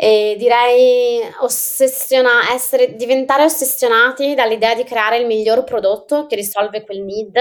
E 0.00 0.36
direi 0.38 1.20
ossessiona- 1.40 2.52
essere, 2.52 2.94
diventare 2.94 3.42
ossessionati 3.42 4.34
dall'idea 4.34 4.74
di 4.76 4.84
creare 4.84 5.18
il 5.18 5.26
miglior 5.26 5.64
prodotto 5.64 6.26
che 6.26 6.36
risolve 6.36 6.84
quel 6.84 7.02
need 7.02 7.36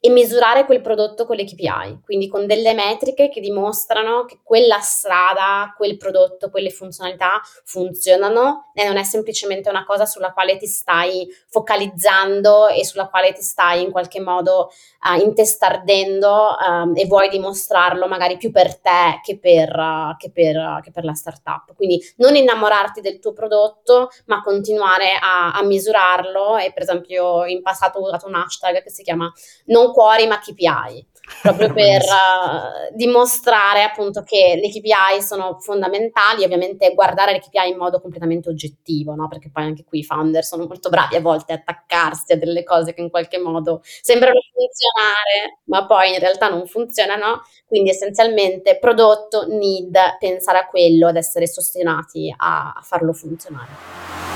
e 0.00 0.10
misurare 0.10 0.64
quel 0.64 0.80
prodotto 0.80 1.26
con 1.26 1.34
le 1.34 1.44
KPI, 1.44 2.00
quindi 2.04 2.28
con 2.28 2.46
delle 2.46 2.72
metriche 2.72 3.28
che 3.28 3.40
dimostrano 3.40 4.24
che 4.26 4.38
quella 4.44 4.78
strada, 4.78 5.74
quel 5.76 5.96
prodotto, 5.96 6.50
quelle 6.50 6.70
funzionalità 6.70 7.40
funzionano 7.64 8.70
e 8.74 8.86
non 8.86 8.96
è 8.96 9.02
semplicemente 9.02 9.68
una 9.68 9.84
cosa 9.84 10.06
sulla 10.06 10.32
quale 10.32 10.56
ti 10.56 10.66
stai 10.66 11.26
focalizzando 11.48 12.68
e 12.68 12.84
sulla 12.84 13.08
quale 13.08 13.32
ti 13.32 13.42
stai 13.42 13.82
in 13.82 13.90
qualche 13.90 14.20
modo 14.20 14.70
uh, 15.02 15.20
intestardendo 15.20 16.56
um, 16.64 16.92
e 16.94 17.06
vuoi 17.06 17.28
dimostrarlo 17.28 18.06
magari 18.06 18.36
più 18.36 18.52
per 18.52 18.78
te 18.78 19.20
che 19.22 19.38
per, 19.38 19.76
uh, 19.76 20.16
che, 20.16 20.30
per, 20.30 20.56
uh, 20.56 20.80
che 20.80 20.92
per, 20.92 21.04
la 21.04 21.14
startup. 21.14 21.74
Quindi 21.74 22.00
non 22.18 22.36
innamorarti 22.36 23.00
del 23.00 23.18
tuo 23.18 23.32
prodotto, 23.32 24.10
ma 24.26 24.42
continuare 24.42 25.18
a, 25.20 25.52
a 25.52 25.62
misurarlo 25.64 26.56
e 26.56 26.72
per 26.72 26.82
esempio 26.82 27.44
in 27.46 27.62
passato 27.62 27.98
ho 27.98 28.06
usato 28.06 28.28
un 28.28 28.36
hashtag 28.36 28.80
che 28.82 28.90
si 28.90 29.02
chiama 29.02 29.32
non 29.66 29.87
cuori 29.92 30.26
ma 30.26 30.38
KPI, 30.38 31.06
proprio 31.42 31.72
per 31.74 32.02
uh, 32.02 32.94
dimostrare 32.94 33.82
appunto 33.82 34.22
che 34.22 34.58
le 34.60 34.68
KPI 34.68 35.22
sono 35.22 35.58
fondamentali, 35.60 36.44
ovviamente 36.44 36.94
guardare 36.94 37.32
le 37.32 37.40
KPI 37.40 37.70
in 37.70 37.76
modo 37.76 38.00
completamente 38.00 38.48
oggettivo, 38.48 39.14
no? 39.14 39.28
perché 39.28 39.50
poi 39.50 39.64
anche 39.64 39.84
qui 39.84 40.00
i 40.00 40.04
founder 40.04 40.44
sono 40.44 40.66
molto 40.66 40.88
bravi 40.88 41.16
a 41.16 41.20
volte 41.20 41.52
a 41.52 41.56
attaccarsi 41.56 42.32
a 42.32 42.36
delle 42.36 42.64
cose 42.64 42.94
che 42.94 43.00
in 43.00 43.10
qualche 43.10 43.38
modo 43.38 43.80
sembrano 43.82 44.40
funzionare, 44.52 45.60
ma 45.64 45.86
poi 45.86 46.14
in 46.14 46.18
realtà 46.18 46.48
non 46.48 46.66
funzionano, 46.66 47.42
quindi 47.66 47.90
essenzialmente 47.90 48.78
prodotto, 48.78 49.46
need, 49.46 49.96
pensare 50.18 50.58
a 50.58 50.66
quello, 50.66 51.08
ad 51.08 51.16
essere 51.16 51.46
sostenati 51.46 52.34
a, 52.36 52.72
a 52.76 52.80
farlo 52.82 53.12
funzionare. 53.12 54.26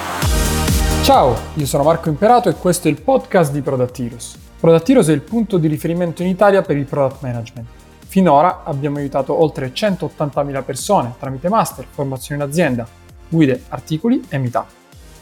Ciao, 1.03 1.37
io 1.57 1.67
sono 1.67 1.83
Marco 1.83 2.09
Imperato 2.09 2.49
e 2.49 2.55
questo 2.55 2.87
è 2.87 2.91
il 2.91 3.03
podcast 3.03 3.51
di 3.51 3.61
Product 3.61 3.99
Heroes. 3.99 4.42
Product 4.63 4.89
Heroes 4.89 5.09
è 5.09 5.13
il 5.13 5.23
punto 5.23 5.59
di 5.59 5.67
riferimento 5.67 6.23
in 6.23 6.29
Italia 6.29 6.63
per 6.63 6.77
il 6.77 6.85
product 6.85 7.21
management. 7.21 7.67
Finora 8.07 8.63
abbiamo 8.63 8.99
aiutato 8.99 9.43
oltre 9.43 9.73
180.000 9.73 10.63
persone 10.63 11.15
tramite 11.19 11.49
master, 11.49 11.85
formazione 11.91 12.45
in 12.45 12.49
azienda, 12.49 12.87
guide, 13.29 13.65
articoli 13.71 14.23
e 14.29 14.39
meetup. 14.39 14.67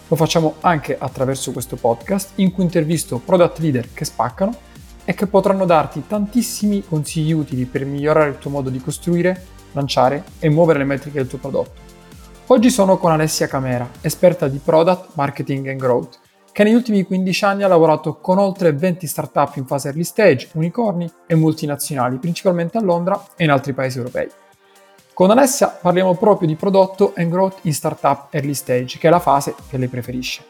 Lo 0.09 0.17
facciamo 0.17 0.57
anche 0.61 0.95
attraverso 0.99 1.53
questo 1.53 1.77
podcast 1.77 2.33
in 2.35 2.53
cui 2.53 2.65
intervisto 2.65 3.17
product 3.17 3.61
leader 3.61 3.89
che 3.95 4.05
spaccano 4.05 4.55
e 5.07 5.15
che 5.15 5.27
potranno 5.27 5.65
darti 5.65 6.07
tantissimi 6.07 6.85
consigli 6.87 7.33
utili 7.33 7.65
per 7.65 7.87
migliorare 7.87 8.29
il 8.29 8.39
tuo 8.39 8.51
modo 8.51 8.69
di 8.69 8.83
costruire, 8.83 9.43
lanciare 9.73 10.23
e 10.39 10.51
muovere 10.51 10.81
le 10.81 10.85
metriche 10.85 11.17
del 11.17 11.29
tuo 11.29 11.39
prodotto. 11.39 11.81
Oggi 12.49 12.69
sono 12.69 12.99
con 12.99 13.11
Alessia 13.11 13.47
Camera, 13.47 13.89
esperta 14.03 14.49
di 14.49 14.61
product, 14.63 15.13
marketing 15.15 15.69
and 15.69 15.81
growth 15.81 16.19
che 16.53 16.65
negli 16.65 16.75
ultimi 16.75 17.05
15 17.05 17.45
anni 17.45 17.63
ha 17.63 17.69
lavorato 17.69 18.17
con 18.17 18.39
oltre 18.39 18.73
20 18.73 19.07
startup 19.07 19.57
in 19.57 19.67
fase 19.67 19.89
early 19.89 20.05
stage, 20.05 20.49
unicorni 20.55 21.11
e 21.27 21.35
multinazionali, 21.35 22.19
principalmente 22.19 22.79
a 22.79 22.83
Londra 22.83 23.23
e 23.37 23.45
in 23.45 23.51
altri 23.51 23.73
paesi 23.73 23.99
europei. 23.99 24.29
Con 25.13 25.31
Alessia 25.31 25.69
parliamo 25.69 26.15
proprio 26.15 26.49
di 26.49 26.57
prodotto 26.57 27.13
and 27.17 27.31
growth 27.31 27.59
in 27.63 27.75
startup 27.75 28.33
early 28.33 28.55
stage, 28.55 28.99
che 28.99 29.07
è 29.07 29.11
la 29.11 29.21
fase 29.21 29.55
che 29.69 29.77
lei 29.77 29.89
preferisce. 29.89 30.45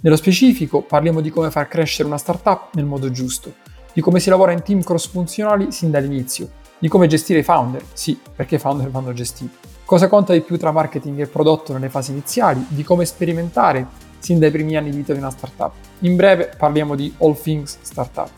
Nello 0.00 0.16
specifico 0.16 0.82
parliamo 0.82 1.20
di 1.20 1.30
come 1.30 1.50
far 1.50 1.68
crescere 1.68 2.08
una 2.08 2.18
startup 2.18 2.74
nel 2.74 2.84
modo 2.84 3.10
giusto, 3.10 3.52
di 3.92 4.00
come 4.00 4.20
si 4.20 4.30
lavora 4.30 4.52
in 4.52 4.62
team 4.62 4.82
cross-funzionali 4.82 5.70
sin 5.70 5.90
dall'inizio, 5.90 6.50
di 6.78 6.88
come 6.88 7.06
gestire 7.06 7.40
i 7.40 7.44
founder, 7.44 7.82
sì, 7.92 8.18
perché 8.34 8.56
i 8.56 8.58
founder 8.58 8.90
vanno 8.90 9.12
gestiti, 9.12 9.56
cosa 9.84 10.08
conta 10.08 10.32
di 10.32 10.40
più 10.40 10.56
tra 10.56 10.72
marketing 10.72 11.20
e 11.20 11.26
prodotto 11.26 11.72
nelle 11.72 11.88
fasi 11.88 12.12
iniziali, 12.12 12.64
di 12.68 12.82
come 12.82 13.04
sperimentare 13.04 13.86
sin 14.22 14.38
dai 14.38 14.52
primi 14.52 14.76
anni 14.76 14.90
di 14.90 14.96
vita 14.96 15.12
di 15.12 15.18
una 15.18 15.30
startup. 15.30 15.72
In 16.00 16.14
breve 16.14 16.52
parliamo 16.56 16.94
di 16.94 17.12
all 17.18 17.36
things 17.38 17.78
startup. 17.80 18.30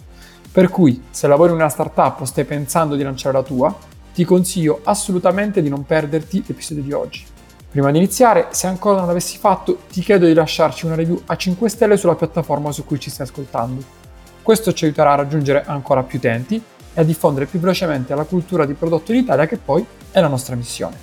Per 0.51 0.69
cui, 0.71 1.03
se 1.11 1.27
lavori 1.27 1.51
in 1.51 1.59
una 1.59 1.69
startup 1.69 2.23
o 2.23 2.25
stai 2.25 2.45
pensando 2.45 2.97
di 2.97 3.03
lanciare 3.03 3.37
la 3.37 3.43
tua, 3.43 3.77
ti 4.15 4.25
consiglio 4.25 4.81
assolutamente 4.85 5.61
di 5.61 5.69
non 5.69 5.85
perderti 5.85 6.43
l'episodio 6.47 6.83
di 6.83 6.93
oggi. 6.93 7.25
Prima 7.71 7.91
di 7.91 7.99
iniziare, 7.99 8.47
se 8.51 8.67
ancora 8.67 8.99
non 8.99 9.09
l'avessi 9.09 9.37
fatto, 9.37 9.81
ti 9.91 10.01
chiedo 10.01 10.27
di 10.27 10.33
lasciarci 10.33 10.87
una 10.87 10.95
review 10.95 11.21
a 11.27 11.37
5 11.37 11.69
stelle 11.69 11.97
sulla 11.97 12.15
piattaforma 12.15 12.73
su 12.73 12.85
cui 12.85 12.99
ci 12.99 13.11
stai 13.11 13.27
ascoltando. 13.27 13.83
Questo 14.43 14.73
ci 14.73 14.85
aiuterà 14.85 15.13
a 15.13 15.17
raggiungere 15.17 15.65
ancora 15.67 16.03
più 16.03 16.19
utenti 16.19 16.63
e 16.95 17.01
a 17.01 17.05
diffondere 17.05 17.47
più 17.47 17.59
velocemente 17.59 18.15
la 18.15 18.25
cultura 18.25 18.65
di 18.65 18.75
prodotto 18.75 19.13
in 19.13 19.19
Italia 19.19 19.47
che 19.47 19.57
poi 19.57 19.85
è 20.13 20.21
la 20.21 20.29
nostra 20.29 20.55
missione. 20.55 20.97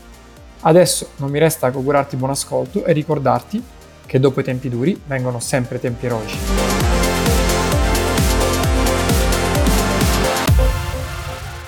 Adesso 0.62 1.10
non 1.18 1.30
mi 1.30 1.40
resta 1.40 1.70
che 1.70 1.76
augurarti 1.76 2.16
buon 2.16 2.32
ascolto 2.32 2.86
e 2.86 2.94
ricordarti 2.94 3.62
che 4.06 4.20
dopo 4.20 4.40
i 4.40 4.44
tempi 4.44 4.70
duri 4.70 5.00
vengono 5.06 5.40
sempre 5.40 5.80
tempi 5.80 6.06
eroici. 6.06 6.38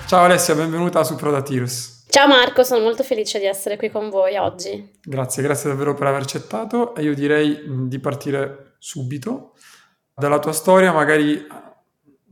Ciao 0.05 0.25
Alessia, 0.25 0.53
benvenuta 0.53 1.03
su 1.03 1.15
Prodatirus. 1.15 2.05
Ciao 2.07 2.27
Marco, 2.27 2.63
sono 2.63 2.83
molto 2.83 3.01
felice 3.01 3.39
di 3.39 3.45
essere 3.45 3.77
qui 3.77 3.89
con 3.89 4.09
voi 4.11 4.37
oggi. 4.37 4.91
Grazie, 5.01 5.41
grazie 5.41 5.69
davvero 5.69 5.95
per 5.95 6.05
aver 6.05 6.21
accettato 6.21 6.93
e 6.93 7.01
io 7.01 7.15
direi 7.15 7.63
di 7.87 7.99
partire 7.99 8.75
subito 8.77 9.53
dalla 10.13 10.37
tua 10.37 10.51
storia, 10.51 10.91
magari 10.91 11.31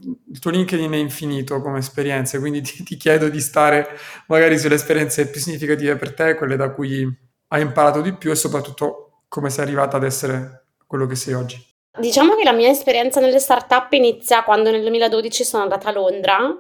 il 0.04 0.40
tuo 0.40 0.52
LinkedIn 0.52 0.92
è 0.92 0.98
infinito 0.98 1.62
come 1.62 1.80
esperienze, 1.80 2.40
quindi 2.40 2.62
ti, 2.62 2.84
ti, 2.84 2.96
chiedo 2.96 3.30
di 3.30 3.40
stare 3.40 3.88
magari 4.28 4.60
sulle 4.60 4.76
esperienze 4.76 5.30
più 5.30 5.40
significative 5.40 5.96
per 5.96 6.14
te, 6.14 6.36
quelle 6.36 6.56
da 6.56 6.72
cui 6.72 7.08
hai 7.48 7.62
imparato 7.62 8.02
di 8.02 8.14
più 8.14 8.32
e 8.32 8.36
soprattutto 8.36 9.11
come 9.32 9.50
sei 9.50 9.64
arrivata 9.64 9.96
ad 9.96 10.04
essere 10.04 10.66
quello 10.86 11.06
che 11.06 11.16
sei 11.16 11.34
oggi? 11.36 11.66
Diciamo 11.98 12.36
che 12.36 12.44
la 12.44 12.52
mia 12.52 12.68
esperienza 12.68 13.22
nelle 13.22 13.40
startup 13.40 13.90
inizia 13.94 14.44
quando 14.44 14.72
nel 14.72 14.82
2012 14.82 15.46
sono 15.46 15.64
andata 15.64 15.88
a 15.88 15.94
Londra 15.94 16.54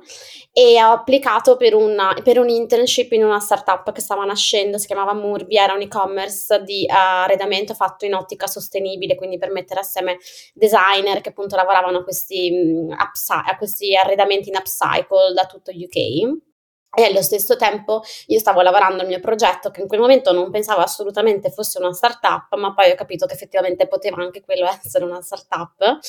e 0.53 0.81
ho 0.81 0.91
applicato 0.91 1.57
per, 1.57 1.75
una, 1.75 2.15
per 2.23 2.39
un 2.39 2.47
internship 2.47 3.11
in 3.11 3.25
una 3.25 3.41
startup 3.41 3.91
che 3.91 3.99
stava 3.99 4.23
nascendo, 4.23 4.77
si 4.77 4.87
chiamava 4.87 5.13
Murbi, 5.13 5.57
era 5.57 5.73
un 5.73 5.81
e-commerce 5.81 6.63
di 6.63 6.85
uh, 6.87 6.93
arredamento 6.93 7.73
fatto 7.73 8.05
in 8.05 8.13
ottica 8.13 8.47
sostenibile, 8.47 9.15
quindi 9.15 9.37
per 9.37 9.51
mettere 9.51 9.81
assieme 9.81 10.17
designer 10.53 11.19
che 11.19 11.29
appunto 11.29 11.57
lavoravano 11.57 11.97
a 11.97 12.03
questi, 12.03 12.87
upsi- 12.87 13.33
a 13.33 13.57
questi 13.57 13.97
arredamenti 13.97 14.47
in 14.47 14.55
upcycle 14.55 15.33
da 15.33 15.45
tutto 15.45 15.71
UK. 15.71 16.50
E 16.93 17.05
allo 17.05 17.21
stesso 17.21 17.55
tempo 17.55 18.01
io 18.27 18.37
stavo 18.37 18.59
lavorando 18.61 19.01
al 19.01 19.07
mio 19.07 19.21
progetto 19.21 19.71
che 19.71 19.79
in 19.79 19.87
quel 19.87 20.01
momento 20.01 20.33
non 20.33 20.51
pensavo 20.51 20.81
assolutamente 20.81 21.49
fosse 21.49 21.79
una 21.79 21.93
startup, 21.93 22.53
ma 22.57 22.73
poi 22.73 22.91
ho 22.91 22.95
capito 22.95 23.25
che 23.25 23.33
effettivamente 23.33 23.87
poteva 23.87 24.21
anche 24.21 24.41
quello 24.41 24.67
essere 24.67 25.05
una 25.05 25.21
startup. 25.21 25.99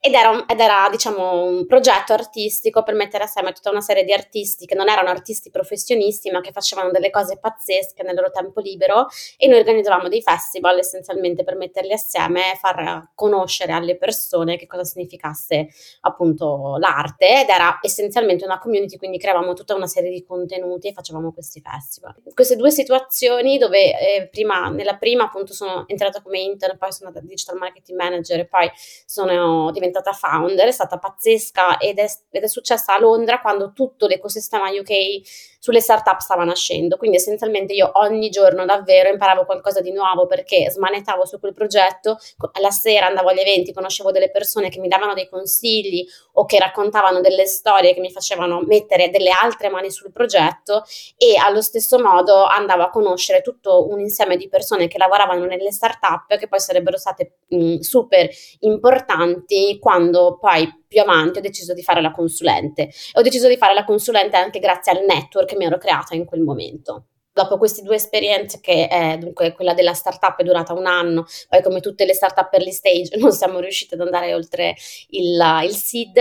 Ed 0.00 0.14
era, 0.14 0.46
ed 0.46 0.60
era 0.60 0.86
diciamo, 0.92 1.42
un 1.42 1.66
progetto 1.66 2.12
artistico 2.12 2.84
per 2.84 2.94
mettere 2.94 3.24
assieme 3.24 3.50
tutta 3.50 3.70
una 3.70 3.80
serie 3.80 4.04
di 4.04 4.12
artisti 4.12 4.64
che 4.64 4.76
non 4.76 4.88
erano 4.88 5.08
artisti 5.08 5.50
professionisti, 5.50 6.30
ma 6.30 6.40
che 6.40 6.52
facevano 6.52 6.92
delle 6.92 7.10
cose 7.10 7.38
pazzesche 7.40 8.04
nel 8.04 8.14
loro 8.14 8.30
tempo 8.30 8.60
libero. 8.60 9.08
E 9.36 9.48
noi 9.48 9.58
organizzavamo 9.58 10.06
dei 10.06 10.22
festival 10.22 10.78
essenzialmente 10.78 11.42
per 11.42 11.56
metterli 11.56 11.94
assieme 11.94 12.52
e 12.52 12.56
far 12.56 13.10
conoscere 13.16 13.72
alle 13.72 13.96
persone 13.96 14.56
che 14.56 14.68
cosa 14.68 14.84
significasse 14.84 15.66
appunto 16.02 16.76
l'arte. 16.78 17.40
Ed 17.40 17.48
era 17.48 17.80
essenzialmente 17.82 18.44
una 18.44 18.60
community, 18.60 18.96
quindi 18.96 19.18
creavamo 19.18 19.52
tutta 19.54 19.74
una 19.74 19.88
serie 19.88 20.12
di 20.12 20.26
contenuti 20.28 20.88
e 20.88 20.92
facevamo 20.92 21.32
questi 21.32 21.60
festival. 21.60 22.14
Queste 22.34 22.54
due 22.54 22.70
situazioni 22.70 23.58
dove 23.58 23.98
eh, 23.98 24.28
prima, 24.28 24.68
nella 24.68 24.96
prima 24.96 25.24
appunto 25.24 25.52
sono 25.52 25.88
entrata 25.88 26.22
come 26.22 26.38
intern, 26.38 26.78
poi 26.78 26.92
sono 26.92 27.08
andata 27.08 27.26
digital 27.26 27.56
marketing 27.56 27.98
manager 27.98 28.38
e 28.38 28.46
poi 28.46 28.70
sono 29.06 29.72
diventata 29.72 30.12
founder, 30.12 30.68
è 30.68 30.72
stata 30.72 30.98
pazzesca 30.98 31.78
ed 31.78 31.98
è, 31.98 32.06
ed 32.30 32.42
è 32.42 32.48
successa 32.48 32.94
a 32.94 33.00
Londra 33.00 33.40
quando 33.40 33.72
tutto 33.72 34.06
l'ecosistema 34.06 34.68
UK 34.68 35.56
sulle 35.58 35.80
startup 35.80 36.20
stava 36.20 36.44
nascendo. 36.44 36.96
Quindi 36.96 37.16
essenzialmente 37.16 37.72
io 37.72 37.90
ogni 37.94 38.28
giorno 38.30 38.64
davvero 38.64 39.08
imparavo 39.10 39.44
qualcosa 39.44 39.80
di 39.80 39.92
nuovo 39.92 40.26
perché 40.26 40.70
smanettavo 40.70 41.26
su 41.26 41.38
quel 41.40 41.54
progetto, 41.54 42.18
la 42.60 42.70
sera 42.70 43.06
andavo 43.06 43.28
agli 43.28 43.40
eventi, 43.40 43.72
conoscevo 43.72 44.10
delle 44.10 44.30
persone 44.30 44.68
che 44.68 44.80
mi 44.80 44.88
davano 44.88 45.14
dei 45.14 45.28
consigli 45.28 46.06
o 46.34 46.44
che 46.44 46.58
raccontavano 46.58 47.20
delle 47.20 47.46
storie 47.46 47.94
che 47.94 48.00
mi 48.00 48.10
facevano 48.10 48.60
mettere 48.60 49.10
delle 49.10 49.30
altre 49.30 49.68
mani 49.68 49.90
sul 49.90 50.12
progetto 50.12 50.84
e 51.16 51.36
allo 51.36 51.60
stesso 51.60 51.98
modo 51.98 52.44
andavo 52.44 52.82
a 52.82 52.90
conoscere 52.90 53.40
tutto 53.40 53.88
un 53.88 54.00
insieme 54.00 54.36
di 54.36 54.48
persone 54.48 54.88
che 54.88 54.98
lavoravano 54.98 55.44
nelle 55.44 55.72
startup 55.72 56.36
che 56.36 56.48
poi 56.48 56.60
sarebbero 56.60 56.96
state 56.96 57.38
mh, 57.48 57.78
super 57.78 58.28
importanti 58.60 59.78
quando 59.80 60.38
poi 60.38 60.77
più 60.88 61.00
avanti 61.00 61.38
ho 61.38 61.42
deciso 61.42 61.74
di 61.74 61.82
fare 61.82 62.00
la 62.00 62.10
consulente. 62.10 62.82
E 62.82 62.92
ho 63.12 63.22
deciso 63.22 63.46
di 63.46 63.56
fare 63.56 63.74
la 63.74 63.84
consulente 63.84 64.36
anche 64.36 64.58
grazie 64.58 64.92
al 64.92 65.04
network 65.06 65.48
che 65.48 65.56
mi 65.56 65.66
ero 65.66 65.78
creata 65.78 66.14
in 66.14 66.24
quel 66.24 66.40
momento 66.40 67.04
dopo 67.38 67.56
queste 67.56 67.82
due 67.82 67.94
esperienze, 67.94 68.58
che 68.60 68.88
è 68.88 69.16
dunque 69.16 69.52
quella 69.52 69.72
della 69.72 69.94
startup 69.94 70.36
è 70.38 70.42
durata 70.42 70.72
un 70.72 70.86
anno, 70.86 71.24
poi 71.48 71.62
come 71.62 71.78
tutte 71.78 72.04
le 72.04 72.12
startup 72.12 72.52
early 72.52 72.72
stage 72.72 73.16
non 73.18 73.30
siamo 73.30 73.60
riusciti 73.60 73.94
ad 73.94 74.00
andare 74.00 74.34
oltre 74.34 74.74
il, 75.10 75.40
il 75.62 75.74
seed, 75.74 76.18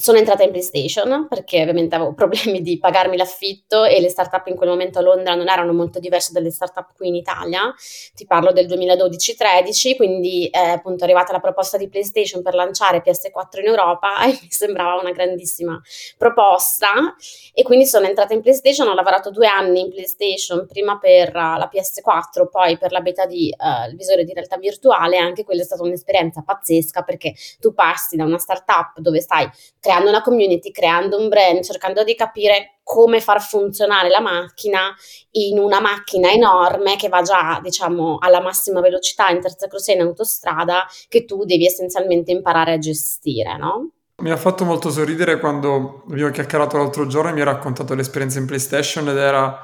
Sono 0.00 0.18
entrata 0.18 0.44
in 0.44 0.52
PlayStation 0.52 1.26
perché 1.26 1.60
ovviamente 1.60 1.96
avevo 1.96 2.14
problemi 2.14 2.62
di 2.62 2.78
pagarmi 2.78 3.16
l'affitto 3.16 3.82
e 3.82 4.00
le 4.00 4.08
startup 4.08 4.46
in 4.46 4.54
quel 4.54 4.68
momento 4.68 5.00
a 5.00 5.02
Londra 5.02 5.34
non 5.34 5.48
erano 5.48 5.72
molto 5.72 5.98
diverse 5.98 6.30
dalle 6.32 6.52
startup 6.52 6.94
qui 6.94 7.08
in 7.08 7.16
Italia. 7.16 7.74
Ti 8.14 8.24
parlo 8.24 8.52
del 8.52 8.68
2012-13, 8.68 9.96
quindi 9.96 10.46
è 10.52 10.56
eh, 10.56 10.68
appunto 10.68 11.02
arrivata 11.02 11.32
la 11.32 11.40
proposta 11.40 11.76
di 11.76 11.88
PlayStation 11.88 12.42
per 12.42 12.54
lanciare 12.54 13.02
PS4 13.04 13.58
in 13.58 13.66
Europa 13.66 14.22
e 14.22 14.38
mi 14.40 14.50
sembrava 14.50 15.00
una 15.00 15.10
grandissima 15.10 15.80
proposta 16.16 17.16
e 17.52 17.64
quindi 17.64 17.84
sono 17.84 18.06
entrata 18.06 18.34
in 18.34 18.40
PlayStation, 18.40 18.86
ho 18.86 18.94
lavorato 18.94 19.32
due 19.32 19.48
anni 19.48 19.80
in 19.80 19.90
PlayStation, 19.90 20.64
prima 20.68 20.96
per 21.00 21.30
uh, 21.30 21.58
la 21.58 21.68
PS4, 21.74 22.48
poi 22.48 22.78
per 22.78 22.92
la 22.92 23.00
beta 23.00 23.26
di 23.26 23.52
uh, 23.52 23.92
visore 23.96 24.22
di 24.22 24.32
realtà 24.32 24.58
virtuale, 24.58 25.16
anche 25.16 25.42
quella 25.42 25.62
è 25.62 25.64
stata 25.64 25.82
un'esperienza 25.82 26.44
pazzesca 26.46 27.02
perché 27.02 27.34
tu 27.58 27.74
passi 27.74 28.14
da 28.14 28.22
una 28.22 28.38
startup 28.38 28.96
dove 29.00 29.20
stai 29.20 29.50
creando 29.88 30.10
una 30.10 30.20
community, 30.20 30.70
creando 30.70 31.18
un 31.18 31.28
brand, 31.28 31.62
cercando 31.62 32.04
di 32.04 32.14
capire 32.14 32.80
come 32.82 33.22
far 33.22 33.40
funzionare 33.40 34.10
la 34.10 34.20
macchina 34.20 34.94
in 35.30 35.58
una 35.58 35.80
macchina 35.80 36.30
enorme 36.30 36.96
che 36.96 37.08
va 37.08 37.22
già, 37.22 37.58
diciamo, 37.62 38.18
alla 38.20 38.42
massima 38.42 38.82
velocità 38.82 39.30
in 39.30 39.40
terza 39.40 39.66
crociera 39.66 40.02
in 40.02 40.08
autostrada 40.08 40.86
che 41.08 41.24
tu 41.24 41.44
devi 41.44 41.64
essenzialmente 41.64 42.32
imparare 42.32 42.74
a 42.74 42.78
gestire, 42.78 43.56
no? 43.56 43.92
Mi 44.16 44.30
ha 44.30 44.36
fatto 44.36 44.66
molto 44.66 44.90
sorridere 44.90 45.40
quando 45.40 46.04
abbiamo 46.10 46.32
chiacchierato 46.32 46.76
l'altro 46.76 47.06
giorno 47.06 47.30
e 47.30 47.32
mi 47.32 47.40
ha 47.40 47.44
raccontato 47.44 47.94
l'esperienza 47.94 48.38
in 48.38 48.44
PlayStation 48.44 49.08
ed 49.08 49.16
era 49.16 49.58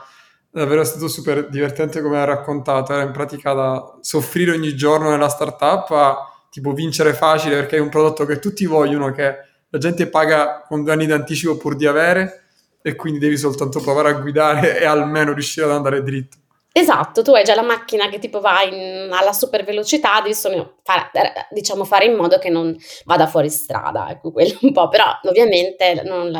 davvero 0.50 0.84
stato 0.84 1.08
super 1.08 1.50
divertente 1.50 2.00
come 2.00 2.18
ha 2.18 2.24
raccontato, 2.24 2.94
era 2.94 3.02
in 3.02 3.10
pratica 3.10 3.52
da 3.52 3.98
soffrire 4.00 4.52
ogni 4.52 4.74
giorno 4.74 5.10
nella 5.10 5.28
startup 5.28 5.90
a 5.90 6.16
tipo 6.48 6.72
vincere 6.72 7.12
facile 7.12 7.56
perché 7.56 7.76
è 7.76 7.80
un 7.80 7.90
prodotto 7.90 8.24
che 8.24 8.38
tutti 8.38 8.64
vogliono, 8.64 9.10
che 9.10 9.52
la 9.74 9.80
gente 9.80 10.06
paga 10.06 10.62
con 10.68 10.84
due 10.84 10.92
anni 10.92 11.04
di 11.04 11.10
anticipo 11.10 11.56
pur 11.56 11.74
di 11.74 11.84
avere 11.84 12.44
e 12.80 12.94
quindi 12.94 13.18
devi 13.18 13.36
soltanto 13.36 13.80
provare 13.80 14.10
a 14.10 14.12
guidare 14.12 14.78
e 14.78 14.84
almeno 14.84 15.32
riuscire 15.32 15.66
ad 15.66 15.72
andare 15.72 16.00
dritto. 16.04 16.36
Esatto, 16.70 17.22
tu 17.22 17.32
hai 17.32 17.42
già 17.42 17.56
la 17.56 17.62
macchina 17.62 18.08
che 18.08 18.20
tipo 18.20 18.40
va 18.40 18.62
in, 18.62 19.08
alla 19.10 19.32
super 19.32 19.64
velocità, 19.64 20.22
solo 20.32 20.76
fare, 20.84 21.10
diciamo, 21.50 21.84
fare 21.84 22.04
in 22.04 22.14
modo 22.14 22.38
che 22.38 22.50
non 22.50 22.76
vada 23.04 23.26
fuori 23.26 23.50
strada, 23.50 24.10
ecco 24.10 24.30
quello 24.30 24.56
un 24.62 24.72
po', 24.72 24.88
però 24.88 25.06
ovviamente 25.24 26.02
non, 26.04 26.30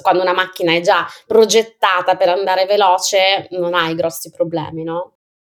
quando 0.00 0.22
una 0.22 0.32
macchina 0.32 0.72
è 0.72 0.80
già 0.80 1.04
progettata 1.26 2.14
per 2.16 2.28
andare 2.28 2.64
veloce 2.64 3.48
non 3.50 3.74
hai 3.74 3.96
grossi 3.96 4.30
problemi, 4.30 4.84
no? 4.84 5.13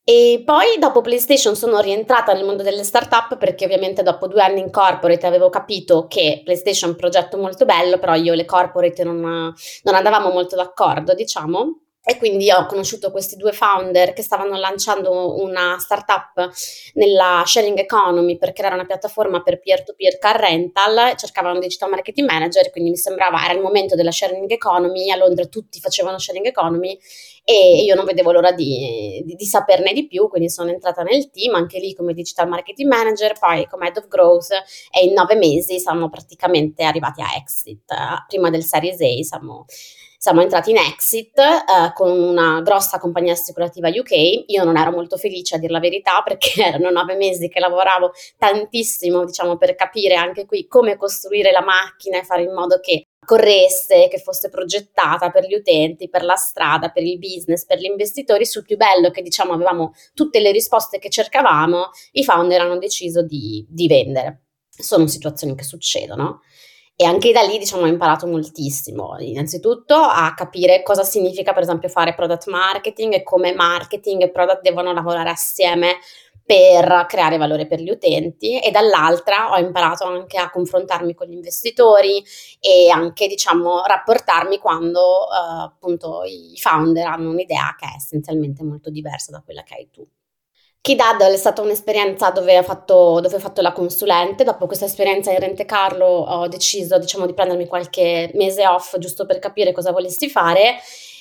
E 0.06 0.42
poi 0.44 0.78
dopo 0.78 1.00
PlayStation 1.00 1.56
sono 1.56 1.80
rientrata 1.80 2.34
nel 2.34 2.44
mondo 2.44 2.62
delle 2.62 2.84
startup 2.84 3.38
perché 3.38 3.64
ovviamente 3.64 4.02
dopo 4.02 4.26
due 4.26 4.42
anni 4.42 4.60
in 4.60 4.70
corporate 4.70 5.26
avevo 5.26 5.48
capito 5.48 6.06
che 6.08 6.42
PlayStation 6.44 6.90
è 6.90 6.92
un 6.92 6.98
progetto 6.98 7.38
molto 7.38 7.64
bello, 7.64 7.98
però 7.98 8.14
io 8.14 8.34
e 8.34 8.36
le 8.36 8.44
corporate 8.44 9.02
non, 9.02 9.20
non 9.20 9.94
andavamo 9.94 10.28
molto 10.28 10.56
d'accordo, 10.56 11.14
diciamo. 11.14 11.84
E 12.06 12.18
quindi 12.18 12.50
ho 12.50 12.66
conosciuto 12.66 13.10
questi 13.10 13.36
due 13.36 13.52
founder 13.52 14.12
che 14.12 14.20
stavano 14.20 14.58
lanciando 14.58 15.42
una 15.42 15.78
startup 15.78 16.50
nella 16.92 17.42
sharing 17.46 17.78
economy 17.78 18.36
per 18.36 18.52
creare 18.52 18.74
una 18.74 18.84
piattaforma 18.84 19.40
per 19.42 19.58
peer-to-peer 19.58 20.18
car 20.18 20.38
rental, 20.38 21.16
cercavano 21.16 21.54
un 21.54 21.60
digital 21.60 21.88
marketing 21.88 22.28
manager, 22.28 22.70
quindi 22.70 22.90
mi 22.90 22.98
sembrava 22.98 23.42
era 23.42 23.54
il 23.54 23.62
momento 23.62 23.94
della 23.94 24.12
sharing 24.12 24.50
economy, 24.50 25.08
a 25.08 25.16
Londra 25.16 25.46
tutti 25.46 25.80
facevano 25.80 26.18
sharing 26.18 26.44
economy 26.44 26.98
e 27.44 27.82
io 27.82 27.94
non 27.94 28.06
vedevo 28.06 28.32
l'ora 28.32 28.52
di, 28.52 29.22
di, 29.24 29.34
di, 29.34 29.44
saperne 29.44 29.92
di 29.92 30.06
più, 30.06 30.28
quindi 30.28 30.48
sono 30.48 30.70
entrata 30.70 31.02
nel 31.02 31.30
team 31.30 31.54
anche 31.54 31.78
lì 31.78 31.94
come 31.94 32.14
digital 32.14 32.48
marketing 32.48 32.88
manager, 32.88 33.38
poi 33.38 33.66
come 33.66 33.86
head 33.86 33.98
of 33.98 34.08
growth 34.08 34.50
e 34.90 35.04
in 35.04 35.12
nove 35.12 35.36
mesi 35.36 35.78
siamo 35.78 36.08
praticamente 36.08 36.84
arrivati 36.84 37.20
a 37.20 37.34
exit. 37.36 37.92
Prima 38.28 38.48
del 38.48 38.64
Series 38.64 38.98
A 39.00 39.22
siamo, 39.22 39.66
siamo 40.16 40.40
entrati 40.40 40.70
in 40.70 40.78
exit 40.78 41.38
eh, 41.38 41.92
con 41.92 42.10
una 42.10 42.62
grossa 42.62 42.98
compagnia 42.98 43.34
assicurativa 43.34 43.88
UK. 43.88 44.44
Io 44.46 44.64
non 44.64 44.78
ero 44.78 44.90
molto 44.90 45.18
felice 45.18 45.56
a 45.56 45.58
dire 45.58 45.70
la 45.70 45.80
verità 45.80 46.22
perché 46.24 46.62
erano 46.64 46.88
nove 46.88 47.14
mesi 47.14 47.50
che 47.50 47.60
lavoravo 47.60 48.12
tantissimo, 48.38 49.26
diciamo, 49.26 49.58
per 49.58 49.74
capire 49.74 50.14
anche 50.14 50.46
qui 50.46 50.66
come 50.66 50.96
costruire 50.96 51.52
la 51.52 51.62
macchina 51.62 52.18
e 52.18 52.24
fare 52.24 52.44
in 52.44 52.54
modo 52.54 52.80
che 52.80 53.04
corresse, 53.24 54.08
che 54.08 54.18
fosse 54.18 54.48
progettata 54.48 55.30
per 55.30 55.46
gli 55.46 55.54
utenti, 55.54 56.08
per 56.08 56.24
la 56.24 56.36
strada, 56.36 56.90
per 56.90 57.02
il 57.02 57.18
business, 57.18 57.64
per 57.64 57.78
gli 57.78 57.86
investitori, 57.86 58.44
sul 58.46 58.64
più 58.64 58.76
bello 58.76 59.10
che 59.10 59.22
diciamo 59.22 59.52
avevamo 59.52 59.92
tutte 60.14 60.40
le 60.40 60.52
risposte 60.52 60.98
che 60.98 61.10
cercavamo, 61.10 61.90
i 62.12 62.24
founder 62.24 62.60
hanno 62.60 62.78
deciso 62.78 63.22
di, 63.22 63.64
di 63.68 63.86
vendere. 63.86 64.42
Sono 64.68 65.06
situazioni 65.06 65.54
che 65.54 65.64
succedono. 65.64 66.40
E 66.96 67.04
anche 67.04 67.32
da 67.32 67.42
lì, 67.42 67.58
diciamo, 67.58 67.82
ho 67.82 67.86
imparato 67.86 68.28
moltissimo. 68.28 69.16
Innanzitutto 69.18 69.96
a 69.96 70.32
capire 70.34 70.82
cosa 70.84 71.02
significa, 71.02 71.52
per 71.52 71.64
esempio, 71.64 71.88
fare 71.88 72.14
product 72.14 72.46
marketing 72.46 73.14
e 73.14 73.24
come 73.24 73.52
marketing 73.52 74.22
e 74.22 74.30
product 74.30 74.60
devono 74.62 74.92
lavorare 74.92 75.30
assieme 75.30 75.96
per 76.44 77.06
creare 77.08 77.38
valore 77.38 77.66
per 77.66 77.80
gli 77.80 77.90
utenti 77.90 78.58
e 78.60 78.70
dall'altra 78.70 79.52
ho 79.52 79.58
imparato 79.58 80.04
anche 80.04 80.36
a 80.38 80.50
confrontarmi 80.50 81.14
con 81.14 81.26
gli 81.26 81.32
investitori 81.32 82.22
e 82.60 82.90
anche 82.90 83.26
diciamo 83.26 83.82
rapportarmi 83.84 84.58
quando 84.58 85.00
uh, 85.00 85.62
appunto 85.62 86.22
i 86.24 86.56
founder 86.58 87.06
hanno 87.06 87.30
un'idea 87.30 87.74
che 87.78 87.86
è 87.86 87.96
essenzialmente 87.96 88.62
molto 88.62 88.90
diversa 88.90 89.30
da 89.32 89.42
quella 89.42 89.62
che 89.62 89.74
hai 89.74 89.88
tu. 89.90 90.06
Kidad 90.82 91.22
è 91.22 91.36
stata 91.38 91.62
un'esperienza 91.62 92.28
dove 92.28 92.58
ho, 92.58 92.62
fatto, 92.62 93.18
dove 93.22 93.36
ho 93.36 93.38
fatto 93.38 93.62
la 93.62 93.72
consulente, 93.72 94.44
dopo 94.44 94.66
questa 94.66 94.84
esperienza 94.84 95.30
in 95.32 95.38
Rente 95.38 95.64
Carlo 95.64 96.04
ho 96.04 96.46
deciso 96.46 96.98
diciamo, 96.98 97.24
di 97.24 97.32
prendermi 97.32 97.66
qualche 97.66 98.30
mese 98.34 98.66
off 98.66 98.98
giusto 98.98 99.24
per 99.24 99.38
capire 99.38 99.72
cosa 99.72 99.92
volessi 99.92 100.28
fare 100.28 100.74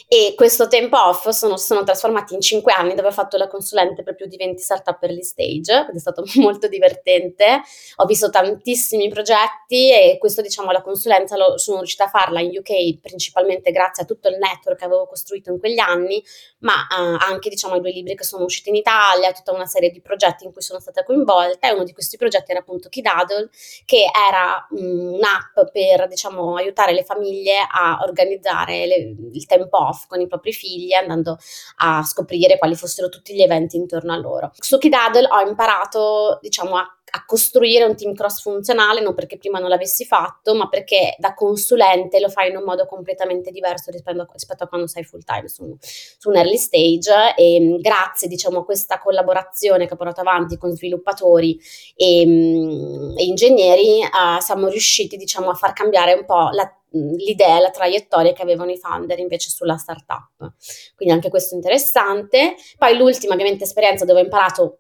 e 0.08 0.34
questo 0.36 0.68
tempo 0.68 0.98
off 0.98 1.30
sono, 1.30 1.58
sono 1.58 1.84
trasformati 1.84 2.34
in 2.34 2.42
cinque 2.42 2.74
anni 2.74 2.94
dove 2.94 3.08
ho 3.08 3.12
fatto 3.12 3.38
la 3.38 3.48
consulente 3.48 4.04
per 4.04 4.16
più 4.16 4.28
di 4.28 4.38
20 4.38 4.62
startup 4.62 5.00
per 5.00 5.12
gli 5.12 5.22
stage 5.22 5.88
ed 5.90 5.96
è 5.96 6.00
stato 6.00 6.24
molto 6.36 6.68
divertente. 6.68 7.62
Ho 7.98 8.06
visto 8.06 8.30
tantissimi 8.30 9.10
progetti 9.10 9.92
e 9.92 10.18
questo 10.20 10.42
diciamo 10.42 10.72
la 10.72 10.82
consulenza 10.82 11.38
lo, 11.38 11.58
sono 11.58 11.78
riuscita 11.78 12.06
a 12.06 12.10
farla 12.10 12.42
in 12.42 12.52
UK 12.58 13.00
principalmente 13.00 13.72
grazie 13.72 14.04
a 14.04 14.06
tutto 14.06 14.28
il 14.28 14.38
network 14.38 14.78
che 14.78 14.86
avevo 14.86 15.08
costruito 15.08 15.52
in 15.52 15.60
quegli 15.60 15.80
anni, 15.80 16.24
ma 16.64 16.88
uh, 16.90 17.18
anche 17.20 17.50
diciamo 17.50 17.76
ai 17.76 17.82
due 17.82 17.92
libri 17.92 18.16
che 18.16 18.24
sono 18.24 18.44
usciti 18.44 18.70
in 18.70 18.76
Italia, 18.76 19.32
tutta 19.32 19.52
una 19.52 19.66
serie 19.66 19.90
di 19.90 20.02
progetti 20.02 20.46
in 20.46 20.52
cui 20.52 20.62
sono 20.62 20.80
stata 20.80 21.04
coinvolta 21.04 21.70
e 21.70 21.74
uno 21.74 21.84
di 21.84 21.94
questi 21.94 22.18
progetti 22.18 22.52
era 22.52 22.62
appunto 22.62 22.90
Kidadle 22.90 23.50
che 23.86 24.06
era 24.30 24.66
um, 24.72 25.14
un'app 25.14 25.72
per 25.72 26.08
diciamo 26.08 26.56
aiutare 26.56 26.94
le 26.94 27.04
famiglie 27.04 27.58
a 27.70 28.00
organizzare 28.02 28.86
le, 28.86 29.16
il 29.32 29.46
tempo 29.46 29.78
off 29.78 30.08
con 30.08 30.22
i 30.22 30.28
propri 30.28 30.54
figli 30.54 30.94
andando 30.94 31.38
a 31.78 32.04
scoprire 32.04 32.58
quali 32.58 32.76
fossero 32.76 33.10
tutti 33.10 33.34
gli 33.34 33.42
eventi 33.42 33.78
intorno 33.78 34.14
a 34.14 34.18
loro. 34.18 34.52
Su 34.56 34.78
Kidadle 34.78 35.28
ho 35.30 35.48
imparato, 35.48 36.40
diciamo, 36.42 36.78
a 36.78 36.98
a 37.16 37.26
costruire 37.26 37.84
un 37.84 37.96
team 37.96 38.14
cross 38.14 38.42
funzionale, 38.42 39.00
non 39.00 39.14
perché 39.14 39.38
prima 39.38 39.60
non 39.60 39.70
l'avessi 39.70 40.04
fatto, 40.04 40.56
ma 40.56 40.68
perché 40.68 41.16
da 41.20 41.36
consulente 41.36 42.20
lo 42.20 42.28
fai 42.28 42.50
in 42.50 42.58
un 42.58 42.64
modo 42.64 42.88
completamente 42.88 43.52
diverso 43.52 43.92
rispetto 43.92 44.22
a, 44.22 44.28
rispetto 44.32 44.64
a 44.64 44.68
quando 44.68 44.88
sei 44.88 45.04
full 45.04 45.22
time 45.24 45.48
su, 45.48 45.78
su, 45.80 46.30
un 46.30 46.36
early 46.38 46.58
stage. 46.58 47.36
E 47.38 47.78
grazie 47.80 48.28
diciamo 48.28 48.60
a 48.60 48.66
questa 48.66 48.98
collaborazione 48.98 49.86
che 49.86 49.94
ho 49.94 49.98
portato 49.98 50.22
avanti 50.22 50.58
con 50.58 50.72
sviluppatori 50.72 51.60
e, 51.96 52.26
mm, 52.26 53.18
e 53.18 53.24
ingegneri 53.26 54.00
uh, 54.02 54.42
siamo 54.42 54.68
riusciti 54.68 55.16
diciamo 55.16 55.52
a 55.52 55.54
far 55.54 55.74
cambiare 55.74 56.14
un 56.14 56.26
po' 56.26 56.50
la 56.52 56.68
l'idea, 56.94 57.60
la 57.60 57.70
traiettoria 57.70 58.34
che 58.34 58.42
avevano 58.42 58.72
i 58.72 58.78
founder 58.78 59.20
invece 59.20 59.50
sulla 59.50 59.78
startup. 59.78 60.54
Quindi 60.96 61.14
anche 61.14 61.30
questo 61.30 61.54
è 61.54 61.58
interessante. 61.58 62.56
Poi 62.78 62.98
l'ultima 62.98 63.34
ovviamente 63.34 63.64
esperienza 63.64 64.06
dove 64.06 64.22
ho 64.22 64.24
imparato 64.24 64.80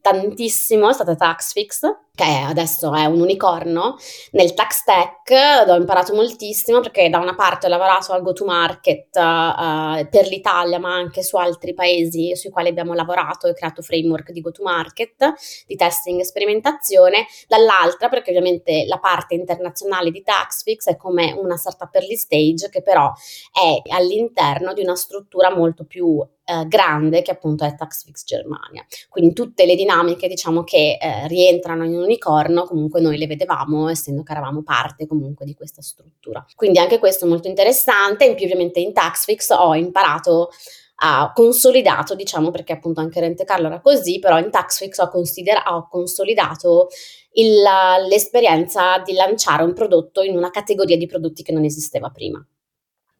tantissimo 0.00 0.88
è 0.88 0.92
stata 0.92 1.14
Taxfix, 1.14 1.80
che 2.16 2.24
adesso 2.24 2.94
è 2.94 3.04
un 3.04 3.20
unicorno 3.20 3.96
nel 4.32 4.54
tax 4.54 4.84
tech, 4.84 5.68
ho 5.68 5.76
imparato 5.76 6.14
moltissimo 6.14 6.80
perché 6.80 7.10
da 7.10 7.18
una 7.18 7.34
parte 7.34 7.66
ho 7.66 7.68
lavorato 7.68 8.12
al 8.12 8.22
go-to-market 8.22 9.14
uh, 9.16 10.08
per 10.08 10.26
l'Italia, 10.26 10.78
ma 10.78 10.94
anche 10.94 11.22
su 11.22 11.36
altri 11.36 11.74
paesi 11.74 12.34
sui 12.34 12.48
quali 12.48 12.68
abbiamo 12.68 12.94
lavorato 12.94 13.46
e 13.46 13.52
creato 13.52 13.82
framework 13.82 14.32
di 14.32 14.40
go-to-market, 14.40 15.34
di 15.66 15.76
testing 15.76 16.18
e 16.20 16.24
sperimentazione, 16.24 17.26
dall'altra 17.46 18.08
perché 18.08 18.30
ovviamente 18.30 18.86
la 18.86 18.98
parte 18.98 19.34
internazionale 19.34 20.10
di 20.10 20.22
Taxfix 20.22 20.86
è 20.86 20.96
come 20.96 21.34
una 21.38 21.56
startup 21.56 21.94
early 21.94 22.16
stage 22.16 22.70
che 22.70 22.80
però 22.80 23.12
è 23.52 23.90
all'interno 23.92 24.72
di 24.72 24.80
una 24.80 24.96
struttura 24.96 25.54
molto 25.54 25.84
più 25.84 26.26
eh, 26.46 26.66
grande 26.68 27.22
che 27.22 27.32
appunto 27.32 27.64
è 27.64 27.74
Taxfix 27.74 28.24
Germania. 28.24 28.86
Quindi 29.08 29.34
tutte 29.34 29.66
le 29.66 29.74
dinamiche 29.74 30.28
diciamo 30.28 30.62
che 30.62 30.96
eh, 31.00 31.26
rientrano 31.26 31.84
in 31.84 31.94
un 31.94 32.04
unicorno 32.04 32.64
comunque 32.64 33.00
noi 33.00 33.18
le 33.18 33.26
vedevamo 33.26 33.88
essendo 33.88 34.22
che 34.22 34.30
eravamo 34.30 34.62
parte 34.62 35.06
comunque 35.06 35.44
di 35.44 35.54
questa 35.54 35.82
struttura. 35.82 36.46
Quindi 36.54 36.78
anche 36.78 37.00
questo 37.00 37.24
è 37.24 37.28
molto 37.28 37.48
interessante, 37.48 38.24
in 38.24 38.36
più 38.36 38.44
ovviamente 38.44 38.78
in 38.78 38.92
Taxfix 38.92 39.50
ho 39.50 39.74
imparato 39.74 40.50
ha 40.98 41.30
consolidato, 41.34 42.14
diciamo, 42.14 42.50
perché 42.50 42.72
appunto 42.72 43.00
anche 43.00 43.20
Rente 43.20 43.44
Carlo 43.44 43.66
era 43.66 43.80
così, 43.80 44.18
però 44.18 44.38
in 44.38 44.50
Taxfix 44.50 44.96
ho, 44.98 45.08
consider- 45.08 45.62
ho 45.66 45.88
consolidato 45.88 46.88
il, 47.32 47.60
l'esperienza 48.08 48.98
di 49.00 49.12
lanciare 49.12 49.62
un 49.62 49.74
prodotto 49.74 50.22
in 50.22 50.36
una 50.36 50.50
categoria 50.50 50.96
di 50.96 51.06
prodotti 51.06 51.42
che 51.42 51.52
non 51.52 51.64
esisteva 51.64 52.08
prima. 52.08 52.42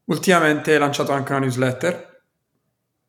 Ultimamente 0.04 0.72
hai 0.72 0.78
lanciato 0.78 1.12
anche 1.12 1.32
una 1.32 1.40
newsletter. 1.40 2.15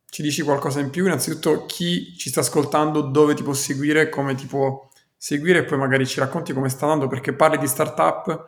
Ci 0.10 0.22
dici 0.22 0.42
qualcosa 0.42 0.80
in 0.80 0.90
più? 0.90 1.06
Innanzitutto 1.06 1.66
chi 1.66 2.16
ci 2.18 2.30
sta 2.30 2.40
ascoltando, 2.40 3.02
dove 3.02 3.34
ti 3.34 3.44
può 3.44 3.54
seguire, 3.54 4.10
come 4.10 4.36
ti 4.36 4.46
può 4.46 4.88
seguire 5.18 5.60
e 5.60 5.64
poi 5.64 5.78
magari 5.78 6.08
ci 6.08 6.20
racconti 6.20 6.54
come 6.54 6.70
sta 6.70 6.86
andando 6.86 7.08
perché 7.08 7.34
parli 7.34 7.58
di 7.58 7.68
startup. 7.68 8.48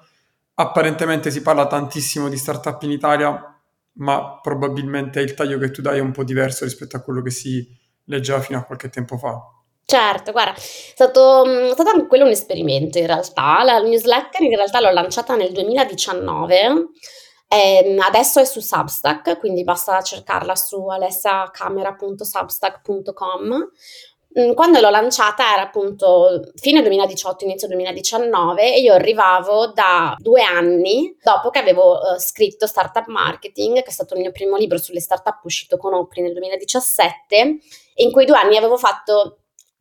Apparentemente 0.55 1.31
si 1.31 1.41
parla 1.41 1.67
tantissimo 1.67 2.29
di 2.29 2.37
startup 2.37 2.81
in 2.83 2.91
Italia, 2.91 3.59
ma 3.93 4.39
probabilmente 4.41 5.19
il 5.19 5.33
taglio 5.33 5.57
che 5.57 5.71
tu 5.71 5.81
dai 5.81 5.97
è 5.97 6.01
un 6.01 6.11
po' 6.11 6.23
diverso 6.23 6.63
rispetto 6.63 6.97
a 6.97 7.01
quello 7.01 7.21
che 7.21 7.31
si 7.31 7.67
leggeva 8.05 8.39
fino 8.41 8.57
a 8.57 8.63
qualche 8.63 8.89
tempo 8.89 9.17
fa. 9.17 9.39
Certo, 9.85 10.31
guarda, 10.31 10.53
è 10.53 10.59
stato, 10.59 11.45
è 11.45 11.69
mm, 11.69 11.71
stato 11.71 11.89
anche 11.89 12.07
quello 12.07 12.25
un 12.25 12.29
esperimento 12.29 12.99
in 12.99 13.07
realtà. 13.07 13.63
La 13.63 13.79
newsletter 13.79 14.41
in 14.41 14.55
realtà 14.55 14.79
l'ho 14.79 14.91
lanciata 14.91 15.35
nel 15.35 15.51
2019. 15.51 16.89
Eh, 17.51 17.97
adesso 17.99 18.39
è 18.39 18.45
su 18.45 18.59
Substack, 18.59 19.39
quindi 19.39 19.63
basta 19.63 19.99
cercarla 20.03 20.55
su 20.55 20.87
alessacamera.substack.com. 20.87 23.71
Mm, 24.39 24.53
quando 24.53 24.79
l'ho 24.79 24.91
lanciata 24.91 25.53
era 25.53 25.63
appunto 25.63 26.51
fine 26.53 26.81
2018, 26.81 27.45
inizio 27.45 27.67
2019 27.67 28.75
e 28.75 28.81
io 28.81 28.93
arrivavo 28.93 29.71
da 29.71 30.15
due 30.19 30.43
anni 30.43 31.17
dopo 31.23 31.49
che 31.49 31.57
avevo 31.57 31.93
uh, 31.93 32.19
scritto 32.19 32.67
Startup 32.67 33.07
Marketing, 33.07 33.77
che 33.77 33.89
è 33.89 33.91
stato 33.91 34.13
il 34.13 34.19
mio 34.19 34.31
primo 34.31 34.55
libro 34.55 34.77
sulle 34.77 34.99
startup 34.99 35.43
uscito 35.43 35.77
con 35.77 35.95
Opri 35.95 36.21
nel 36.21 36.33
2017 36.33 37.35
e 37.35 37.59
in 38.03 38.11
quei 38.11 38.27
due 38.27 38.37
anni 38.37 38.57
avevo 38.57 38.77
fatto 38.77 39.38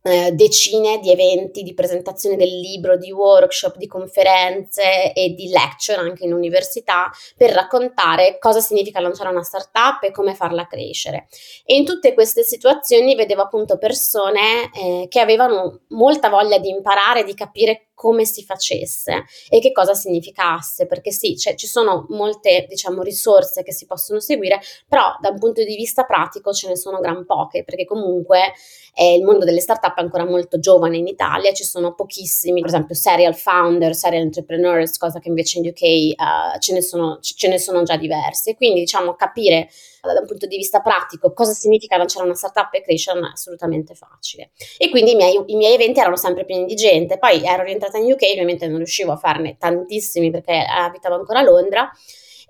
eh, 0.09 0.33
decine 0.33 0.99
di 0.99 1.11
eventi, 1.11 1.63
di 1.63 1.75
presentazione 1.75 2.37
del 2.37 2.49
libro, 2.49 2.97
di 2.97 3.13
workshop, 3.13 3.77
di 3.77 3.87
conferenze 3.87 5.13
e 5.13 5.35
di 5.35 5.49
lecture 5.49 5.99
anche 5.99 6.25
in 6.25 6.33
università 6.33 7.11
per 7.37 7.51
raccontare 7.51 8.39
cosa 8.39 8.61
significa 8.61 9.01
lanciare 9.01 9.29
una 9.29 9.43
startup 9.43 10.03
e 10.03 10.11
come 10.11 10.35
farla 10.35 10.67
crescere. 10.67 11.29
E 11.65 11.77
in 11.77 11.85
tutte 11.85 12.15
queste 12.15 12.43
situazioni 12.43 13.15
vedevo 13.15 13.43
appunto 13.43 13.77
persone 13.77 14.71
eh, 14.73 15.07
che 15.09 15.21
avevano 15.21 15.81
molta 15.89 16.29
voglia 16.29 16.59
di 16.59 16.71
imparare, 16.71 17.25
di 17.25 17.35
capire 17.35 17.89
come 17.99 18.25
si 18.25 18.45
facesse 18.45 19.25
e 19.49 19.59
che 19.59 19.73
cosa 19.73 19.93
significasse, 19.93 20.87
perché 20.87 21.11
sì, 21.11 21.37
cioè, 21.37 21.57
ci 21.57 21.67
sono 21.67 22.07
molte, 22.11 22.65
diciamo, 22.69 23.03
risorse 23.03 23.65
che 23.65 23.73
si 23.73 23.87
possono 23.87 24.21
seguire, 24.21 24.61
però 24.87 25.17
da 25.21 25.31
un 25.31 25.39
punto 25.41 25.65
di 25.65 25.75
vista 25.75 26.05
pratico 26.05 26.53
ce 26.53 26.69
ne 26.69 26.77
sono 26.77 27.01
gran 27.01 27.27
poche, 27.27 27.65
perché 27.65 27.85
comunque 27.85 28.53
eh, 28.95 29.17
il 29.17 29.25
mondo 29.25 29.45
delle 29.45 29.59
startup 29.59 29.98
ancora 30.01 30.25
molto 30.25 30.59
giovane 30.59 30.97
in 30.97 31.07
Italia, 31.07 31.53
ci 31.53 31.65
sono 31.65 31.95
pochissimi, 31.95 32.61
per 32.61 32.69
esempio 32.71 32.95
serial 32.95 33.35
founder, 33.35 33.95
serial 33.95 34.23
entrepreneurs, 34.23 34.97
cosa 34.99 35.19
che 35.19 35.29
invece 35.29 35.59
in 35.59 35.67
UK 35.67 35.81
uh, 35.81 35.85
eh, 35.85 36.59
ce, 36.59 36.73
ne 36.73 36.83
sono, 36.83 37.19
ce 37.21 37.49
ne 37.49 37.59
sono 37.59 37.83
già 37.83 37.97
diversi, 37.97 38.55
quindi 38.55 38.81
diciamo 38.81 39.15
capire 39.15 39.69
da 40.01 40.21
un 40.21 40.27
punto 40.27 40.47
di 40.47 40.57
vista 40.57 40.81
pratico 40.81 41.33
cosa 41.33 41.53
significa 41.53 41.97
lanciare 41.97 42.25
una 42.25 42.35
startup 42.35 42.73
e 42.73 42.83
crescere 42.83 43.19
è 43.19 43.23
assolutamente 43.25 43.95
facile. 43.95 44.51
E 44.79 44.91
quindi 44.91 45.13
i 45.13 45.15
miei, 45.15 45.43
i 45.47 45.57
miei 45.57 45.75
eventi 45.75 46.01
erano 46.01 46.17
sempre 46.17 46.45
pieni 46.45 46.67
di 46.67 46.75
gente, 46.75 47.19
poi 47.19 47.45
ero 47.45 47.63
orientata 47.63 47.99
in 47.99 48.11
UK, 48.11 48.23
ovviamente 48.31 48.67
non 48.67 48.79
riuscivo 48.79 49.13
a 49.13 49.17
farne 49.17 49.57
tantissimi 49.59 50.31
perché 50.31 50.65
abitavo 50.69 51.17
ancora 51.17 51.41
a 51.41 51.43
Londra 51.43 51.91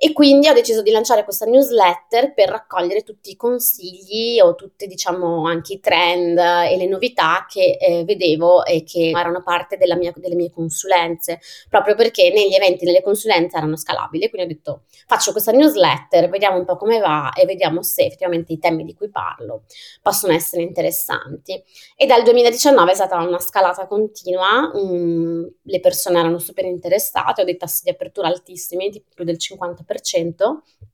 e 0.00 0.12
quindi 0.12 0.48
ho 0.48 0.52
deciso 0.52 0.80
di 0.80 0.92
lanciare 0.92 1.24
questa 1.24 1.44
newsletter 1.44 2.32
per 2.32 2.48
raccogliere 2.50 3.02
tutti 3.02 3.30
i 3.30 3.36
consigli 3.36 4.38
o 4.40 4.54
tutti, 4.54 4.86
diciamo, 4.86 5.44
anche 5.44 5.72
i 5.72 5.80
trend 5.80 6.38
e 6.38 6.76
le 6.76 6.86
novità 6.86 7.46
che 7.48 7.76
eh, 7.80 8.04
vedevo 8.04 8.64
e 8.64 8.84
che 8.84 9.10
erano 9.10 9.42
parte 9.42 9.76
mia, 9.96 10.12
delle 10.14 10.36
mie 10.36 10.52
consulenze, 10.52 11.40
proprio 11.68 11.96
perché 11.96 12.30
negli 12.32 12.54
eventi, 12.54 12.84
nelle 12.84 13.02
consulenze 13.02 13.56
erano 13.56 13.76
scalabili. 13.76 14.30
Quindi 14.30 14.52
ho 14.52 14.54
detto 14.54 14.82
faccio 15.08 15.32
questa 15.32 15.50
newsletter, 15.50 16.28
vediamo 16.28 16.58
un 16.58 16.64
po' 16.64 16.76
come 16.76 17.00
va 17.00 17.32
e 17.32 17.44
vediamo 17.44 17.82
se 17.82 18.04
effettivamente 18.04 18.52
i 18.52 18.58
temi 18.58 18.84
di 18.84 18.94
cui 18.94 19.10
parlo 19.10 19.64
possono 20.00 20.32
essere 20.32 20.62
interessanti. 20.62 21.60
E 21.96 22.06
dal 22.06 22.22
2019 22.22 22.92
è 22.92 22.94
stata 22.94 23.16
una 23.16 23.40
scalata 23.40 23.88
continua, 23.88 24.70
um, 24.74 25.44
le 25.60 25.80
persone 25.80 26.20
erano 26.20 26.38
super 26.38 26.66
interessate, 26.66 27.40
ho 27.40 27.44
dei 27.44 27.56
tassi 27.56 27.82
di 27.82 27.90
apertura 27.90 28.28
altissimi, 28.28 28.90
di 28.90 29.02
più 29.12 29.24
del 29.24 29.38
50% 29.40 29.86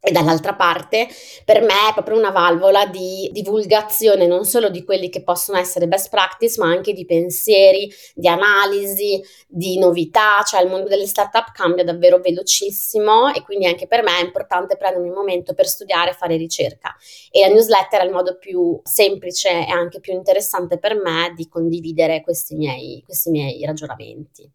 e 0.05 0.13
dall'altra 0.13 0.55
parte 0.55 1.09
per 1.45 1.63
me 1.63 1.89
è 1.89 1.93
proprio 1.95 2.19
una 2.19 2.31
valvola 2.31 2.87
di 2.87 3.31
divulgazione 3.33 4.27
non 4.27 4.45
solo 4.45 4.69
di 4.69 4.85
quelli 4.85 5.09
che 5.09 5.23
possono 5.23 5.57
essere 5.57 5.89
best 5.89 6.11
practice 6.11 6.61
ma 6.61 6.69
anche 6.69 6.93
di 6.93 7.07
pensieri, 7.07 7.91
di 8.15 8.29
analisi, 8.29 9.21
di 9.49 9.79
novità, 9.79 10.43
cioè 10.43 10.63
il 10.63 10.69
mondo 10.69 10.89
delle 10.89 11.07
startup 11.07 11.53
cambia 11.53 11.85
davvero 11.85 12.19
velocissimo 12.19 13.33
e 13.33 13.43
quindi 13.43 13.67
anche 13.67 13.87
per 13.87 14.03
me 14.03 14.19
è 14.19 14.23
importante 14.23 14.77
prendermi 14.77 15.09
un 15.09 15.15
momento 15.15 15.55
per 15.55 15.67
studiare 15.67 16.11
e 16.11 16.15
fare 16.15 16.37
ricerca 16.37 16.95
e 17.31 17.41
la 17.41 17.49
newsletter 17.49 18.03
è 18.03 18.05
il 18.05 18.13
modo 18.13 18.37
più 18.37 18.79
semplice 18.85 19.49
e 19.49 19.71
anche 19.71 20.01
più 20.01 20.13
interessante 20.13 20.79
per 20.79 20.95
me 20.97 21.33
di 21.35 21.49
condividere 21.49 22.21
questi 22.21 22.57
miei, 22.57 23.03
questi 23.05 23.31
miei 23.31 23.65
ragionamenti. 23.65 24.51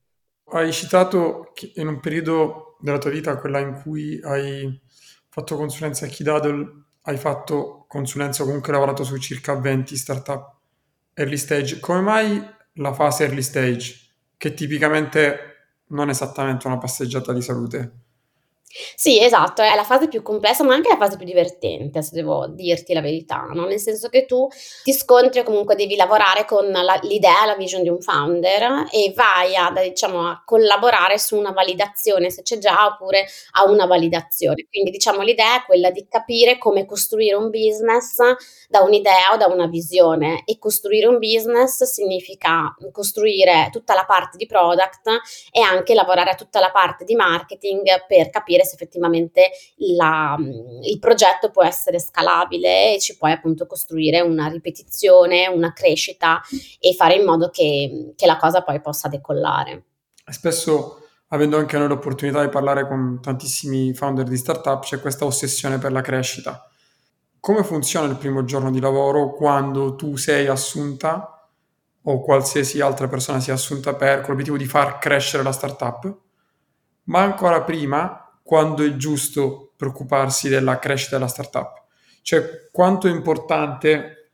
Hai 0.52 0.72
citato 0.72 1.52
che 1.54 1.72
in 1.76 1.88
un 1.88 2.00
periodo 2.00 2.69
della 2.80 2.98
tua 2.98 3.12
vita, 3.12 3.38
quella 3.38 3.60
in 3.60 3.82
cui 3.82 4.20
hai 4.24 4.82
fatto 5.30 5.56
consulenza 5.56 6.06
a 6.06 6.10
Kidadle, 6.10 6.84
hai 7.04 7.18
fatto 7.18 7.86
consulenza 7.88 8.44
comunque 8.44 8.72
lavorato 8.72 9.04
su 9.04 9.18
circa 9.18 9.56
20 9.56 9.96
startup 9.96 10.56
early 11.14 11.38
stage. 11.38 11.80
Come 11.80 12.02
mai 12.02 12.50
la 12.74 12.94
fase 12.94 13.26
early 13.26 13.42
stage, 13.42 13.96
che 14.38 14.54
tipicamente 14.54 15.46
non 15.88 16.08
è 16.10 16.12
esattamente 16.12 16.68
una 16.68 16.78
passeggiata 16.78 17.34
di 17.34 17.42
salute? 17.42 17.92
Sì, 18.72 19.20
esatto, 19.20 19.64
è 19.64 19.74
la 19.76 19.84
fase 19.84 20.08
più 20.08 20.22
complessa, 20.22 20.64
ma 20.64 20.76
anche 20.76 20.90
la 20.90 20.98
fase 20.98 21.18
più 21.18 21.26
divertente, 21.26 22.04
se 22.04 22.12
devo 22.14 22.46
dirti 22.48 22.94
la 22.94 23.02
verità, 23.02 23.48
no? 23.52 23.66
Nel 23.66 23.80
senso 23.80 24.10
che 24.10 24.26
tu 24.28 24.48
ti 24.84 24.94
scontri 24.94 25.40
o 25.40 25.44
comunque 25.44 25.74
devi 25.76 25.96
lavorare 25.96 26.46
con 26.46 26.70
la, 26.70 27.00
l'idea, 27.02 27.46
la 27.48 27.56
vision 27.56 27.82
di 27.82 27.90
un 27.90 28.00
founder 28.00 28.86
e 28.92 29.12
vai 29.16 29.56
a, 29.56 29.72
diciamo, 29.72 30.28
a 30.28 30.44
collaborare 30.46 31.18
su 31.18 31.36
una 31.36 31.52
validazione, 31.52 32.30
se 32.30 32.44
c'è 32.44 32.60
già, 32.60 32.86
oppure 32.86 33.26
a 33.54 33.64
una 33.68 33.88
validazione. 33.88 34.68
Quindi, 34.70 34.92
diciamo, 34.92 35.22
l'idea 35.24 35.56
è 35.58 35.66
quella 35.66 35.90
di 35.90 36.06
capire 36.08 36.60
come 36.60 36.86
costruire 36.86 37.36
un 37.36 37.50
business 37.50 38.18
da 38.68 38.82
un'idea 38.82 39.32
o 39.34 39.38
da 39.38 39.48
una 39.48 39.66
visione 39.66 40.44
e 40.46 40.60
costruire 40.60 41.08
un 41.08 41.18
business 41.18 41.84
significa 41.86 42.76
costruire 42.92 43.70
tutta 43.72 43.96
la 43.96 44.06
parte 44.06 44.38
di 44.38 44.46
product 44.46 45.08
e 45.52 45.60
anche 45.62 45.96
lavorare 45.96 46.32
a 46.32 46.36
tutta 46.36 46.60
la 46.60 46.70
parte 46.70 47.04
di 47.04 47.16
marketing 47.16 48.06
per 48.08 48.30
capire 48.30 48.59
capire 48.60 48.66
se 48.66 48.76
effettivamente 48.76 49.50
la, 49.96 50.36
il 50.38 51.00
progetto 51.00 51.50
può 51.52 51.64
essere 51.64 52.00
scalabile 52.00 52.96
e 52.96 53.00
ci 53.00 53.18
puoi 53.18 53.32
appunto 53.32 53.66
costruire 53.66 54.22
una 54.22 54.48
ripetizione, 54.48 55.48
una 55.48 55.74
crescita 55.74 56.42
e 56.80 56.94
fare 56.94 57.16
in 57.16 57.26
modo 57.26 57.50
che, 57.50 58.14
che 58.16 58.26
la 58.26 58.38
cosa 58.38 58.62
poi 58.62 58.82
possa 58.82 59.08
decollare. 59.08 59.84
Spesso 60.30 61.04
avendo 61.30 61.58
anche 61.58 61.78
noi 61.78 61.88
l'opportunità 61.88 62.42
di 62.42 62.50
parlare 62.50 62.88
con 62.88 63.20
tantissimi 63.22 63.94
founder 63.94 64.28
di 64.28 64.38
startup, 64.38 64.84
c'è 64.84 65.00
questa 65.00 65.26
ossessione 65.26 65.78
per 65.78 65.92
la 65.92 66.02
crescita. 66.02 66.68
Come 67.40 67.64
funziona 67.64 68.08
il 68.08 68.18
primo 68.18 68.44
giorno 68.44 68.70
di 68.72 68.80
lavoro 68.80 69.34
quando 69.34 69.96
tu 69.96 70.18
sei 70.18 70.48
assunta 70.48 71.34
o 72.02 72.22
qualsiasi 72.22 72.82
altra 72.82 73.08
persona 73.08 73.40
sia 73.40 73.54
assunta 73.54 73.94
per 73.94 74.28
l'obiettivo 74.28 74.58
di 74.58 74.66
far 74.66 74.98
crescere 74.98 75.44
la 75.44 75.52
startup? 75.52 76.18
Ma 77.04 77.22
ancora 77.22 77.62
prima, 77.62 78.29
quando 78.50 78.84
è 78.84 78.96
giusto 78.96 79.74
preoccuparsi 79.78 80.50
della 80.50 80.80
crescita 80.80 81.18
della 81.18 81.30
startup. 81.30 81.84
Cioè, 82.24 82.70
quanto 82.72 83.08
è 83.08 83.12
importante 83.12 84.32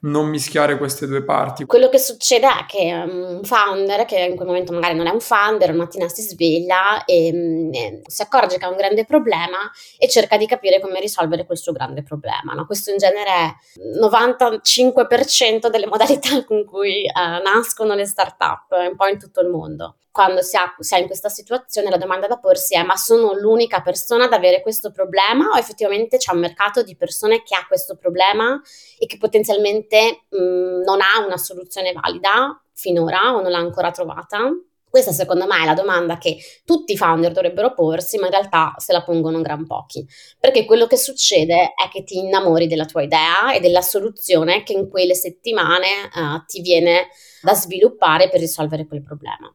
non 0.00 0.26
mischiare 0.26 0.76
queste 0.76 1.06
due 1.06 1.22
parti. 1.22 1.64
Quello 1.64 1.88
che 1.88 1.98
succede 1.98 2.48
è 2.48 2.66
che 2.66 2.92
um, 2.92 3.36
un 3.36 3.44
founder, 3.44 4.04
che 4.04 4.18
in 4.18 4.34
quel 4.34 4.48
momento 4.48 4.72
magari 4.72 4.96
non 4.96 5.06
è 5.06 5.10
un 5.10 5.20
founder, 5.20 5.68
una 5.70 5.84
mattina 5.84 6.08
si 6.08 6.22
sveglia 6.22 7.04
e, 7.04 7.32
mm, 7.32 7.72
e 7.72 8.02
si 8.04 8.22
accorge 8.22 8.58
che 8.58 8.64
ha 8.64 8.68
un 8.68 8.76
grande 8.76 9.04
problema 9.04 9.70
e 9.96 10.08
cerca 10.08 10.36
di 10.36 10.46
capire 10.48 10.80
come 10.80 10.98
risolvere 10.98 11.46
questo 11.46 11.70
grande 11.70 12.02
problema. 12.02 12.54
No? 12.54 12.66
Questo 12.66 12.90
in 12.90 12.96
genere 12.96 13.30
è 13.30 13.54
il 13.76 14.00
95% 14.00 15.68
delle 15.68 15.86
modalità 15.86 16.42
con 16.44 16.64
cui 16.64 17.04
uh, 17.04 17.40
nascono 17.44 17.94
le 17.94 18.06
startup, 18.06 18.66
un 18.70 18.96
po' 18.96 19.06
in 19.06 19.20
tutto 19.20 19.40
il 19.40 19.50
mondo 19.50 19.98
quando 20.12 20.42
si, 20.42 20.56
ha, 20.56 20.72
si, 20.78 20.94
è 20.94 20.98
in 20.98 21.06
questa 21.06 21.30
situazione 21.30 21.88
la 21.88 21.96
domanda 21.96 22.26
da 22.26 22.38
porsi 22.38 22.76
è 22.76 22.82
ma 22.84 22.96
sono 22.96 23.32
l'unica 23.32 23.80
persona 23.80 24.26
ad 24.26 24.32
avere 24.34 24.60
questo 24.60 24.92
problema 24.92 25.48
o 25.48 25.56
effettivamente 25.56 26.18
c'è 26.18 26.32
un 26.32 26.40
mercato 26.40 26.82
di 26.82 26.94
persone 26.94 27.42
che 27.42 27.56
ha 27.56 27.66
questo 27.66 27.96
problema 27.96 28.60
e 28.98 29.06
che 29.06 29.16
potenzialmente 29.16 30.26
mh, 30.28 30.82
non 30.84 31.00
ha 31.00 31.24
una 31.26 31.38
soluzione 31.38 31.92
valida 31.92 32.62
finora 32.74 33.34
o 33.34 33.40
non 33.40 33.50
l'ha 33.50 33.58
ancora 33.58 33.90
trovata? 33.90 34.50
Questa 34.92 35.12
secondo 35.12 35.46
me 35.46 35.62
è 35.62 35.64
la 35.64 35.72
domanda 35.72 36.18
che 36.18 36.36
tutti 36.66 36.92
i 36.92 36.98
founder 36.98 37.32
dovrebbero 37.32 37.72
porsi, 37.72 38.18
ma 38.18 38.26
in 38.26 38.32
realtà 38.32 38.74
se 38.76 38.92
la 38.92 39.02
pongono 39.02 39.40
gran 39.40 39.66
pochi. 39.66 40.06
Perché 40.38 40.66
quello 40.66 40.86
che 40.86 40.98
succede 40.98 41.72
è 41.74 41.88
che 41.90 42.04
ti 42.04 42.18
innamori 42.18 42.66
della 42.66 42.84
tua 42.84 43.00
idea 43.00 43.54
e 43.54 43.60
della 43.60 43.80
soluzione 43.80 44.62
che 44.64 44.74
in 44.74 44.90
quelle 44.90 45.14
settimane 45.14 45.86
uh, 46.14 46.44
ti 46.44 46.60
viene 46.60 47.08
da 47.40 47.54
sviluppare 47.54 48.28
per 48.28 48.40
risolvere 48.40 48.86
quel 48.86 49.02
problema. 49.02 49.50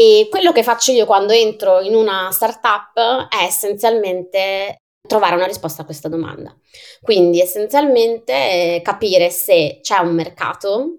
E 0.00 0.28
quello 0.30 0.50
che 0.50 0.62
faccio 0.62 0.92
io 0.92 1.04
quando 1.04 1.34
entro 1.34 1.80
in 1.80 1.94
una 1.94 2.30
startup 2.30 3.28
è 3.28 3.44
essenzialmente 3.44 4.78
trovare 5.06 5.34
una 5.34 5.44
risposta 5.44 5.82
a 5.82 5.84
questa 5.84 6.08
domanda. 6.08 6.56
Quindi 7.02 7.38
essenzialmente 7.38 8.32
eh, 8.32 8.80
capire 8.82 9.28
se 9.28 9.80
c'è 9.82 9.98
un 9.98 10.14
mercato 10.14 10.94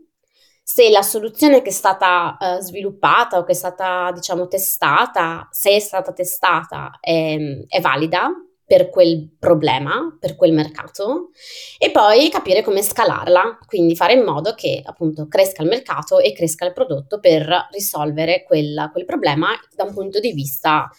se 0.62 0.92
la 0.92 1.02
soluzione 1.02 1.64
che 1.64 1.70
è 1.70 1.74
stata 1.74 2.38
uh, 2.40 2.62
sviluppata 2.62 3.40
o 3.40 3.44
che 3.44 3.54
è 3.54 3.56
stata, 3.56 4.12
diciamo, 4.14 4.48
testata, 4.48 5.48
se 5.50 5.72
è 5.72 5.80
stata 5.80 6.14
testata, 6.14 7.00
è, 7.00 7.36
è 7.68 7.82
valida 7.82 8.32
per 8.72 8.90
quel 8.90 9.30
problema, 9.38 10.16
per 10.18 10.38
quel 10.38 10.54
mercato, 10.54 11.32
e 11.78 11.92
poi 11.92 12.30
capire 12.30 12.64
come 12.64 12.82
scalarla, 12.82 13.60
quindi 13.66 13.98
fare 13.98 14.14
in 14.14 14.24
modo 14.24 14.54
che 14.54 14.82
appunto 14.82 15.28
cresca 15.28 15.62
il 15.62 15.68
mercato 15.68 16.20
e 16.20 16.32
cresca 16.32 16.66
il 16.66 16.72
prodotto 16.72 17.20
per 17.20 17.68
risolvere 17.72 18.46
quel, 18.46 18.90
quel 18.94 19.04
problema 19.04 19.50
da 19.76 19.84
un 19.84 19.94
punto 19.94 20.22
di 20.22 20.32
vista 20.32 20.90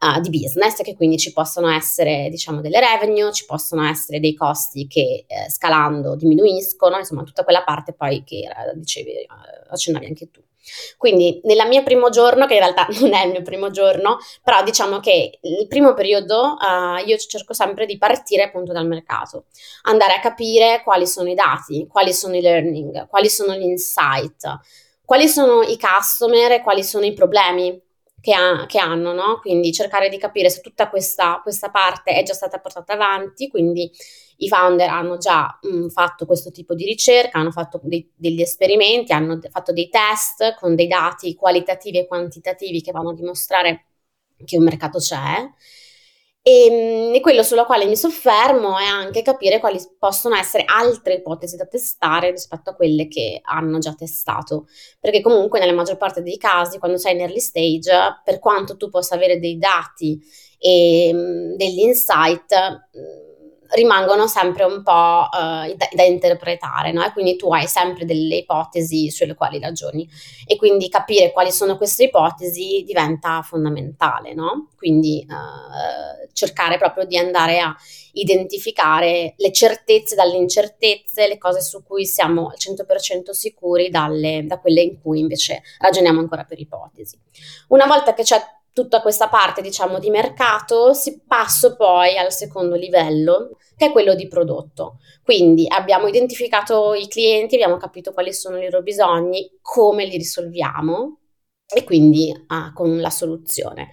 uh, 0.00 0.20
di 0.20 0.28
business, 0.28 0.82
che 0.82 0.94
quindi 0.94 1.16
ci 1.16 1.32
possono 1.32 1.70
essere 1.70 2.28
diciamo 2.28 2.60
delle 2.60 2.78
revenue, 2.78 3.32
ci 3.32 3.46
possono 3.46 3.88
essere 3.88 4.20
dei 4.20 4.34
costi 4.34 4.86
che 4.86 5.24
eh, 5.26 5.48
scalando 5.48 6.16
diminuiscono, 6.16 6.98
insomma 6.98 7.22
tutta 7.22 7.42
quella 7.42 7.64
parte 7.64 7.94
poi 7.94 8.22
che 8.22 8.40
era, 8.40 8.70
dicevi, 8.74 9.12
uh, 9.26 9.72
accennavi 9.72 10.04
anche 10.04 10.30
tu. 10.30 10.42
Quindi 10.96 11.40
nel 11.44 11.66
mio 11.68 11.82
primo 11.82 12.10
giorno, 12.10 12.46
che 12.46 12.54
in 12.54 12.60
realtà 12.60 12.86
non 13.00 13.14
è 13.14 13.24
il 13.24 13.32
mio 13.32 13.42
primo 13.42 13.70
giorno, 13.70 14.18
però 14.42 14.62
diciamo 14.62 15.00
che 15.00 15.38
il 15.40 15.66
primo 15.68 15.94
periodo 15.94 16.56
uh, 16.58 17.06
io 17.06 17.16
cerco 17.16 17.52
sempre 17.52 17.86
di 17.86 17.98
partire 17.98 18.44
appunto 18.44 18.72
dal 18.72 18.86
mercato, 18.86 19.46
andare 19.82 20.14
a 20.14 20.20
capire 20.20 20.82
quali 20.82 21.06
sono 21.06 21.28
i 21.28 21.34
dati, 21.34 21.86
quali 21.88 22.12
sono 22.12 22.36
i 22.36 22.40
learning, 22.40 23.06
quali 23.08 23.28
sono 23.28 23.54
gli 23.54 23.64
insight, 23.64 24.58
quali 25.04 25.28
sono 25.28 25.62
i 25.62 25.78
customer 25.78 26.52
e 26.52 26.62
quali 26.62 26.82
sono 26.82 27.04
i 27.04 27.12
problemi 27.12 27.80
che, 28.24 28.32
ha, 28.32 28.64
che 28.66 28.78
hanno, 28.78 29.12
no? 29.12 29.38
Quindi 29.40 29.70
cercare 29.70 30.08
di 30.08 30.16
capire 30.16 30.48
se 30.48 30.62
tutta 30.62 30.88
questa, 30.88 31.40
questa, 31.42 31.70
parte 31.70 32.12
è 32.12 32.22
già 32.22 32.32
stata 32.32 32.58
portata 32.58 32.94
avanti, 32.94 33.48
quindi 33.48 33.90
i 34.38 34.48
founder 34.48 34.88
hanno 34.88 35.16
già 35.16 35.58
mh, 35.62 35.76
mm, 35.76 35.88
fatto 35.88 36.26
questo 36.26 36.50
tipo 36.50 36.74
di 36.74 36.84
ricerca, 36.84 37.38
hanno 37.38 37.50
fatto 37.50 37.80
dei, 37.82 38.10
degli 38.14 38.40
esperimenti, 38.40 39.12
hanno 39.12 39.38
fatto 39.50 39.72
dei 39.72 39.88
test 39.88 40.54
con 40.56 40.74
dei 40.74 40.86
dati 40.86 41.34
qualitativi 41.34 41.98
e 41.98 42.06
quantitativi 42.06 42.80
che 42.80 42.92
vanno 42.92 43.10
a 43.10 43.14
dimostrare 43.14 43.86
che 44.44 44.56
un 44.56 44.64
mercato 44.64 44.98
c'è 44.98 45.48
e, 46.46 46.66
ehm, 46.66 47.14
e, 47.14 47.20
quello 47.20 47.42
sulla 47.42 47.64
quale 47.64 47.86
mi 47.86 47.96
soffermo 47.96 48.78
è 48.78 48.84
anche 48.84 49.22
capire 49.22 49.60
quali 49.60 49.78
possono 49.98 50.34
essere 50.36 50.64
altre 50.66 51.14
ipotesi 51.14 51.56
da 51.56 51.64
testare 51.66 52.30
rispetto 52.30 52.68
a 52.70 52.74
quelle 52.74 53.08
che 53.08 53.40
hanno 53.42 53.78
già 53.78 53.94
testato. 53.94 54.66
Perché 55.00 55.22
comunque 55.22 55.58
nella 55.58 55.72
maggior 55.72 55.96
parte 55.96 56.22
dei 56.22 56.36
casi, 56.36 56.78
quando 56.78 56.98
sei 56.98 57.14
in 57.14 57.20
early 57.20 57.40
stage, 57.40 58.20
per 58.22 58.38
quanto 58.40 58.76
tu 58.76 58.90
possa 58.90 59.14
avere 59.14 59.38
dei 59.40 59.56
dati 59.56 60.20
e 60.58 61.10
mm, 61.14 61.54
degli 61.56 61.78
insight, 61.80 62.54
mm, 62.98 63.33
rimangono 63.70 64.26
sempre 64.26 64.64
un 64.64 64.82
po' 64.82 65.28
uh, 65.30 65.74
da, 65.74 65.88
da, 65.92 66.02
interpretare, 66.02 66.92
no? 66.92 67.04
E 67.04 67.12
quindi 67.12 67.36
tu 67.36 67.52
hai 67.52 67.66
sempre 67.66 68.04
delle 68.04 68.36
ipotesi 68.36 69.10
sulle 69.10 69.34
quali 69.34 69.58
ragioni 69.58 70.08
e 70.46 70.56
quindi 70.56 70.88
capire 70.88 71.32
quali 71.32 71.50
sono 71.50 71.76
queste 71.76 72.04
ipotesi 72.04 72.82
diventa 72.86 73.42
fondamentale, 73.42 74.34
no? 74.34 74.68
Quindi 74.76 75.26
uh, 75.28 76.32
cercare 76.32 76.78
proprio 76.78 77.04
di 77.04 77.16
andare 77.16 77.60
a 77.60 77.74
identificare 78.12 79.34
le 79.36 79.52
certezze 79.52 80.14
dalle 80.14 80.36
incertezze, 80.36 81.26
le 81.26 81.38
cose 81.38 81.60
su 81.60 81.82
cui 81.82 82.06
siamo 82.06 82.48
al 82.48 82.56
100% 82.58 83.30
sicuri 83.30 83.88
dalle, 83.88 84.44
da 84.46 84.58
quelle 84.60 84.82
in 84.82 85.00
cui 85.00 85.20
invece 85.20 85.62
ragioniamo 85.78 86.20
ancora 86.20 86.44
per 86.44 86.60
ipotesi. 86.60 87.18
Una 87.68 87.86
volta 87.86 88.14
che 88.14 88.22
c'è 88.22 88.40
tutta 88.74 89.00
questa 89.00 89.28
parte, 89.28 89.62
diciamo, 89.62 90.00
di 90.00 90.10
mercato, 90.10 90.92
si 90.94 91.22
passo 91.26 91.76
poi 91.76 92.18
al 92.18 92.32
secondo 92.32 92.74
livello, 92.74 93.56
che 93.76 93.86
è 93.86 93.92
quello 93.92 94.14
di 94.14 94.26
prodotto. 94.26 94.98
Quindi 95.22 95.64
abbiamo 95.68 96.08
identificato 96.08 96.92
i 96.92 97.06
clienti, 97.06 97.54
abbiamo 97.54 97.76
capito 97.76 98.12
quali 98.12 98.34
sono 98.34 98.58
i 98.58 98.64
loro 98.64 98.82
bisogni, 98.82 99.58
come 99.62 100.04
li 100.04 100.16
risolviamo 100.16 101.20
e 101.72 101.84
quindi 101.84 102.34
ah, 102.48 102.72
con 102.74 103.00
la 103.00 103.10
soluzione. 103.10 103.90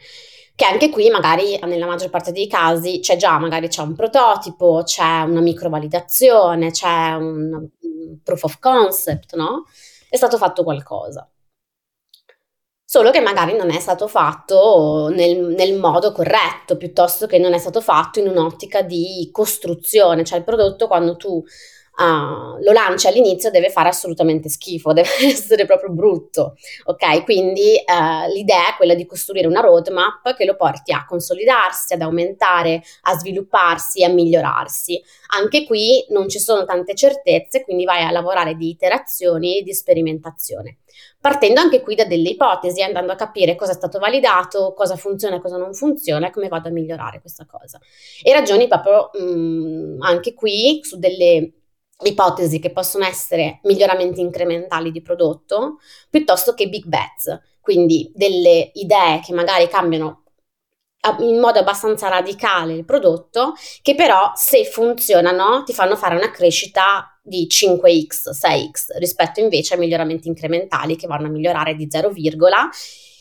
Che 0.55 0.65
anche 0.65 0.89
qui 0.89 1.09
magari 1.09 1.59
nella 1.63 1.85
maggior 1.85 2.09
parte 2.09 2.31
dei 2.31 2.47
casi 2.47 2.99
c'è 3.01 3.17
già, 3.17 3.37
magari 3.37 3.67
c'è 3.67 3.83
un 3.83 3.95
prototipo, 3.95 4.81
c'è 4.83 5.21
una 5.21 5.41
microvalidazione, 5.41 6.71
c'è 6.71 7.13
un, 7.13 7.69
proof 8.23 8.43
of 8.43 8.59
concept, 8.59 9.35
no? 9.35 9.65
È 10.09 10.17
stato 10.17 10.37
fatto 10.37 10.63
qualcosa 10.63 11.29
solo 12.91 13.09
che 13.09 13.21
magari 13.21 13.55
non 13.55 13.69
è 13.69 13.79
stato 13.79 14.05
fatto 14.09 15.07
nel, 15.13 15.39
nel, 15.39 15.79
modo 15.79 16.11
corretto, 16.11 16.75
piuttosto 16.75 17.25
che 17.25 17.37
non 17.37 17.53
è 17.53 17.57
stato 17.57 17.79
fatto 17.79 18.19
in 18.19 18.27
un'ottica 18.27 18.81
di 18.81 19.29
costruzione, 19.31 20.25
cioè 20.25 20.39
il 20.39 20.43
prodotto 20.43 20.87
quando 20.87 21.15
tu 21.15 21.35
uh, 21.35 22.61
lo 22.61 22.71
lanci 22.73 23.07
all'inizio 23.07 23.49
deve 23.49 23.69
fare 23.69 23.87
assolutamente 23.87 24.49
schifo, 24.49 24.91
deve 24.91 25.07
essere 25.21 25.65
proprio 25.65 25.89
brutto, 25.91 26.57
ok? 26.83 27.23
Quindi 27.23 27.81
uh, 27.81 28.29
l'idea 28.29 28.71
è 28.71 28.75
quella 28.75 28.93
di 28.93 29.05
costruire 29.05 29.47
una 29.47 29.61
roadmap 29.61 30.35
che 30.35 30.43
lo 30.43 30.57
porti 30.57 30.91
a 30.91 31.05
consolidarsi, 31.05 31.93
ad 31.93 32.01
aumentare, 32.01 32.83
a 33.03 33.17
svilupparsi, 33.17 34.03
a 34.03 34.09
migliorarsi. 34.09 35.01
Anche 35.39 35.63
qui 35.63 36.05
non 36.09 36.27
ci 36.27 36.39
sono 36.39 36.65
tante 36.65 36.93
certezze, 36.93 37.63
quindi 37.63 37.85
vai 37.85 38.03
a 38.03 38.11
lavorare 38.11 38.55
di 38.55 38.67
iterazioni 38.67 39.59
e 39.59 39.63
di 39.63 39.73
sperimentazione. 39.73 40.79
Partendo 41.21 41.61
anche 41.61 41.81
qui 41.81 41.93
da 41.93 42.05
delle 42.05 42.29
ipotesi, 42.29 42.81
andando 42.81 43.11
a 43.11 43.15
capire 43.15 43.55
cosa 43.55 43.71
è 43.71 43.75
stato 43.75 43.99
validato, 43.99 44.73
cosa 44.73 44.95
funziona 44.95 45.39
cosa 45.39 45.57
non 45.57 45.73
funziona 45.75 46.27
e 46.27 46.31
come 46.31 46.47
vado 46.47 46.67
a 46.67 46.71
migliorare 46.71 47.21
questa 47.21 47.45
cosa. 47.45 47.79
E 48.23 48.33
ragioni 48.33 48.67
proprio 48.67 49.11
mh, 49.13 49.97
mm, 49.97 50.01
anche 50.01 50.33
qui 50.33 50.79
su 50.81 50.97
delle 50.97 51.53
ipotesi 52.03 52.59
che 52.59 52.71
possono 52.71 53.05
essere 53.05 53.59
miglioramenti 53.63 54.19
incrementali 54.19 54.91
di 54.91 55.03
prodotto 55.03 55.77
piuttosto 56.09 56.55
che 56.55 56.67
big 56.67 56.85
bets, 56.85 57.39
quindi 57.61 58.11
delle 58.15 58.71
idee 58.73 59.19
che 59.23 59.33
magari 59.33 59.67
cambiano 59.67 60.23
in 61.19 61.39
modo 61.39 61.59
abbastanza 61.59 62.07
radicale 62.09 62.73
il 62.73 62.85
prodotto, 62.85 63.53
che 63.81 63.95
però 63.95 64.31
se 64.35 64.65
funzionano 64.65 65.63
ti 65.63 65.73
fanno 65.73 65.95
fare 65.95 66.15
una 66.15 66.31
crescita 66.31 67.10
di 67.21 67.47
5x, 67.49 68.31
6x 68.31 68.97
rispetto 68.97 69.39
invece 69.39 69.75
ai 69.75 69.79
miglioramenti 69.79 70.27
incrementali 70.27 70.95
che 70.95 71.07
vanno 71.07 71.27
a 71.27 71.29
migliorare 71.29 71.75
di 71.75 71.87
0, 71.89 72.11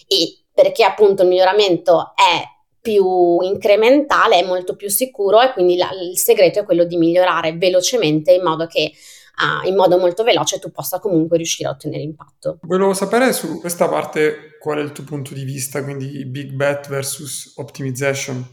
e 0.07 0.39
perché 0.53 0.85
appunto 0.85 1.23
il 1.23 1.29
miglioramento 1.29 2.13
è 2.15 2.43
più 2.81 3.41
incrementale, 3.41 4.41
è 4.41 4.47
molto 4.47 4.75
più 4.75 4.89
sicuro 4.89 5.41
e 5.43 5.53
quindi 5.53 5.77
la, 5.77 5.91
il 5.91 6.17
segreto 6.17 6.61
è 6.61 6.65
quello 6.65 6.85
di 6.85 6.97
migliorare 6.97 7.57
velocemente 7.57 8.33
in 8.33 8.43
modo 8.43 8.67
che 8.67 8.93
uh, 9.41 9.67
in 9.67 9.77
modo 9.77 9.99
molto 9.99 10.23
veloce 10.23 10.59
tu 10.59 10.71
possa 10.71 10.99
comunque 10.99 11.37
riuscire 11.37 11.69
a 11.69 11.73
ottenere 11.73 12.03
impatto. 12.03 12.59
Volevo 12.63 12.95
sapere 12.95 13.33
su 13.33 13.61
questa 13.61 13.89
parte 13.89 14.57
qual 14.59 14.79
è 14.79 14.83
il 14.83 14.93
tuo 14.93 15.05
punto 15.05 15.35
di 15.35 15.45
vista, 15.45 15.83
quindi 15.85 16.25
big 16.25 16.53
bet 16.53 16.89
versus 16.89 17.53
optimization. 17.57 18.47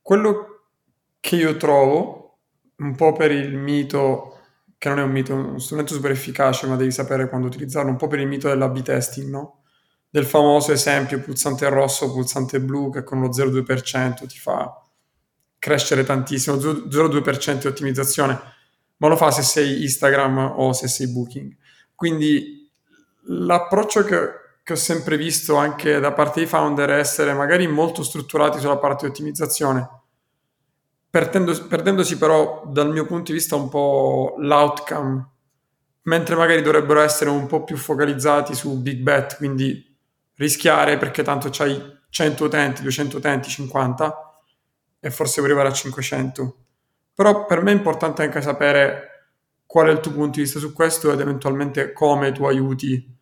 Quello 0.00 0.62
che 1.18 1.36
io 1.36 1.56
trovo, 1.56 2.38
un 2.78 2.94
po' 2.94 3.12
per 3.12 3.30
il 3.32 3.56
mito, 3.56 4.39
che 4.80 4.88
non 4.88 4.98
è 4.98 5.02
un 5.02 5.10
mito, 5.10 5.32
è 5.32 5.34
uno 5.34 5.58
strumento 5.58 5.92
super 5.92 6.10
efficace, 6.10 6.66
ma 6.66 6.74
devi 6.74 6.90
sapere 6.90 7.28
quando 7.28 7.48
utilizzarlo, 7.48 7.90
un 7.90 7.98
po' 7.98 8.06
per 8.06 8.18
il 8.18 8.26
mito 8.26 8.48
dell'A-B 8.48 8.80
testing, 8.80 9.28
no? 9.28 9.60
del 10.08 10.24
famoso 10.24 10.72
esempio 10.72 11.20
pulsante 11.20 11.68
rosso, 11.68 12.10
pulsante 12.10 12.62
blu 12.62 12.90
che 12.90 13.04
con 13.04 13.20
lo 13.20 13.28
0,2% 13.28 14.26
ti 14.26 14.38
fa 14.38 14.82
crescere 15.58 16.02
tantissimo, 16.02 16.56
0,2% 16.56 17.58
di 17.58 17.66
ottimizzazione, 17.66 18.40
ma 18.96 19.08
lo 19.08 19.16
fa 19.16 19.30
se 19.30 19.42
sei 19.42 19.82
Instagram 19.82 20.54
o 20.56 20.72
se 20.72 20.88
sei 20.88 21.08
Booking. 21.08 21.54
Quindi 21.94 22.66
l'approccio 23.26 24.02
che, 24.02 24.30
che 24.62 24.72
ho 24.72 24.76
sempre 24.76 25.18
visto 25.18 25.56
anche 25.56 26.00
da 26.00 26.14
parte 26.14 26.40
dei 26.40 26.48
founder 26.48 26.88
è 26.88 26.98
essere 26.98 27.34
magari 27.34 27.66
molto 27.66 28.02
strutturati 28.02 28.58
sulla 28.58 28.78
parte 28.78 29.04
di 29.04 29.10
ottimizzazione, 29.10 29.99
perdendo, 31.10 31.66
perdendosi 31.66 32.16
però 32.16 32.64
dal 32.66 32.90
mio 32.90 33.04
punto 33.04 33.32
di 33.32 33.38
vista 33.38 33.56
un 33.56 33.68
po' 33.68 34.36
l'outcome, 34.38 35.28
mentre 36.02 36.36
magari 36.36 36.62
dovrebbero 36.62 37.00
essere 37.00 37.30
un 37.30 37.46
po' 37.46 37.64
più 37.64 37.76
focalizzati 37.76 38.54
su 38.54 38.80
big 38.80 39.00
bet, 39.00 39.36
quindi 39.36 39.86
rischiare 40.36 40.96
perché 40.96 41.22
tanto 41.22 41.48
c'hai 41.50 41.98
100 42.08 42.44
utenti, 42.44 42.82
200 42.82 43.16
utenti, 43.18 43.50
50 43.50 44.34
e 45.00 45.10
forse 45.10 45.40
puoi 45.40 45.46
arrivare 45.46 45.68
a 45.68 45.72
500. 45.72 46.56
Però 47.14 47.44
per 47.44 47.62
me 47.62 47.72
è 47.72 47.74
importante 47.74 48.22
anche 48.22 48.40
sapere 48.40 49.08
qual 49.66 49.88
è 49.88 49.90
il 49.90 50.00
tuo 50.00 50.12
punto 50.12 50.36
di 50.36 50.42
vista 50.42 50.58
su 50.58 50.72
questo 50.72 51.12
ed 51.12 51.20
eventualmente 51.20 51.92
come 51.92 52.32
tu 52.32 52.44
aiuti 52.44 53.18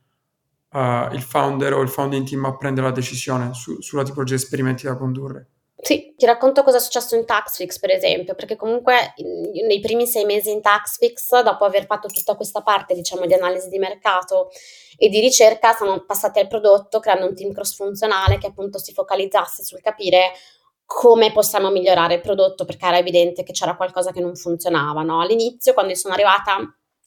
uh, 0.70 1.12
il 1.12 1.22
founder 1.22 1.74
o 1.74 1.82
il 1.82 1.88
founding 1.88 2.26
team 2.26 2.44
a 2.44 2.56
prendere 2.56 2.86
la 2.86 2.92
decisione 2.92 3.52
su, 3.54 3.80
sulla 3.80 4.04
tipologia 4.04 4.34
di 4.34 4.42
esperimenti 4.42 4.86
da 4.86 4.96
condurre. 4.96 5.48
Sì, 5.80 6.12
ti 6.16 6.26
racconto 6.26 6.64
cosa 6.64 6.78
è 6.78 6.80
successo 6.80 7.14
in 7.14 7.24
Taxfix, 7.24 7.78
per 7.78 7.90
esempio, 7.92 8.34
perché 8.34 8.56
comunque 8.56 9.14
nei 9.16 9.78
primi 9.78 10.08
sei 10.08 10.24
mesi 10.24 10.50
in 10.50 10.60
Taxfix, 10.60 11.40
dopo 11.42 11.64
aver 11.64 11.86
fatto 11.86 12.08
tutta 12.08 12.34
questa 12.34 12.62
parte, 12.62 12.94
diciamo, 12.94 13.26
di 13.26 13.34
analisi 13.34 13.68
di 13.68 13.78
mercato 13.78 14.50
e 14.96 15.08
di 15.08 15.20
ricerca, 15.20 15.72
sono 15.74 16.04
passati 16.04 16.40
al 16.40 16.48
prodotto 16.48 16.98
creando 16.98 17.26
un 17.26 17.34
team 17.34 17.52
cross 17.52 17.76
funzionale 17.76 18.38
che 18.38 18.48
appunto 18.48 18.78
si 18.78 18.92
focalizzasse 18.92 19.62
sul 19.62 19.80
capire 19.80 20.32
come 20.84 21.30
possiamo 21.30 21.70
migliorare 21.70 22.14
il 22.14 22.20
prodotto, 22.22 22.64
perché 22.64 22.86
era 22.86 22.98
evidente 22.98 23.44
che 23.44 23.52
c'era 23.52 23.76
qualcosa 23.76 24.10
che 24.10 24.20
non 24.20 24.34
funzionava. 24.34 25.02
No? 25.02 25.20
All'inizio, 25.20 25.74
quando 25.74 25.94
sono 25.94 26.14
arrivata, 26.14 26.56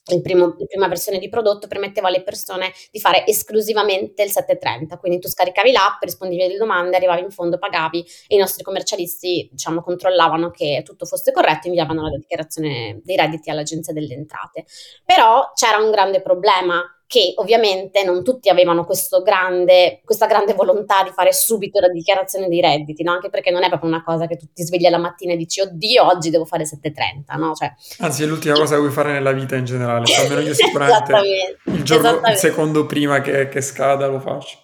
il 0.09 0.21
primo, 0.21 0.55
la 0.57 0.65
prima 0.65 0.87
versione 0.87 1.19
di 1.19 1.29
prodotto 1.29 1.67
permetteva 1.67 2.07
alle 2.07 2.23
persone 2.23 2.71
di 2.91 2.99
fare 2.99 3.25
esclusivamente 3.25 4.23
il 4.23 4.31
730, 4.31 4.97
quindi 4.97 5.19
tu 5.19 5.27
scaricavi 5.27 5.71
l'app, 5.71 6.01
rispondevi 6.01 6.43
alle 6.43 6.57
domande, 6.57 6.95
arrivavi 6.95 7.21
in 7.21 7.29
fondo, 7.29 7.57
pagavi 7.57 8.05
e 8.27 8.35
i 8.35 8.37
nostri 8.37 8.63
commercialisti 8.63 9.49
diciamo, 9.51 9.81
controllavano 9.81 10.49
che 10.51 10.81
tutto 10.83 11.05
fosse 11.05 11.31
corretto 11.31 11.65
e 11.65 11.69
inviavano 11.69 12.03
la 12.03 12.17
dichiarazione 12.17 12.99
dei 13.03 13.15
redditi 13.15 13.49
all'agenzia 13.49 13.93
delle 13.93 14.13
entrate. 14.13 14.65
Però 15.05 15.51
c'era 15.53 15.77
un 15.77 15.91
grande 15.91 16.21
problema 16.21 16.83
che 17.11 17.33
ovviamente 17.35 18.05
non 18.05 18.23
tutti 18.23 18.47
avevano 18.47 18.87
grande, 19.21 19.99
questa 20.05 20.27
grande 20.27 20.53
volontà 20.53 21.03
di 21.03 21.09
fare 21.09 21.33
subito 21.33 21.81
la 21.81 21.89
dichiarazione 21.89 22.47
dei 22.47 22.61
redditi, 22.61 23.03
no? 23.03 23.11
anche 23.11 23.29
perché 23.29 23.51
non 23.51 23.63
è 23.63 23.67
proprio 23.67 23.89
una 23.89 24.01
cosa 24.01 24.27
che 24.27 24.37
tu 24.37 24.45
ti 24.53 24.63
svegli 24.63 24.87
la 24.87 24.97
mattina 24.97 25.33
e 25.33 25.35
dici 25.35 25.59
oddio 25.59 26.07
oggi 26.07 26.29
devo 26.29 26.45
fare 26.45 26.63
730, 26.63 27.35
no? 27.35 27.53
Cioè, 27.53 27.73
Anzi 27.99 28.23
è 28.23 28.27
l'ultima 28.27 28.53
cosa 28.53 28.75
che 28.75 28.79
vuoi 28.79 28.93
fare 28.93 29.11
nella 29.11 29.33
vita 29.33 29.57
in 29.57 29.65
generale, 29.65 30.05
cioè, 30.05 30.23
almeno 30.23 30.39
io 30.39 30.53
sicuramente 30.53 31.57
il 31.65 31.83
giorno, 31.83 32.21
il 32.29 32.37
secondo 32.37 32.85
prima 32.85 33.19
che, 33.19 33.49
che 33.49 33.59
scada 33.59 34.07
lo 34.07 34.21
faccio. 34.21 34.59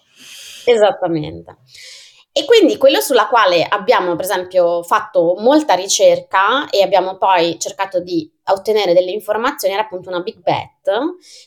Esattamente. 0.64 1.58
E 2.38 2.44
quindi 2.44 2.76
quello 2.76 3.00
sulla 3.00 3.26
quale 3.26 3.64
abbiamo, 3.64 4.14
per 4.14 4.24
esempio, 4.24 4.84
fatto 4.84 5.34
molta 5.38 5.74
ricerca 5.74 6.70
e 6.70 6.82
abbiamo 6.82 7.16
poi 7.16 7.58
cercato 7.58 7.98
di 7.98 8.32
ottenere 8.44 8.94
delle 8.94 9.10
informazioni 9.10 9.74
era 9.74 9.82
appunto 9.82 10.08
una 10.08 10.20
big 10.20 10.38
bet 10.40 10.88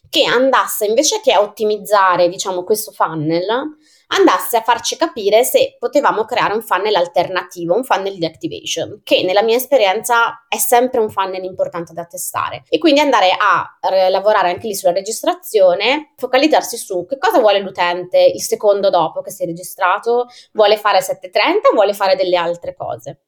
che 0.10 0.26
andasse 0.26 0.84
invece 0.88 1.22
che 1.22 1.32
a 1.32 1.40
ottimizzare, 1.40 2.28
diciamo, 2.28 2.66
questo 2.66 2.92
funnel, 2.92 3.78
andasse 4.14 4.58
a 4.58 4.62
farci 4.62 4.98
capire 4.98 5.44
se 5.44 5.76
potevamo 5.80 6.26
creare 6.26 6.54
un 6.54 6.62
funnel 6.62 6.96
alternativo, 6.96 7.76
un 7.76 7.84
funnel 7.84 8.18
di 8.18 8.26
activation, 8.26 9.02
che 9.04 9.24
nella 9.24 9.44
mia 9.44 9.56
esperienza 9.56 10.46
è 10.48 10.58
sempre 10.58 11.00
un 11.00 11.10
funnel 11.10 11.44
importante 11.44 11.94
da 11.94 12.06
testare. 12.06 12.64
E 12.70 12.78
quindi 12.78 13.00
andare 13.00 13.32
a 13.32 13.78
lavorare 14.10 14.50
anche 14.50 14.68
lì 14.68 14.76
sulla 14.76 14.94
registrazione, 14.94 16.14
focalizzarsi 16.18 16.78
su 16.78 17.06
che 17.06 17.18
cosa 17.18 17.40
vuole 17.40 17.60
l'utente 17.60 18.20
il 18.20 18.42
secondo 18.42 18.90
dopo 18.90 19.22
che 19.22 19.32
si 19.32 19.44
è 19.44 19.46
registrato, 19.46 20.28
vuole 20.54 20.78
fare 20.78 21.02
730, 21.02 21.70
vuole 21.74 21.94
fare 21.94 22.16
delle 22.16 22.36
altre 22.36 22.76
cose. 22.76 23.22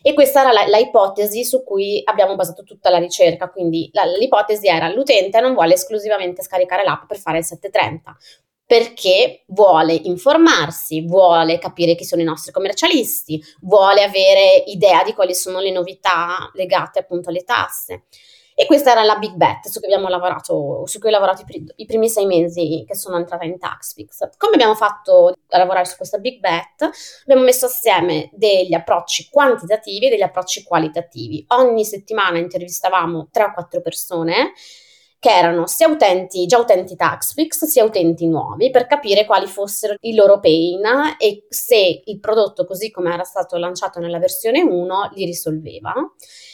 E 0.00 0.14
questa 0.14 0.40
era 0.40 0.52
la, 0.52 0.66
la, 0.66 0.78
ipotesi 0.78 1.44
su 1.44 1.62
cui 1.62 2.00
abbiamo 2.04 2.34
basato 2.34 2.62
tutta 2.64 2.90
la 2.90 2.98
ricerca, 2.98 3.50
quindi 3.50 3.88
la, 3.92 4.04
l'ipotesi 4.04 4.66
era 4.66 4.88
l'utente 4.88 5.40
non 5.40 5.54
vuole 5.54 5.74
esclusivamente 5.74 6.42
scaricare 6.42 6.84
l'app 6.84 7.06
per 7.06 7.18
fare 7.18 7.38
il 7.38 7.44
730, 7.44 8.16
perché 8.72 9.44
vuole 9.48 9.92
informarsi, 9.92 11.04
vuole 11.04 11.58
capire 11.58 11.94
chi 11.94 12.06
sono 12.06 12.22
i 12.22 12.24
nostri 12.24 12.52
commercialisti, 12.52 13.38
vuole 13.60 14.02
avere 14.02 14.62
idea 14.64 15.02
di 15.02 15.12
quali 15.12 15.34
sono 15.34 15.60
le 15.60 15.70
novità 15.70 16.50
legate 16.54 17.00
appunto 17.00 17.28
alle 17.28 17.44
tasse. 17.44 18.04
E 18.54 18.64
questa 18.64 18.92
era 18.92 19.02
la 19.02 19.16
big 19.16 19.34
bet 19.34 19.66
su 19.68 19.78
cui 19.78 19.92
abbiamo 19.92 20.08
lavorato, 20.08 20.86
su 20.86 20.98
cui 20.98 21.10
ho 21.10 21.12
lavorato 21.12 21.44
i, 21.48 21.64
i 21.76 21.84
primi 21.84 22.08
sei 22.08 22.24
mesi 22.24 22.82
che 22.86 22.96
sono 22.96 23.18
entrata 23.18 23.44
in 23.44 23.58
Taxfix. 23.58 24.30
Come 24.38 24.54
abbiamo 24.54 24.74
fatto 24.74 25.34
a 25.48 25.58
lavorare 25.58 25.84
su 25.84 25.96
questa 25.96 26.16
big 26.16 26.40
bet? 26.40 26.88
Abbiamo 27.24 27.42
messo 27.42 27.66
assieme 27.66 28.30
degli 28.32 28.72
approcci 28.72 29.28
quantitativi 29.30 30.06
e 30.06 30.08
degli 30.08 30.22
approcci 30.22 30.62
qualitativi. 30.62 31.44
Ogni 31.48 31.84
settimana 31.84 32.38
intervistavamo 32.38 33.28
tre 33.30 33.44
o 33.44 33.52
quattro 33.52 33.82
persone 33.82 34.54
che 35.22 35.30
erano 35.30 35.68
sia 35.68 35.86
utenti, 35.86 36.46
già 36.46 36.58
utenti 36.58 36.96
Taxfix, 36.96 37.62
sia 37.66 37.84
utenti 37.84 38.26
nuovi, 38.26 38.70
per 38.70 38.88
capire 38.88 39.24
quali 39.24 39.46
fossero 39.46 39.94
i 40.00 40.16
loro 40.16 40.40
pain 40.40 40.82
e 41.16 41.46
se 41.48 42.02
il 42.04 42.18
prodotto, 42.18 42.66
così 42.66 42.90
come 42.90 43.14
era 43.14 43.22
stato 43.22 43.56
lanciato 43.56 44.00
nella 44.00 44.18
versione 44.18 44.62
1, 44.62 45.10
li 45.14 45.24
risolveva. 45.24 45.94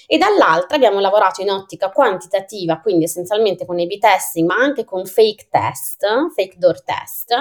E 0.07 0.19
dall'altra 0.19 0.77
abbiamo 0.77 1.01
lavorato 1.01 1.41
in 1.41 1.49
ottica 1.49 1.91
quantitativa, 1.91 2.79
quindi 2.79 3.05
essenzialmente 3.05 3.65
con 3.65 3.79
A-B 3.79 3.97
testing, 3.97 4.47
ma 4.47 4.57
anche 4.57 4.85
con 4.85 5.07
fake 5.07 5.49
test, 5.51 6.05
fake 6.35 6.57
door 6.59 6.83
test, 6.83 7.35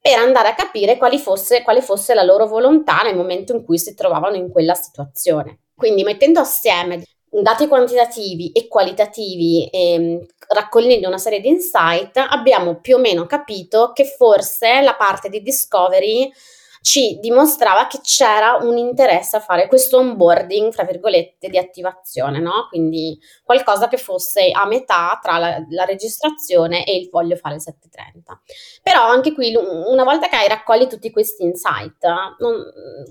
per 0.00 0.18
andare 0.18 0.48
a 0.48 0.54
capire 0.54 0.96
fosse, 1.18 1.62
quale 1.62 1.82
fosse 1.82 2.14
la 2.14 2.22
loro 2.22 2.46
volontà 2.46 3.02
nel 3.02 3.16
momento 3.16 3.54
in 3.54 3.62
cui 3.62 3.78
si 3.78 3.94
trovavano 3.94 4.36
in 4.36 4.50
quella 4.50 4.72
situazione. 4.72 5.58
Quindi 5.74 6.04
mettendo 6.04 6.40
assieme 6.40 7.02
dati 7.42 7.66
quantitativi 7.66 8.52
e 8.52 8.68
qualitativi 8.68 9.68
ehm, 9.70 10.24
raccogliendo 10.48 11.08
una 11.08 11.18
serie 11.18 11.40
di 11.40 11.48
insight 11.48 12.16
abbiamo 12.16 12.80
più 12.80 12.96
o 12.96 12.98
meno 12.98 13.26
capito 13.26 13.92
che 13.92 14.04
forse 14.04 14.80
la 14.80 14.94
parte 14.94 15.28
di 15.28 15.42
discovery 15.42 16.32
ci 16.84 17.18
dimostrava 17.18 17.86
che 17.86 18.00
c'era 18.02 18.58
un 18.60 18.76
interesse 18.76 19.36
a 19.36 19.40
fare 19.40 19.68
questo 19.68 19.96
onboarding, 19.96 20.70
fra 20.70 20.84
virgolette, 20.84 21.48
di 21.48 21.56
attivazione, 21.56 22.40
no? 22.40 22.66
Quindi 22.68 23.18
qualcosa 23.42 23.88
che 23.88 23.96
fosse 23.96 24.50
a 24.50 24.66
metà 24.66 25.18
tra 25.22 25.38
la, 25.38 25.64
la 25.70 25.86
registrazione 25.86 26.84
e 26.84 26.98
il 26.98 27.08
voglio 27.08 27.36
fare 27.36 27.54
il 27.54 27.62
730. 27.62 28.38
Però 28.82 29.02
anche 29.02 29.32
qui, 29.32 29.54
una 29.56 30.04
volta 30.04 30.28
che 30.28 30.36
hai 30.36 30.46
raccogli 30.46 30.86
tutti 30.86 31.10
questi 31.10 31.44
insight, 31.44 32.04
non, 32.38 32.62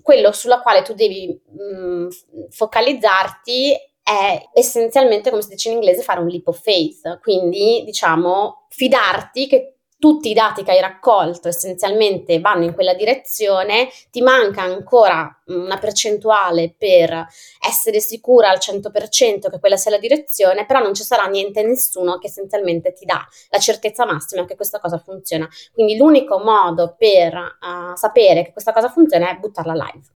quello 0.04 0.32
sulla 0.34 0.62
quale 0.62 0.84
tu 0.84 0.94
devi 0.94 1.28
mh, 1.44 1.76
mm, 1.76 2.10
focalizzarti 2.52 3.76
è 4.04 4.50
essenzialmente, 4.54 5.30
come 5.30 5.42
si 5.42 5.50
dice 5.50 5.70
in 5.70 5.76
inglese, 5.76 6.04
fare 6.04 6.20
un 6.20 6.28
leap 6.28 6.48
of 6.48 6.62
faith, 6.62 7.20
quindi 7.22 7.84
diciamo 7.86 8.66
fidarti 8.70 9.48
che 9.48 9.74
tutti 10.04 10.30
i 10.30 10.34
dati 10.34 10.64
che 10.64 10.72
hai 10.72 10.82
raccolto 10.82 11.48
essenzialmente 11.48 12.42
vanno 12.42 12.66
in 12.66 12.74
quella 12.74 12.94
direzione, 12.94 13.88
ti 14.12 14.22
manca 14.22 14.62
ancora 14.62 15.42
una 15.46 15.78
percentuale 15.78 16.76
per 16.78 17.26
essere 17.66 18.02
sicura 18.02 18.50
al 18.50 18.58
100% 18.58 19.50
che 19.50 19.60
quella 19.62 19.78
sia 19.78 19.92
la 19.92 19.98
direzione, 20.00 20.66
però 20.66 20.82
non 20.82 20.94
ci 20.94 21.04
sarà 21.04 21.28
niente 21.28 21.64
nessuno 21.64 22.18
che 22.18 22.28
essenzialmente 22.28 22.92
ti 22.92 23.06
dà 23.06 23.26
la 23.50 23.60
certezza 23.60 24.06
massima 24.06 24.44
che 24.44 24.58
questa 24.58 24.82
cosa 24.82 24.98
funziona. 24.98 25.48
Quindi 25.72 25.96
l'unico 25.96 26.38
modo 26.40 26.96
per 26.98 27.34
uh, 27.36 27.96
sapere 27.96 28.44
che 28.44 28.52
questa 28.52 28.74
cosa 28.74 28.90
funziona 28.90 29.30
è 29.30 29.38
buttarla 29.38 29.72
live 29.72 30.08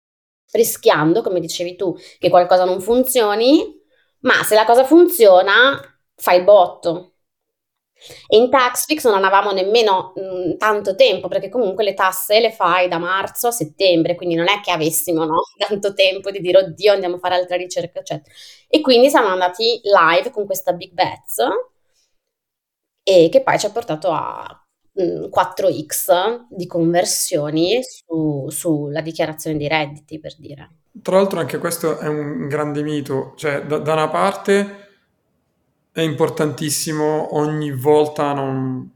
rischiando, 0.52 1.21
come 1.21 1.39
dicevi 1.39 1.76
tu, 1.76 1.95
che 2.19 2.30
qualcosa 2.30 2.65
non 2.65 2.82
funzioni, 2.82 3.77
ma 4.22 4.44
se 4.44 4.56
la 4.56 4.66
cosa 4.66 4.84
funziona, 4.84 5.80
fai 6.16 6.40
il 6.40 6.44
botto. 6.44 7.14
E 8.28 8.38
in 8.38 8.50
Taxfix 8.50 9.06
non 9.06 9.24
avevamo 9.24 9.52
nemmeno 9.52 10.14
mh, 10.16 10.22
mm, 10.22 10.58
tanto 10.58 10.96
tempo, 10.96 11.28
perché 11.28 11.50
comunque 11.50 11.84
le 11.84 11.94
tasse 11.94 12.40
le 12.40 12.52
fai 12.52 12.88
da 12.88 13.00
marzo 13.00 13.48
a 13.48 13.52
settembre, 13.52 14.16
quindi 14.16 14.36
non 14.36 14.48
è 14.48 14.62
che 14.62 14.72
avessimo 14.72 15.26
no, 15.26 15.42
tanto 15.58 15.94
tempo 15.94 16.30
di 16.32 16.40
dire 16.40 16.60
oddio 16.60 16.94
andiamo 16.94 17.16
a 17.16 17.20
fare 17.20 17.36
altra 17.36 17.56
ricerca, 17.58 18.00
eccetera. 18.00 18.34
E 18.68 18.82
quindi 18.82 19.10
siamo 19.10 19.28
andati 19.28 19.82
live 19.84 20.30
con 20.32 20.46
questa 20.46 20.74
Big 20.74 20.92
Bets 20.92 21.38
e 23.04 23.30
che 23.30 23.42
poi 23.42 23.58
ci 23.58 23.66
ha 23.66 23.72
portato 23.72 24.12
a 24.12 24.62
4x 24.98 26.48
di 26.50 26.66
conversioni 26.66 27.80
su, 27.84 28.50
sulla 28.50 29.02
dichiarazione 29.02 29.58
dei 29.58 29.68
redditi, 29.68 30.20
per 30.20 30.36
dire. 30.38 30.72
Tra 31.02 31.16
l'altro 31.16 31.40
anche 31.40 31.58
questo 31.58 31.98
è 31.98 32.08
un 32.08 32.48
grande 32.48 32.82
mito, 32.82 33.34
cioè 33.36 33.64
da, 33.66 33.78
da 33.78 33.94
una 33.94 34.10
parte 34.10 34.86
è 35.92 36.02
importantissimo 36.02 37.36
ogni 37.38 37.72
volta 37.72 38.34
non, 38.34 38.90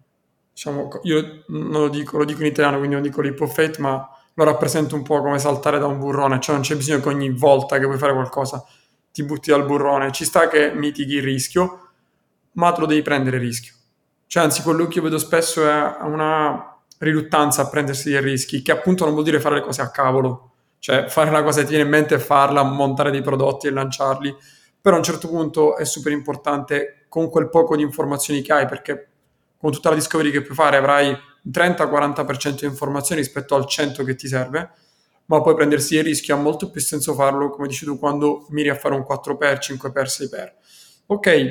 diciamo, 0.53 0.89
io 1.03 1.43
non 1.47 1.81
lo 1.81 1.89
dico, 1.89 2.17
lo 2.17 2.25
dico 2.25 2.41
in 2.41 2.47
italiano, 2.47 2.77
quindi 2.77 2.95
non 2.95 3.03
dico 3.03 3.21
l'ipofate, 3.21 3.81
ma 3.81 4.07
lo 4.33 4.43
rappresento 4.43 4.95
un 4.95 5.03
po' 5.03 5.21
come 5.21 5.39
saltare 5.39 5.79
da 5.79 5.87
un 5.87 5.99
burrone, 5.99 6.39
cioè 6.39 6.55
non 6.55 6.63
c'è 6.63 6.75
bisogno 6.75 6.99
che 6.99 7.09
ogni 7.09 7.29
volta 7.31 7.79
che 7.79 7.85
vuoi 7.85 7.97
fare 7.97 8.13
qualcosa 8.13 8.63
ti 9.11 9.23
butti 9.23 9.49
dal 9.49 9.65
burrone, 9.65 10.11
ci 10.11 10.25
sta 10.25 10.47
che 10.47 10.71
mitighi 10.73 11.15
il 11.15 11.23
rischio, 11.23 11.89
ma 12.53 12.71
te 12.71 12.81
lo 12.81 12.85
devi 12.85 13.01
prendere 13.01 13.37
il 13.37 13.43
rischio. 13.43 13.73
Cioè, 14.27 14.43
anzi, 14.43 14.61
quello 14.61 14.87
che 14.87 14.99
io 14.99 15.03
vedo 15.03 15.17
spesso 15.17 15.67
è 15.67 15.97
una 16.03 16.77
riluttanza 16.99 17.63
a 17.63 17.67
prendersi 17.69 18.09
dei 18.09 18.21
rischi, 18.21 18.61
che 18.61 18.71
appunto 18.71 19.03
non 19.03 19.13
vuol 19.13 19.25
dire 19.25 19.39
fare 19.39 19.55
le 19.55 19.61
cose 19.61 19.81
a 19.81 19.91
cavolo, 19.91 20.50
cioè 20.81 21.05
fare 21.07 21.29
una 21.29 21.43
cosa 21.43 21.59
che 21.59 21.65
ti 21.67 21.75
viene 21.75 21.85
in 21.85 21.91
mente 21.91 22.15
e 22.15 22.19
farla, 22.19 22.63
montare 22.63 23.11
dei 23.11 23.21
prodotti 23.21 23.67
e 23.67 23.69
lanciarli, 23.69 24.35
però 24.81 24.95
a 24.95 24.97
un 24.97 25.03
certo 25.03 25.27
punto 25.27 25.77
è 25.77 25.85
super 25.85 26.11
importante 26.11 27.05
con 27.07 27.29
quel 27.29 27.49
poco 27.49 27.75
di 27.75 27.83
informazioni 27.83 28.41
che 28.41 28.51
hai, 28.51 28.65
perché 28.65 29.09
con 29.57 29.71
tutta 29.71 29.89
la 29.89 29.95
discovery 29.95 30.31
che 30.31 30.41
puoi 30.41 30.55
fare 30.55 30.77
avrai 30.77 31.09
un 31.09 31.51
30-40% 31.51 32.61
di 32.61 32.65
informazioni 32.65 33.21
rispetto 33.21 33.53
al 33.53 33.67
100 33.67 34.03
che 34.03 34.15
ti 34.15 34.27
serve, 34.27 34.71
ma 35.25 35.39
poi 35.41 35.53
prendersi 35.53 35.97
il 35.97 36.03
rischio 36.03 36.33
ha 36.33 36.39
molto 36.39 36.71
più 36.71 36.81
senso 36.81 37.13
farlo, 37.13 37.51
come 37.51 37.67
dici 37.67 37.85
tu, 37.85 37.99
quando 37.99 38.47
miri 38.49 38.69
a 38.69 38.75
fare 38.75 38.95
un 38.95 39.05
4x, 39.07 39.77
5x, 39.77 40.03
6x. 40.03 40.51
Ok, 41.05 41.43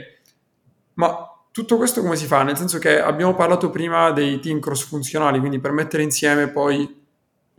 ma 0.95 1.25
tutto 1.53 1.77
questo 1.77 2.01
come 2.03 2.17
si 2.17 2.27
fa? 2.27 2.43
Nel 2.43 2.57
senso 2.57 2.79
che 2.79 3.01
abbiamo 3.01 3.37
parlato 3.37 3.71
prima 3.71 4.11
dei 4.11 4.41
team 4.41 4.59
cross 4.59 4.87
funzionali, 4.87 5.39
quindi 5.39 5.61
per 5.61 5.71
mettere 5.71 6.03
insieme 6.03 6.49
poi 6.49 7.00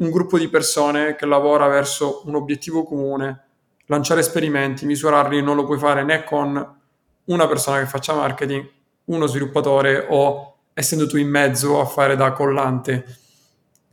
un 0.02 0.10
gruppo 0.10 0.38
di 0.38 0.50
persone 0.50 1.16
che 1.16 1.28
lavora 1.28 1.68
verso 1.68 2.24
un 2.26 2.36
obiettivo 2.36 2.84
comune, 2.84 3.46
lanciare 3.86 4.22
esperimenti, 4.22 4.86
misurarli, 4.86 5.42
non 5.44 5.56
lo 5.56 5.66
puoi 5.66 5.78
fare 5.78 6.04
né 6.04 6.24
con 6.24 6.80
una 7.26 7.48
persona 7.48 7.80
che 7.80 7.86
faccia 7.86 8.16
marketing, 8.16 8.68
uno 9.06 9.28
sviluppatore 9.28 10.08
o 10.10 10.58
essendo 10.74 11.06
tu 11.06 11.18
in 11.18 11.30
mezzo 11.30 11.80
a 11.80 11.86
fare 11.86 12.16
da 12.16 12.32
collante. 12.32 13.06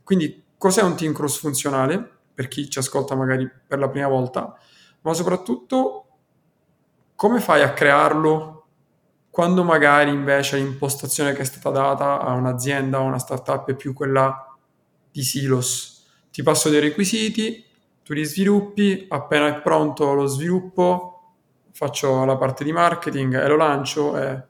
Quindi 0.03 0.43
cos'è 0.57 0.81
un 0.81 0.95
team 0.95 1.13
cross 1.13 1.39
funzionale? 1.39 2.17
Per 2.33 2.47
chi 2.47 2.69
ci 2.69 2.79
ascolta 2.79 3.15
magari 3.15 3.47
per 3.67 3.77
la 3.77 3.89
prima 3.89 4.07
volta, 4.07 4.57
ma 5.01 5.13
soprattutto 5.13 6.05
come 7.15 7.39
fai 7.39 7.61
a 7.61 7.73
crearlo 7.73 8.65
quando 9.29 9.63
magari 9.63 10.09
invece 10.09 10.57
l'impostazione 10.57 11.33
che 11.33 11.41
è 11.41 11.45
stata 11.45 11.69
data 11.69 12.19
a 12.19 12.33
un'azienda 12.33 12.97
o 12.99 13.03
a 13.03 13.05
una 13.05 13.19
startup 13.19 13.69
è 13.69 13.75
più 13.75 13.93
quella 13.93 14.57
di 15.11 15.21
silos. 15.21 15.98
Ti 16.31 16.43
passo 16.43 16.69
dei 16.69 16.79
requisiti, 16.79 17.63
tu 18.03 18.13
li 18.13 18.23
sviluppi, 18.23 19.05
appena 19.09 19.47
è 19.47 19.61
pronto 19.61 20.13
lo 20.13 20.25
sviluppo, 20.25 21.33
faccio 21.71 22.25
la 22.25 22.37
parte 22.37 22.63
di 22.63 22.71
marketing 22.71 23.41
e 23.41 23.47
lo 23.47 23.55
lancio 23.55 24.17
e 24.17 24.43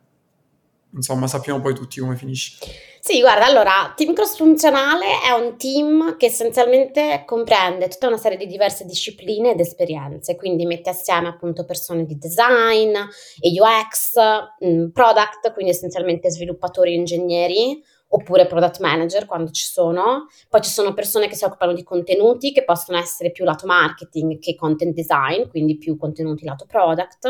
insomma 0.91 1.27
sappiamo 1.27 1.61
poi 1.61 1.75
tutti 1.75 1.99
come 1.99 2.15
finisce. 2.15 2.57
Sì, 3.01 3.21
guarda, 3.21 3.45
allora, 3.45 3.93
team 3.95 4.13
cross-funzionale 4.13 5.05
è 5.25 5.31
un 5.31 5.57
team 5.57 6.17
che 6.17 6.25
essenzialmente 6.25 7.23
comprende 7.25 7.87
tutta 7.87 8.07
una 8.07 8.17
serie 8.17 8.37
di 8.37 8.45
diverse 8.45 8.85
discipline 8.85 9.51
ed 9.51 9.59
esperienze, 9.59 10.35
quindi 10.35 10.65
mette 10.65 10.89
assieme 10.89 11.29
appunto 11.29 11.63
persone 11.63 12.05
di 12.05 12.17
design 12.17 12.93
UX, 13.41 14.15
mh, 14.59 14.87
product, 14.89 15.53
quindi 15.53 15.71
essenzialmente 15.71 16.29
sviluppatori 16.29 16.91
e 16.91 16.95
ingegneri, 16.95 17.83
oppure 18.11 18.47
product 18.47 18.79
manager 18.79 19.25
quando 19.25 19.51
ci 19.51 19.65
sono. 19.65 20.27
Poi 20.47 20.61
ci 20.61 20.69
sono 20.69 20.93
persone 20.93 21.27
che 21.27 21.35
si 21.35 21.45
occupano 21.45 21.73
di 21.73 21.83
contenuti, 21.83 22.51
che 22.51 22.63
possono 22.63 22.97
essere 22.97 23.31
più 23.31 23.45
lato 23.45 23.65
marketing 23.65 24.39
che 24.39 24.55
content 24.55 24.93
design, 24.93 25.47
quindi 25.47 25.77
più 25.77 25.97
contenuti 25.97 26.45
lato 26.45 26.65
product. 26.65 27.27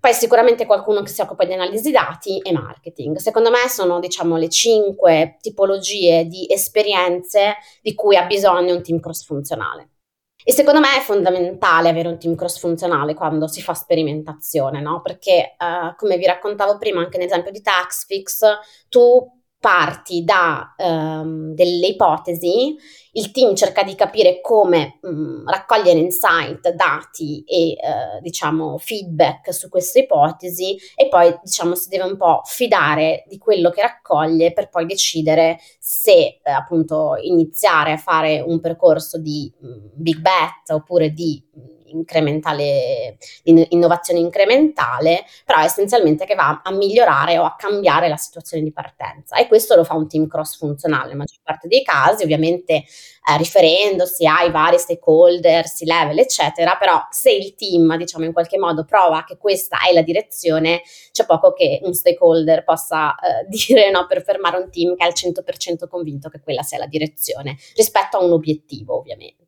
Poi 0.00 0.12
sicuramente 0.12 0.64
qualcuno 0.64 1.02
che 1.02 1.10
si 1.10 1.20
occupa 1.20 1.44
di 1.44 1.52
analisi 1.52 1.90
dati 1.90 2.38
e 2.38 2.52
marketing. 2.52 3.16
Secondo 3.16 3.50
me 3.50 3.68
sono, 3.68 3.98
diciamo, 3.98 4.36
le 4.36 4.48
cinque 4.48 5.36
tipologie 5.40 6.24
di 6.24 6.46
esperienze 6.48 7.56
di 7.82 7.94
cui 7.94 8.16
ha 8.16 8.24
bisogno 8.24 8.74
un 8.74 8.82
team 8.82 9.00
cross-funzionale. 9.00 9.90
E 10.44 10.52
secondo 10.52 10.78
me 10.78 10.96
è 10.96 11.00
fondamentale 11.00 11.88
avere 11.88 12.08
un 12.08 12.18
team 12.18 12.36
cross-funzionale 12.36 13.14
quando 13.14 13.48
si 13.48 13.60
fa 13.60 13.74
sperimentazione, 13.74 14.80
no? 14.80 15.02
Perché, 15.02 15.56
uh, 15.58 15.94
come 15.96 16.16
vi 16.16 16.26
raccontavo 16.26 16.78
prima 16.78 17.00
anche 17.00 17.18
nell'esempio 17.18 17.50
di 17.50 17.60
Taxfix, 17.60 18.44
tu 18.88 19.37
parti 19.60 20.22
da 20.22 20.74
um, 20.76 21.52
delle 21.54 21.88
ipotesi, 21.88 22.76
il 23.12 23.30
team 23.32 23.54
cerca 23.56 23.82
di 23.82 23.94
capire 23.96 24.40
come 24.40 24.98
um, 25.02 25.42
raccogliere 25.48 25.98
insight, 25.98 26.70
dati 26.70 27.42
e 27.44 27.76
uh, 27.76 28.20
diciamo 28.20 28.78
feedback 28.78 29.52
su 29.52 29.68
queste 29.68 30.00
ipotesi 30.00 30.76
e 30.94 31.08
poi 31.08 31.36
diciamo 31.42 31.74
si 31.74 31.88
deve 31.88 32.04
un 32.04 32.16
po' 32.16 32.42
fidare 32.44 33.24
di 33.26 33.38
quello 33.38 33.70
che 33.70 33.82
raccoglie 33.82 34.52
per 34.52 34.68
poi 34.68 34.86
decidere 34.86 35.58
se 35.80 36.38
uh, 36.44 36.50
appunto 36.50 37.16
iniziare 37.20 37.92
a 37.92 37.96
fare 37.96 38.40
un 38.40 38.60
percorso 38.60 39.18
di 39.18 39.52
um, 39.60 39.90
big 39.94 40.18
bet 40.18 40.70
oppure 40.70 41.10
di 41.10 41.42
incrementale, 41.90 43.16
innovazione 43.44 44.20
incrementale, 44.20 45.24
però 45.44 45.60
essenzialmente 45.60 46.24
che 46.24 46.34
va 46.34 46.60
a 46.62 46.72
migliorare 46.72 47.38
o 47.38 47.44
a 47.44 47.54
cambiare 47.56 48.08
la 48.08 48.16
situazione 48.16 48.62
di 48.62 48.72
partenza. 48.72 49.36
E 49.36 49.46
questo 49.46 49.74
lo 49.74 49.84
fa 49.84 49.94
un 49.94 50.08
team 50.08 50.26
cross 50.26 50.56
funzionale 50.56 51.06
nella 51.08 51.16
maggior 51.16 51.40
parte 51.42 51.68
dei 51.68 51.82
casi, 51.82 52.22
ovviamente 52.22 52.72
eh, 53.28 53.36
riferendosi 53.36 54.26
ai 54.26 54.50
vari 54.50 54.78
stakeholder, 54.78 55.64
C-level, 55.64 56.18
eccetera, 56.18 56.76
però 56.78 57.06
se 57.10 57.30
il 57.30 57.54
team, 57.54 57.96
diciamo, 57.96 58.24
in 58.24 58.32
qualche 58.32 58.58
modo 58.58 58.84
prova 58.84 59.24
che 59.24 59.36
questa 59.36 59.78
è 59.88 59.92
la 59.92 60.02
direzione, 60.02 60.82
c'è 61.12 61.26
poco 61.26 61.52
che 61.52 61.80
un 61.82 61.92
stakeholder 61.92 62.64
possa 62.64 63.14
eh, 63.14 63.46
dire 63.48 63.90
no, 63.90 64.06
per 64.06 64.22
fermare 64.22 64.58
un 64.58 64.70
team 64.70 64.96
che 64.96 65.04
è 65.04 65.06
al 65.06 65.14
100% 65.14 65.88
convinto 65.88 66.28
che 66.28 66.40
quella 66.40 66.62
sia 66.62 66.78
la 66.78 66.86
direzione, 66.86 67.56
rispetto 67.74 68.18
a 68.18 68.24
un 68.24 68.32
obiettivo, 68.32 68.96
ovviamente. 68.98 69.47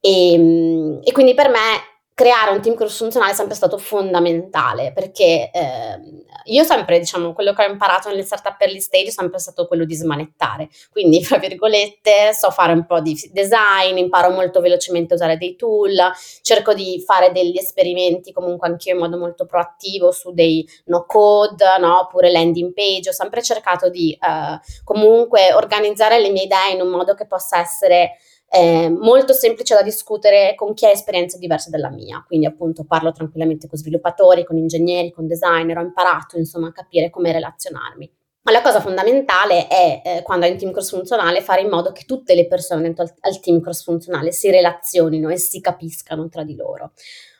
E, 0.00 0.32
ehm, 0.32 1.00
e 1.02 1.12
quindi 1.12 1.34
per 1.34 1.48
me 1.48 1.98
creare 2.18 2.50
un 2.50 2.60
team 2.60 2.74
cross-funzionale 2.74 3.30
è 3.30 3.34
sempre 3.36 3.54
stato 3.54 3.78
fondamentale 3.78 4.90
perché 4.92 5.52
eh, 5.52 6.00
io 6.46 6.64
sempre, 6.64 6.98
diciamo, 6.98 7.32
quello 7.32 7.52
che 7.52 7.64
ho 7.64 7.70
imparato 7.70 8.08
nelle 8.08 8.24
startup 8.24 8.60
early 8.60 8.80
stage 8.80 9.06
è 9.06 9.10
sempre 9.10 9.38
stato 9.38 9.68
quello 9.68 9.84
di 9.84 9.94
smanettare. 9.94 10.68
Quindi, 10.90 11.22
fra 11.22 11.38
virgolette, 11.38 12.32
so 12.32 12.50
fare 12.50 12.72
un 12.72 12.86
po' 12.86 13.00
di 13.00 13.14
design, 13.32 13.98
imparo 13.98 14.30
molto 14.30 14.60
velocemente 14.60 15.12
a 15.12 15.16
usare 15.16 15.36
dei 15.36 15.54
tool, 15.54 15.94
cerco 16.42 16.74
di 16.74 17.00
fare 17.06 17.30
degli 17.30 17.56
esperimenti 17.56 18.32
comunque 18.32 18.66
anche 18.66 18.88
io 18.88 18.94
in 18.96 19.00
modo 19.00 19.16
molto 19.16 19.46
proattivo 19.46 20.10
su 20.10 20.32
dei 20.32 20.66
no 20.86 21.04
code, 21.06 21.64
no? 21.78 22.00
oppure 22.00 22.32
landing 22.32 22.72
page. 22.72 23.10
Ho 23.10 23.12
sempre 23.12 23.42
cercato 23.42 23.90
di 23.90 24.12
eh, 24.12 24.58
comunque 24.82 25.52
organizzare 25.52 26.18
le 26.18 26.30
mie 26.30 26.44
idee 26.44 26.72
in 26.72 26.80
un 26.80 26.88
modo 26.88 27.14
che 27.14 27.26
possa 27.26 27.60
essere 27.60 28.16
eh, 28.50 28.88
molto 28.88 29.32
semplice 29.32 29.74
da 29.74 29.82
discutere 29.82 30.54
con 30.54 30.72
chi 30.74 30.86
ha 30.86 30.90
esperienze 30.90 31.38
diverse 31.38 31.70
dalla 31.70 31.90
mia, 31.90 32.24
quindi 32.26 32.46
appunto 32.46 32.84
parlo 32.84 33.12
tranquillamente 33.12 33.68
con 33.68 33.78
sviluppatori, 33.78 34.44
con 34.44 34.56
ingegneri, 34.56 35.12
con 35.12 35.26
designer, 35.26 35.78
ho 35.78 35.82
imparato 35.82 36.38
insomma 36.38 36.68
a 36.68 36.72
capire 36.72 37.10
come 37.10 37.32
relazionarmi. 37.32 38.10
Ma 38.42 38.52
la 38.52 38.62
cosa 38.62 38.80
fondamentale 38.80 39.66
è, 39.66 40.00
eh, 40.02 40.22
quando 40.22 40.46
hai 40.46 40.52
un 40.52 40.58
team 40.58 40.72
cross 40.72 40.90
funzionale, 40.90 41.42
fare 41.42 41.60
in 41.60 41.68
modo 41.68 41.92
che 41.92 42.04
tutte 42.06 42.34
le 42.34 42.46
persone 42.46 42.80
dentro 42.80 43.02
al, 43.02 43.12
al 43.20 43.40
team 43.40 43.60
cross 43.60 43.82
funzionale 43.82 44.32
si 44.32 44.50
relazionino 44.50 45.28
e 45.28 45.36
si 45.36 45.60
capiscano 45.60 46.28
tra 46.30 46.44
di 46.44 46.56
loro. 46.56 46.92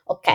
Ok? 0.05 0.29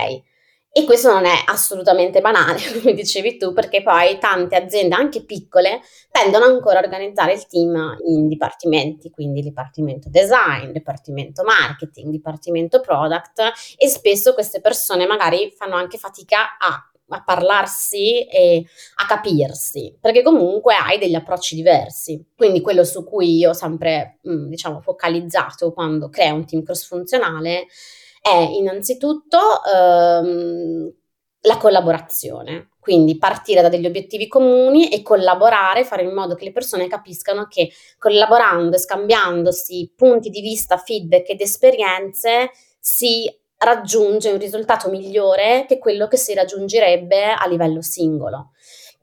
E 0.76 0.86
questo 0.86 1.14
non 1.14 1.26
è 1.26 1.36
assolutamente 1.46 2.20
banale, 2.20 2.60
come 2.82 2.96
dicevi 2.96 3.38
tu, 3.38 3.54
perché 3.54 3.84
poi 3.84 4.18
tante 4.18 4.56
aziende, 4.56 4.96
anche 4.96 5.24
piccole, 5.24 5.82
tendono 6.10 6.46
ancora 6.46 6.80
a 6.80 6.82
organizzare 6.82 7.34
il 7.34 7.46
team 7.46 7.98
in 8.08 8.28
dipartimenti, 8.28 9.12
quindi 9.12 9.44
dipartimento 9.44 10.10
design, 10.10 10.72
dipartimento 10.72 11.44
marketing, 11.44 12.10
dipartimento 12.10 12.80
product 12.80 13.52
e 13.78 13.88
spesso 13.88 14.34
queste 14.34 14.62
persone 14.62 15.06
magari 15.06 15.54
fanno 15.56 15.76
anche 15.76 16.00
fatica 16.00 16.58
a 16.58 16.88
a 17.10 17.22
parlarsi 17.24 18.24
e 18.24 18.66
a 18.96 19.06
capirsi, 19.06 19.96
perché 20.00 20.24
comunque 20.24 20.74
hai 20.74 20.98
degli 20.98 21.14
approcci 21.14 21.54
diversi. 21.54 22.26
Quindi 22.36 22.62
quello 22.62 22.84
su 22.84 23.04
cui 23.04 23.38
io 23.38 23.50
ho 23.50 23.54
sempre, 23.54 24.20
mm, 24.28 24.48
diciamo, 24.48 24.82
focalizzato 24.82 25.74
quando 25.74 26.10
creo 26.10 26.34
un 26.34 26.46
team 26.48 26.64
cross 26.64 26.88
funzionale 26.88 27.68
è 28.24 28.38
innanzitutto 28.54 29.38
ehm, 29.66 30.94
la 31.42 31.58
collaborazione, 31.58 32.70
quindi 32.80 33.18
partire 33.18 33.62
da 33.62 33.68
degli 33.68 33.86
obiettivi 33.86 34.30
comuni 34.30 34.88
e 34.88 35.02
collaborare, 35.02 35.84
fare 35.84 36.04
in 36.04 36.14
modo 36.14 36.34
che 36.34 36.46
le 36.46 36.54
persone 36.54 36.88
capiscano 36.88 37.48
che 37.48 37.70
collaborando 37.98 38.78
e 38.78 38.80
scambiandosi 38.80 39.92
punti 39.94 40.30
di 40.30 40.40
vista, 40.40 40.78
feedback 40.78 41.32
ed 41.32 41.42
esperienze 41.42 42.52
si 42.80 43.30
raggiunge 43.58 44.32
un 44.32 44.40
risultato 44.40 44.90
migliore 44.90 45.66
che 45.68 45.78
quello 45.78 46.08
che 46.08 46.18
si 46.18 46.34
raggiungerebbe 46.34 47.34
a 47.34 47.46
livello 47.48 47.82
singolo 47.82 48.52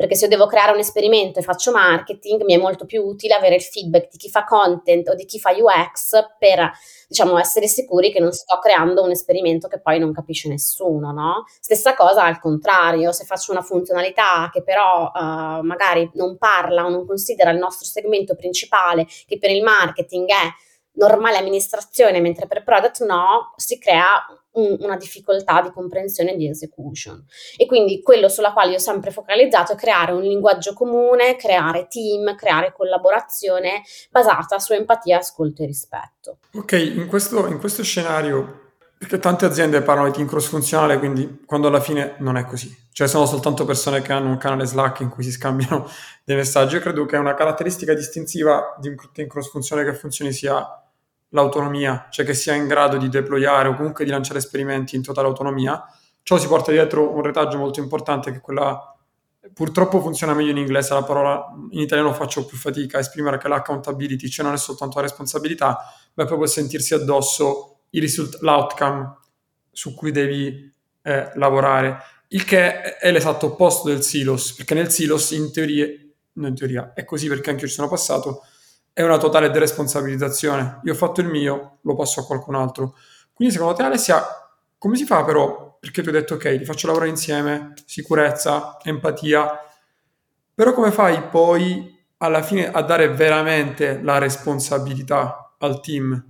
perché 0.01 0.15
se 0.15 0.25
io 0.25 0.31
devo 0.31 0.47
creare 0.47 0.73
un 0.73 0.79
esperimento 0.79 1.39
e 1.39 1.43
faccio 1.43 1.73
marketing, 1.73 2.45
mi 2.45 2.55
è 2.55 2.57
molto 2.57 2.87
più 2.87 3.03
utile 3.03 3.35
avere 3.35 3.57
il 3.57 3.61
feedback 3.61 4.11
di 4.11 4.17
chi 4.17 4.31
fa 4.31 4.45
content 4.45 5.07
o 5.11 5.15
di 5.15 5.27
chi 5.27 5.39
fa 5.39 5.51
UX 5.51 6.37
per, 6.39 6.73
diciamo, 7.07 7.39
essere 7.39 7.67
sicuri 7.67 8.11
che 8.11 8.19
non 8.19 8.33
sto 8.33 8.59
creando 8.61 9.03
un 9.03 9.11
esperimento 9.11 9.69
che 9.69 9.79
poi 9.79 9.99
non 9.99 10.15
capisce 10.15 10.49
nessuno, 10.49 11.13
no? 11.13 11.45
Stessa 11.61 11.95
cosa 11.95 12.25
al 12.25 12.41
contrario, 12.41 13.13
se 13.13 13.27
faccio 13.27 13.53
una 13.53 13.61
funzionalità 13.61 14.49
che 14.51 14.63
però 14.63 15.13
uh, 15.15 15.61
magari 15.61 16.11
non 16.15 16.39
parla 16.39 16.87
o 16.87 16.89
non 16.89 17.05
considera 17.05 17.51
il 17.51 17.59
nostro 17.59 17.85
segmento 17.85 18.35
principale, 18.35 19.07
che 19.27 19.39
per 19.39 19.51
il 19.51 19.63
marketing 19.63 20.31
è 20.31 20.49
normale 20.93 21.37
amministrazione, 21.37 22.21
mentre 22.21 22.47
per 22.47 22.65
product 22.65 23.05
no, 23.05 23.53
si 23.57 23.79
crea 23.79 24.25
un, 24.53 24.77
una 24.81 24.97
difficoltà 24.97 25.61
di 25.63 25.71
comprensione 25.71 26.33
e 26.33 26.37
di 26.37 26.49
execution. 26.49 27.25
E 27.57 27.67
quindi 27.67 28.03
quello 28.03 28.29
sulla 28.29 28.53
quale 28.53 28.71
io 28.71 28.77
ho 28.77 28.81
sempre 28.81 29.11
focalizzato 29.11 29.73
è 29.73 29.77
creare 29.77 30.13
un 30.13 30.23
linguaggio 30.23 30.73
comune, 30.73 31.37
creare 31.37 31.87
team, 31.89 32.35
creare 32.37 32.73
collaborazione 32.73 33.83
basata 34.11 34.59
su 34.59 34.73
empatia, 34.73 35.19
ascolto 35.19 35.63
e 35.63 35.67
rispetto. 35.67 36.39
Ok, 36.55 36.73
in 36.73 37.07
questo, 37.07 37.47
in 37.47 37.59
questo 37.59 37.83
scenario 37.83 38.69
perché 39.01 39.19
tante 39.19 39.47
aziende 39.47 39.81
parlano 39.81 40.09
di 40.09 40.13
team 40.13 40.29
cross 40.29 40.49
funzionale, 40.49 40.99
quindi 40.99 41.43
quando 41.47 41.69
alla 41.69 41.81
fine 41.81 42.17
non 42.19 42.37
è 42.37 42.45
così. 42.45 42.71
Cioè 42.93 43.09
sono 43.09 43.25
soltanto 43.25 43.65
persone 43.65 44.03
che 44.03 44.13
hanno 44.13 44.29
un 44.29 44.37
canale 44.37 44.67
Slack 44.67 45.01
in 45.01 45.09
cui 45.09 45.23
si 45.23 45.31
scambiano 45.31 45.89
dei 46.23 46.37
messaggi. 46.37 46.75
Io 46.75 46.83
credo 46.83 47.07
che 47.07 47.17
una 47.17 47.33
caratteristica 47.33 47.95
distintiva 47.95 48.77
di 48.79 48.89
un 48.89 48.97
team 49.15 49.27
cross 49.27 49.49
funzionale 49.49 49.91
che 49.91 49.97
funzioni 49.97 50.33
sia 50.33 50.80
l'autonomia, 51.31 52.09
cioè 52.11 52.25
che 52.25 52.35
sia 52.35 52.55
in 52.55 52.67
grado 52.67 52.97
di 52.97 53.09
deployare 53.09 53.69
o 53.69 53.75
comunque 53.75 54.05
di 54.05 54.11
lanciare 54.11 54.39
esperimenti 54.39 54.97
in 54.97 55.03
totale 55.03 55.29
autonomia. 55.29 55.85
Ciò 56.23 56.39
si 56.39 56.47
porta 56.47 56.71
dietro 56.71 57.15
un 57.15 57.23
retaggio 57.23 57.59
molto 57.59 57.81
importante 57.81 58.31
che 58.31 58.39
è 58.39 58.41
quella 58.41 58.95
purtroppo 59.53 60.01
funziona 60.01 60.35
meglio 60.35 60.51
in 60.51 60.59
inglese, 60.59 60.95
la 60.95 61.03
parola 61.03 61.53
in 61.71 61.81
italiano 61.81 62.13
faccio 62.13 62.45
più 62.45 62.57
fatica 62.57 62.99
a 62.99 63.01
esprimere 63.01 63.39
che 63.39 63.49
l'accountability, 63.49 64.29
cioè 64.29 64.45
non 64.45 64.55
è 64.55 64.59
soltanto 64.59 64.97
la 64.97 65.03
responsabilità, 65.03 65.79
ma 66.15 66.25
è 66.25 66.27
proprio 66.27 66.47
sentirsi 66.47 66.95
addosso 66.95 67.81
risult- 67.91 68.41
l'outcome 68.41 69.19
su 69.71 69.95
cui 69.95 70.13
devi 70.13 70.73
eh, 71.03 71.33
lavorare, 71.35 71.99
il 72.29 72.45
che 72.45 72.97
è 72.97 73.11
l'esatto 73.11 73.47
opposto 73.47 73.89
del 73.89 74.03
silos, 74.03 74.53
perché 74.55 74.75
nel 74.75 74.91
silos 74.91 75.31
in 75.33 75.51
teoria, 75.53 75.87
non 76.35 76.51
in 76.51 76.55
teoria, 76.55 76.93
è 76.95 77.05
così 77.05 77.29
perché 77.29 77.51
anche 77.51 77.63
io 77.63 77.69
ci 77.69 77.75
sono 77.75 77.89
passato, 77.89 78.43
è 78.93 79.03
una 79.03 79.19
totale 79.19 79.51
deresponsabilizzazione. 79.51 80.81
Io 80.85 80.93
ho 80.93 80.97
fatto 80.97 81.21
il 81.21 81.29
mio, 81.29 81.79
lo 81.83 81.95
passo 81.95 82.21
a 82.21 82.27
qualcun 82.27 82.55
altro. 82.55 82.97
Quindi 83.33 83.55
secondo 83.55 83.75
te 83.75 83.83
Alessia, 83.83 84.23
come 84.77 84.97
si 84.97 85.05
fa 85.05 85.25
però? 85.25 85.77
Perché 85.81 86.03
tu 86.03 86.09
hai 86.09 86.15
detto 86.15 86.35
ok, 86.35 86.45
li 86.45 86.65
faccio 86.65 86.87
lavorare 86.87 87.11
insieme, 87.11 87.73
sicurezza, 87.87 88.79
empatia, 88.83 89.59
però 90.55 90.73
come 90.73 90.91
fai 90.91 91.23
poi 91.29 91.99
alla 92.19 92.43
fine 92.43 92.71
a 92.71 92.83
dare 92.83 93.09
veramente 93.09 94.01
la 94.03 94.19
responsabilità 94.19 95.55
al 95.59 95.81
team 95.81 96.23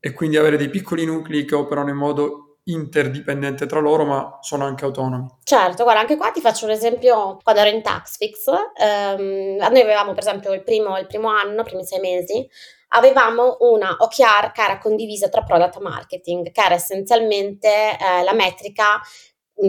e 0.00 0.12
quindi 0.12 0.36
avere 0.36 0.56
dei 0.56 0.70
piccoli 0.70 1.04
nuclei 1.04 1.44
che 1.44 1.54
operano 1.54 1.90
in 1.90 1.96
modo 1.96 2.49
interdipendente 2.72 3.66
tra 3.66 3.80
loro, 3.80 4.04
ma 4.04 4.38
sono 4.40 4.64
anche 4.64 4.84
autonomi. 4.84 5.26
Certo, 5.42 5.82
guarda, 5.82 6.00
anche 6.00 6.16
qua 6.16 6.30
ti 6.30 6.40
faccio 6.40 6.64
un 6.64 6.72
esempio 6.72 7.38
quando 7.42 7.60
ero 7.60 7.70
in 7.74 7.82
Taxfix. 7.82 8.46
Ehm, 8.80 9.56
noi 9.56 9.80
avevamo, 9.80 10.12
per 10.12 10.22
esempio, 10.22 10.52
il 10.52 10.62
primo, 10.62 10.98
il 10.98 11.06
primo 11.06 11.28
anno, 11.28 11.62
i 11.62 11.64
primi 11.64 11.84
sei 11.84 12.00
mesi, 12.00 12.48
avevamo 12.88 13.56
una 13.60 13.96
OKR 13.98 14.52
che 14.52 14.62
era 14.62 14.78
condivisa 14.78 15.28
tra 15.28 15.42
product 15.42 15.78
marketing, 15.78 16.50
che 16.50 16.60
era 16.60 16.74
essenzialmente 16.74 17.68
eh, 17.68 18.22
la 18.22 18.32
metrica 18.32 19.00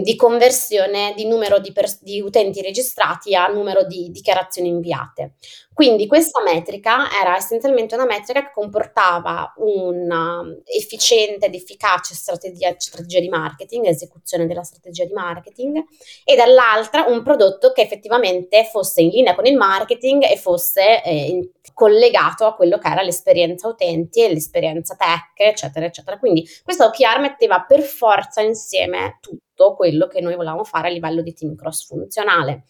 di 0.00 0.16
conversione 0.16 1.12
di 1.14 1.26
numero 1.26 1.58
di, 1.58 1.70
pers- 1.72 2.02
di, 2.02 2.20
utenti 2.20 2.62
registrati 2.62 3.34
a 3.34 3.48
numero 3.48 3.84
di 3.84 4.10
dichiarazioni 4.10 4.68
inviate. 4.68 5.34
Quindi 5.74 6.06
questa 6.06 6.42
metrica 6.42 7.08
era 7.18 7.36
essenzialmente 7.36 7.94
una 7.94 8.04
metrica 8.04 8.42
che 8.42 8.50
comportava 8.52 9.54
un'efficiente 9.56 11.46
ed 11.46 11.54
efficace 11.54 12.14
strategia, 12.14 12.74
strategia, 12.76 13.20
di 13.20 13.28
marketing, 13.28 13.86
esecuzione 13.86 14.46
della 14.46 14.62
strategia 14.62 15.04
di 15.04 15.12
marketing, 15.12 15.82
e 16.24 16.36
dall'altra 16.36 17.04
un 17.08 17.22
prodotto 17.22 17.72
che 17.72 17.80
effettivamente 17.80 18.64
fosse 18.70 19.00
in 19.00 19.08
linea 19.08 19.34
con 19.34 19.46
il 19.46 19.56
marketing 19.56 20.24
e 20.24 20.36
fosse 20.36 21.02
eh, 21.02 21.26
in, 21.26 21.48
collegato 21.72 22.44
a 22.44 22.54
quello 22.54 22.76
che 22.78 22.88
era 22.88 23.02
l'esperienza 23.02 23.66
utenti 23.66 24.22
e 24.22 24.32
l'esperienza 24.32 24.94
tech, 24.94 25.40
eccetera, 25.48 25.86
eccetera. 25.86 26.18
Quindi 26.18 26.46
questo 26.62 26.84
OKR 26.84 27.20
metteva 27.20 27.64
per 27.66 27.80
forza 27.80 28.42
insieme 28.42 29.18
tutto 29.20 29.74
quello 29.74 30.06
che 30.06 30.20
noi 30.20 30.34
volevamo 30.34 30.64
fare 30.64 30.88
a 30.88 30.90
livello 30.90 31.22
di 31.22 31.32
team 31.32 31.54
cross 31.54 31.86
funzionale 31.86 32.64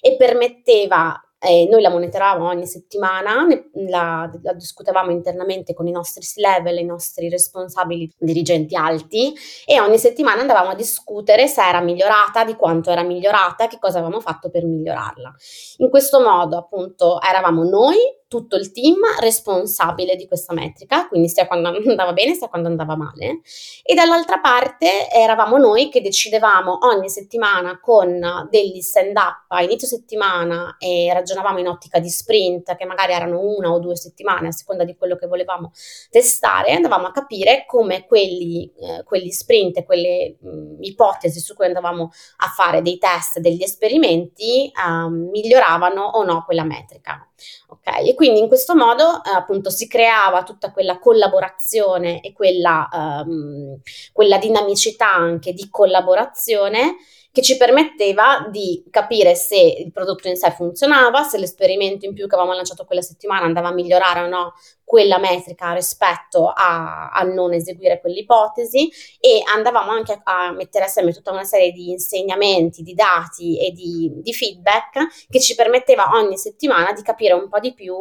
e 0.00 0.16
permetteva 0.16 1.20
eh, 1.42 1.66
noi 1.70 1.80
la 1.80 1.88
monitoravamo 1.88 2.48
ogni 2.48 2.66
settimana, 2.66 3.44
ne, 3.46 3.70
la, 3.88 4.30
la, 4.42 4.52
discutevamo 4.52 5.10
internamente 5.10 5.72
con 5.72 5.86
i 5.86 5.90
nostri 5.90 6.22
C-level, 6.22 6.78
i 6.78 6.84
nostri 6.84 7.30
responsabili 7.30 8.12
dirigenti 8.18 8.76
alti 8.76 9.32
e 9.64 9.80
ogni 9.80 9.98
settimana 9.98 10.42
andavamo 10.42 10.70
a 10.70 10.74
discutere 10.74 11.46
se 11.46 11.62
era 11.66 11.80
migliorata, 11.80 12.44
di 12.44 12.56
quanto 12.56 12.90
era 12.90 13.02
migliorata, 13.02 13.68
che 13.68 13.78
cosa 13.78 13.98
avevamo 13.98 14.20
fatto 14.20 14.50
per 14.50 14.66
migliorarla. 14.66 15.34
In 15.78 15.88
questo 15.88 16.20
modo 16.20 16.58
appunto 16.58 17.18
eravamo 17.22 17.64
noi 17.64 17.96
tutto 18.30 18.54
il 18.54 18.70
team 18.70 18.94
responsabile 19.18 20.14
di 20.14 20.28
questa 20.28 20.54
metrica, 20.54 21.08
quindi 21.08 21.28
sia 21.28 21.48
quando 21.48 21.66
andava 21.84 22.12
bene 22.12 22.34
sia 22.34 22.46
quando 22.46 22.68
andava 22.68 22.94
male. 22.94 23.40
E 23.82 23.92
dall'altra 23.92 24.38
parte 24.38 25.10
eravamo 25.10 25.56
noi 25.56 25.88
che 25.88 26.00
decidevamo 26.00 26.78
ogni 26.82 27.08
settimana 27.08 27.80
con 27.80 28.46
degli 28.48 28.80
stand 28.82 29.16
up 29.16 29.46
a 29.48 29.62
inizio 29.64 29.88
settimana 29.88 30.76
e 30.78 31.10
ragionavamo 31.12 31.58
in 31.58 31.66
ottica 31.66 31.98
di 31.98 32.08
sprint, 32.08 32.76
che 32.76 32.84
magari 32.84 33.14
erano 33.14 33.40
una 33.40 33.72
o 33.72 33.80
due 33.80 33.96
settimane 33.96 34.46
a 34.46 34.52
seconda 34.52 34.84
di 34.84 34.94
quello 34.94 35.16
che 35.16 35.26
volevamo 35.26 35.72
testare, 36.08 36.70
andavamo 36.70 37.08
a 37.08 37.10
capire 37.10 37.64
come 37.66 38.06
quelli, 38.06 38.72
eh, 38.78 39.02
quegli 39.02 39.30
sprint 39.30 39.78
e 39.78 39.84
quelle 39.84 40.36
mh, 40.40 40.76
ipotesi 40.82 41.40
su 41.40 41.54
cui 41.54 41.66
andavamo 41.66 42.12
a 42.36 42.46
fare 42.46 42.80
dei 42.80 42.98
test, 42.98 43.40
degli 43.40 43.64
esperimenti, 43.64 44.66
eh, 44.66 45.08
miglioravano 45.10 46.04
o 46.04 46.22
no 46.22 46.44
quella 46.46 46.62
metrica. 46.62 47.24
Ok, 47.68 48.08
e 48.08 48.14
quindi 48.14 48.40
in 48.40 48.48
questo 48.48 48.74
modo 48.74 49.22
eh, 49.24 49.30
appunto 49.34 49.70
si 49.70 49.86
creava 49.86 50.42
tutta 50.42 50.72
quella 50.72 50.98
collaborazione 50.98 52.20
e 52.20 52.32
quella, 52.32 52.88
um, 52.92 53.78
quella 54.12 54.38
dinamicità 54.38 55.12
anche 55.12 55.52
di 55.52 55.68
collaborazione 55.70 56.96
che 57.32 57.42
ci 57.42 57.56
permetteva 57.56 58.48
di 58.50 58.84
capire 58.90 59.34
se 59.34 59.56
il 59.56 59.92
prodotto 59.92 60.28
in 60.28 60.36
sé 60.36 60.50
funzionava, 60.50 61.22
se 61.22 61.38
l'esperimento 61.38 62.04
in 62.04 62.12
più 62.12 62.26
che 62.26 62.34
avevamo 62.34 62.54
lanciato 62.54 62.84
quella 62.84 63.02
settimana 63.02 63.44
andava 63.44 63.68
a 63.68 63.72
migliorare 63.72 64.20
o 64.20 64.26
no 64.26 64.54
quella 64.90 65.18
metrica 65.18 65.72
rispetto 65.72 66.48
a, 66.48 67.10
a 67.10 67.22
non 67.22 67.52
eseguire 67.52 68.00
quell'ipotesi 68.00 68.90
e 69.20 69.40
andavamo 69.54 69.92
anche 69.92 70.20
a 70.24 70.50
mettere 70.50 70.86
assieme 70.86 71.12
tutta 71.12 71.30
una 71.30 71.44
serie 71.44 71.70
di 71.70 71.90
insegnamenti, 71.90 72.82
di 72.82 72.94
dati 72.94 73.64
e 73.64 73.70
di, 73.70 74.10
di 74.16 74.32
feedback 74.32 75.28
che 75.28 75.38
ci 75.38 75.54
permetteva 75.54 76.10
ogni 76.14 76.36
settimana 76.36 76.92
di 76.92 77.02
capire 77.02 77.34
un 77.34 77.48
po' 77.48 77.60
di 77.60 77.72
più 77.72 77.94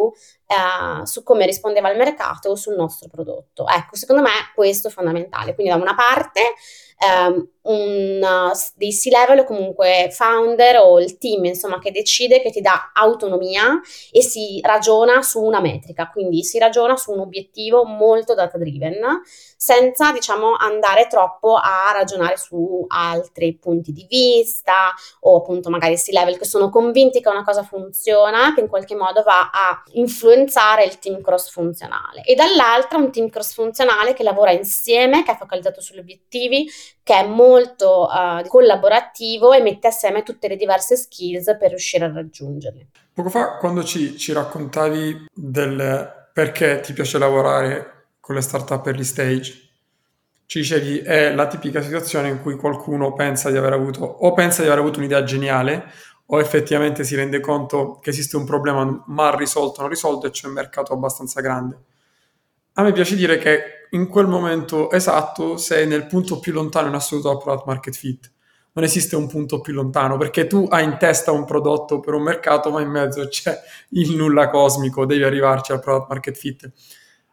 eh, 0.48 1.06
su 1.06 1.22
come 1.22 1.46
rispondeva 1.46 1.92
il 1.92 1.98
mercato 1.98 2.50
o 2.50 2.56
sul 2.56 2.74
nostro 2.74 3.08
prodotto. 3.08 3.68
Ecco, 3.68 3.96
secondo 3.96 4.24
me 4.24 4.32
questo 4.56 4.88
è 4.88 4.92
fondamentale. 4.92 5.54
Quindi 5.54 5.72
da 5.72 5.80
una 5.80 5.94
parte 5.94 6.42
um, 7.06 7.48
un, 7.70 8.20
uh, 8.22 8.58
dei 8.76 8.92
C-level 8.92 9.44
comunque 9.44 10.10
founder 10.12 10.78
o 10.78 11.00
il 11.00 11.18
team 11.18 11.46
insomma 11.46 11.80
che 11.80 11.92
decide, 11.92 12.42
che 12.42 12.50
ti 12.52 12.62
dà 12.62 12.92
autonomia 12.94 13.80
e 14.12 14.22
si 14.22 14.60
ragiona 14.62 15.22
su 15.22 15.42
una 15.42 15.62
metrica, 15.62 16.10
quindi 16.10 16.44
si 16.44 16.58
ragiona 16.58 16.98
su 16.98 17.12
un 17.12 17.20
obiettivo 17.20 17.84
molto 17.86 18.34
data 18.34 18.58
driven 18.58 19.22
senza 19.56 20.12
diciamo 20.12 20.56
andare 20.58 21.08
troppo 21.08 21.56
a 21.56 21.92
ragionare 21.94 22.38
su 22.38 22.86
altri 22.88 23.58
punti 23.58 23.92
di 23.92 24.06
vista 24.10 24.94
o 25.22 25.38
appunto 25.38 25.70
magari 25.70 25.98
C-level 25.98 26.38
che 26.38 26.46
sono 26.46 26.70
convinti 26.70 27.22
che 27.22 27.30
una 27.30 27.44
cosa 27.44 27.64
funziona, 27.64 28.54
che 28.54 28.62
in 28.62 28.68
qualche 28.68 28.96
modo 28.96 29.22
va 29.22 29.50
a 29.52 29.84
influenzare 29.94 30.86
il 30.86 30.98
team 31.00 31.22
cross 31.22 31.52
funzionale 31.52 32.22
e 32.24 32.36
dall'altra 32.36 32.98
un 32.98 33.12
team 33.12 33.30
cross 33.30 33.54
funzionale 33.54 34.14
che 34.14 34.24
lavora 34.24 34.52
insieme, 34.52 35.24
che 35.24 35.34
è 35.34 35.38
focalizzato 35.38 35.82
sugli 35.82 36.00
obiettivi, 36.00 36.70
che 37.10 37.16
è 37.16 37.26
molto 37.26 38.08
uh, 38.08 38.48
collaborativo 38.48 39.52
e 39.52 39.64
mette 39.64 39.88
assieme 39.88 40.22
tutte 40.22 40.48
le 40.48 40.56
diverse 40.56 40.96
skills 40.96 41.58
per 41.58 41.70
riuscire 41.70 42.06
a 42.06 42.12
raggiungerle. 42.14 42.90
Poco 43.12 43.30
fa, 43.30 43.58
quando 43.58 43.84
ci, 43.84 44.16
ci 44.16 44.32
raccontavi 44.32 45.26
del 45.34 46.28
perché 46.32 46.82
ti 46.82 46.94
piace 46.94 47.18
lavorare 47.18 48.10
con 48.20 48.36
le 48.36 48.42
startup 48.42 48.86
early 48.86 49.04
stage, 49.04 49.70
ci 50.46 50.60
dicevi 50.60 51.00
è 51.00 51.34
la 51.34 51.48
tipica 51.48 51.82
situazione 51.82 52.30
in 52.30 52.44
cui 52.44 52.56
qualcuno 52.56 53.14
pensa 53.14 53.50
di 53.50 53.58
aver 53.58 53.74
avuto 53.74 54.04
o 54.04 54.32
pensa 54.34 54.62
di 54.62 54.68
aver 54.68 54.78
avuto 54.78 55.00
un'idea 55.00 55.24
geniale 55.24 55.92
o 56.28 56.40
effettivamente 56.40 57.04
si 57.04 57.16
rende 57.16 57.40
conto 57.40 57.98
che 58.00 58.12
esiste 58.12 58.38
un 58.38 58.46
problema 58.46 59.04
mal 59.08 59.34
risolto, 59.34 59.82
non 59.82 59.90
risolto 59.90 60.28
e 60.28 60.30
c'è 60.30 60.46
un 60.46 60.54
mercato 60.54 60.94
abbastanza 60.94 61.42
grande. 61.42 61.76
A 62.74 62.84
me 62.84 62.92
piace 62.92 63.16
dire 63.16 63.40
che 63.40 63.79
in 63.92 64.08
quel 64.08 64.28
momento 64.28 64.92
esatto 64.92 65.58
sei 65.58 65.88
nel 65.88 66.06
punto 66.06 66.40
più 66.40 66.54
lontano 66.54 66.88
in 66.88 66.94
assoluto 66.94 67.30
dal 67.30 67.42
product 67.42 67.66
market 67.66 67.96
fit. 67.96 68.32
Non 68.72 68.84
esiste 68.84 69.16
un 69.16 69.28
punto 69.28 69.62
più 69.62 69.74
lontano 69.74 70.18
perché 70.18 70.48
tu 70.48 70.68
hai 70.70 70.84
in 70.84 70.98
testa 70.98 71.32
un 71.32 71.46
prodotto 71.46 72.00
per 72.00 72.14
un 72.14 72.22
mercato, 72.22 72.70
ma 72.72 72.82
in 72.82 72.90
mezzo 72.90 73.28
c'è 73.28 73.60
il 73.90 74.16
nulla 74.16 74.50
cosmico, 74.50 75.06
devi 75.06 75.24
arrivarci 75.24 75.72
al 75.72 75.80
product 75.80 76.10
market 76.10 76.38
fit. 76.38 76.72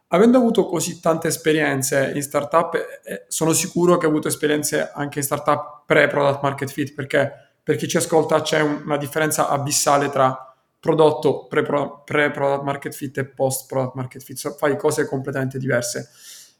Avendo 0.09 0.37
avuto 0.37 0.65
così 0.65 0.99
tante 0.99 1.27
esperienze 1.27 2.11
in 2.15 2.21
startup, 2.21 2.75
eh, 3.03 3.25
sono 3.27 3.53
sicuro 3.53 3.97
che 3.97 4.05
hai 4.05 4.11
avuto 4.11 4.29
esperienze 4.29 4.89
anche 4.93 5.19
in 5.19 5.25
startup 5.25 5.83
pre-product 5.85 6.41
market 6.41 6.69
fit 6.69 6.93
perché 6.93 7.31
per 7.61 7.75
chi 7.75 7.87
ci 7.87 7.97
ascolta 7.97 8.41
c'è 8.41 8.61
una 8.61 8.95
differenza 8.97 9.49
abissale 9.49 10.09
tra 10.09 10.55
prodotto 10.79 11.47
pre-product 11.47 12.63
market 12.63 12.93
fit 12.93 13.17
e 13.17 13.25
post-product 13.25 13.95
market 13.95 14.23
fit, 14.23 14.55
fai 14.55 14.77
cose 14.77 15.05
completamente 15.05 15.57
diverse. 15.57 16.09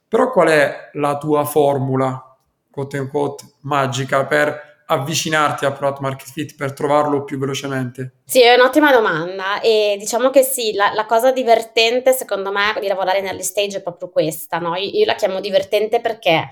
Però 0.08 0.32
qual 0.32 0.48
è 0.48 0.89
la 0.93 1.17
tua 1.17 1.43
formula, 1.43 2.38
quote 2.72 2.98
unquote, 2.98 3.43
magica 3.62 4.26
per 4.26 4.67
avvicinarti 4.89 5.65
al 5.65 5.76
product 5.76 6.00
market 6.00 6.32
fit 6.32 6.56
per 6.56 6.74
trovarlo 6.74 7.24
più 7.24 7.38
velocemente? 7.38 8.20
Sì, 8.24 8.41
è 8.41 8.54
un'ottima 8.54 8.91
domanda 8.91 9.60
e 9.60 9.98
diciamo 10.00 10.30
che 10.30 10.43
sì, 10.43 10.74
la, 10.74 10.93
la 10.93 11.06
cosa 11.06 11.32
divertente 11.32 12.13
secondo 12.13 12.52
me 12.52 12.76
di 12.80 12.88
lavorare 12.88 13.20
nell'early 13.20 13.43
stage 13.43 13.78
è 13.78 13.82
proprio 13.82 14.10
questa, 14.10 14.60
no? 14.60 14.76
io, 14.76 14.89
io 14.91 15.06
la 15.06 15.15
chiamo 15.15 15.41
divertente 15.41 16.00
perché 16.00 16.48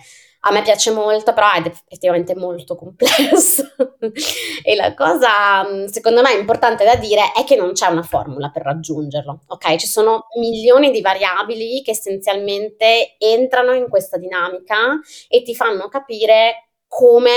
a 0.47 0.51
me 0.51 0.61
piace 0.61 0.91
molto, 0.91 1.33
però 1.33 1.51
è 1.51 1.63
effettivamente 1.65 2.35
molto 2.35 2.75
complesso. 2.75 3.63
e 4.63 4.75
la 4.75 4.93
cosa, 4.93 5.67
mm, 5.67 5.85
secondo 5.85 6.21
me, 6.21 6.33
importante 6.33 6.83
da 6.85 6.95
dire 6.95 7.31
è 7.35 7.43
che 7.43 7.55
non 7.55 7.73
c'è 7.73 7.87
una 7.87 8.03
formula 8.03 8.49
per 8.49 8.61
raggiungerlo, 8.61 9.41
ok? 9.47 9.75
Ci 9.75 9.87
sono 9.87 10.27
milioni 10.39 10.91
di 10.91 11.01
variabili 11.01 11.81
che 11.81 11.91
essenzialmente 11.91 13.15
entrano 13.17 13.73
in 13.73 13.89
questa 13.89 14.17
dinamica 14.17 14.99
e 15.27 15.41
ti 15.41 15.55
fanno 15.55 15.87
capire 15.87 16.69
come 16.87 17.31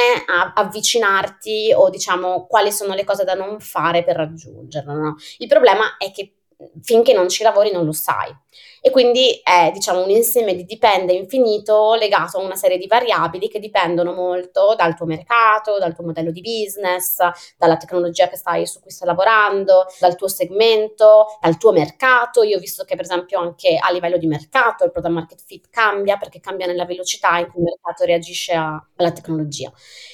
avvicinarti 0.55 1.73
o 1.75 1.89
diciamo 1.89 2.47
quali 2.47 2.71
sono 2.71 2.95
le 2.95 3.05
cose 3.05 3.25
da 3.25 3.35
non 3.35 3.59
fare 3.59 4.05
per 4.05 4.17
raggiungerlo. 4.17 4.93
No? 4.93 5.17
Il 5.39 5.49
problema 5.49 5.97
è 5.97 6.13
che 6.13 6.35
finché 6.83 7.13
non 7.13 7.29
ci 7.29 7.43
lavori 7.43 7.71
non 7.71 7.85
lo 7.85 7.93
sai. 7.93 8.35
E 8.81 8.91
quindi 8.91 9.41
è 9.43 9.71
diciamo 9.73 10.03
un 10.03 10.11
insieme 10.11 10.55
di 10.55 10.65
dipende 10.65 11.13
infinito 11.13 11.95
legato 11.95 12.39
a 12.39 12.43
una 12.43 12.55
serie 12.55 12.79
di 12.79 12.87
variabili 12.87 13.49
che 13.49 13.59
dipendono 13.59 14.13
molto 14.13 14.75
dal 14.77 14.95
tuo 14.95 15.07
mercato, 15.07 15.79
dal 15.79 15.95
tuo 15.95 16.05
modello 16.05 16.31
di 16.31 16.41
business, 16.41 17.19
dalla 17.57 17.77
tecnologia 17.77 18.29
che 18.29 18.37
stai, 18.37 18.67
su 18.67 18.81
cui 18.81 18.91
stai 18.91 19.09
lavorando, 19.09 19.87
dal 19.99 20.17
tuo 20.17 20.29
segmento, 20.29 21.27
dal 21.41 21.59
tuo 21.59 21.73
mercato. 21.73 22.43
Io 22.43 22.57
ho 22.57 22.61
visto 22.61 22.85
che 22.85 22.95
per 22.95 23.05
esempio 23.05 23.41
anche 23.41 23.77
a 23.81 23.91
livello 23.91 24.17
di 24.17 24.27
mercato 24.27 24.85
il 24.85 24.93
product 24.93 25.15
market 25.15 25.43
fit 25.45 25.69
cambia 25.71 26.17
perché 26.17 26.41
cambia 26.41 26.67
nella 26.67 26.85
velocità 26.85 27.39
in 27.39 27.51
cui 27.51 27.63
il 27.63 27.65
mercato 27.65 28.05
reagisce 28.05 28.53
a, 28.55 28.83
alla 28.97 29.13
tecnologia. 29.13 29.73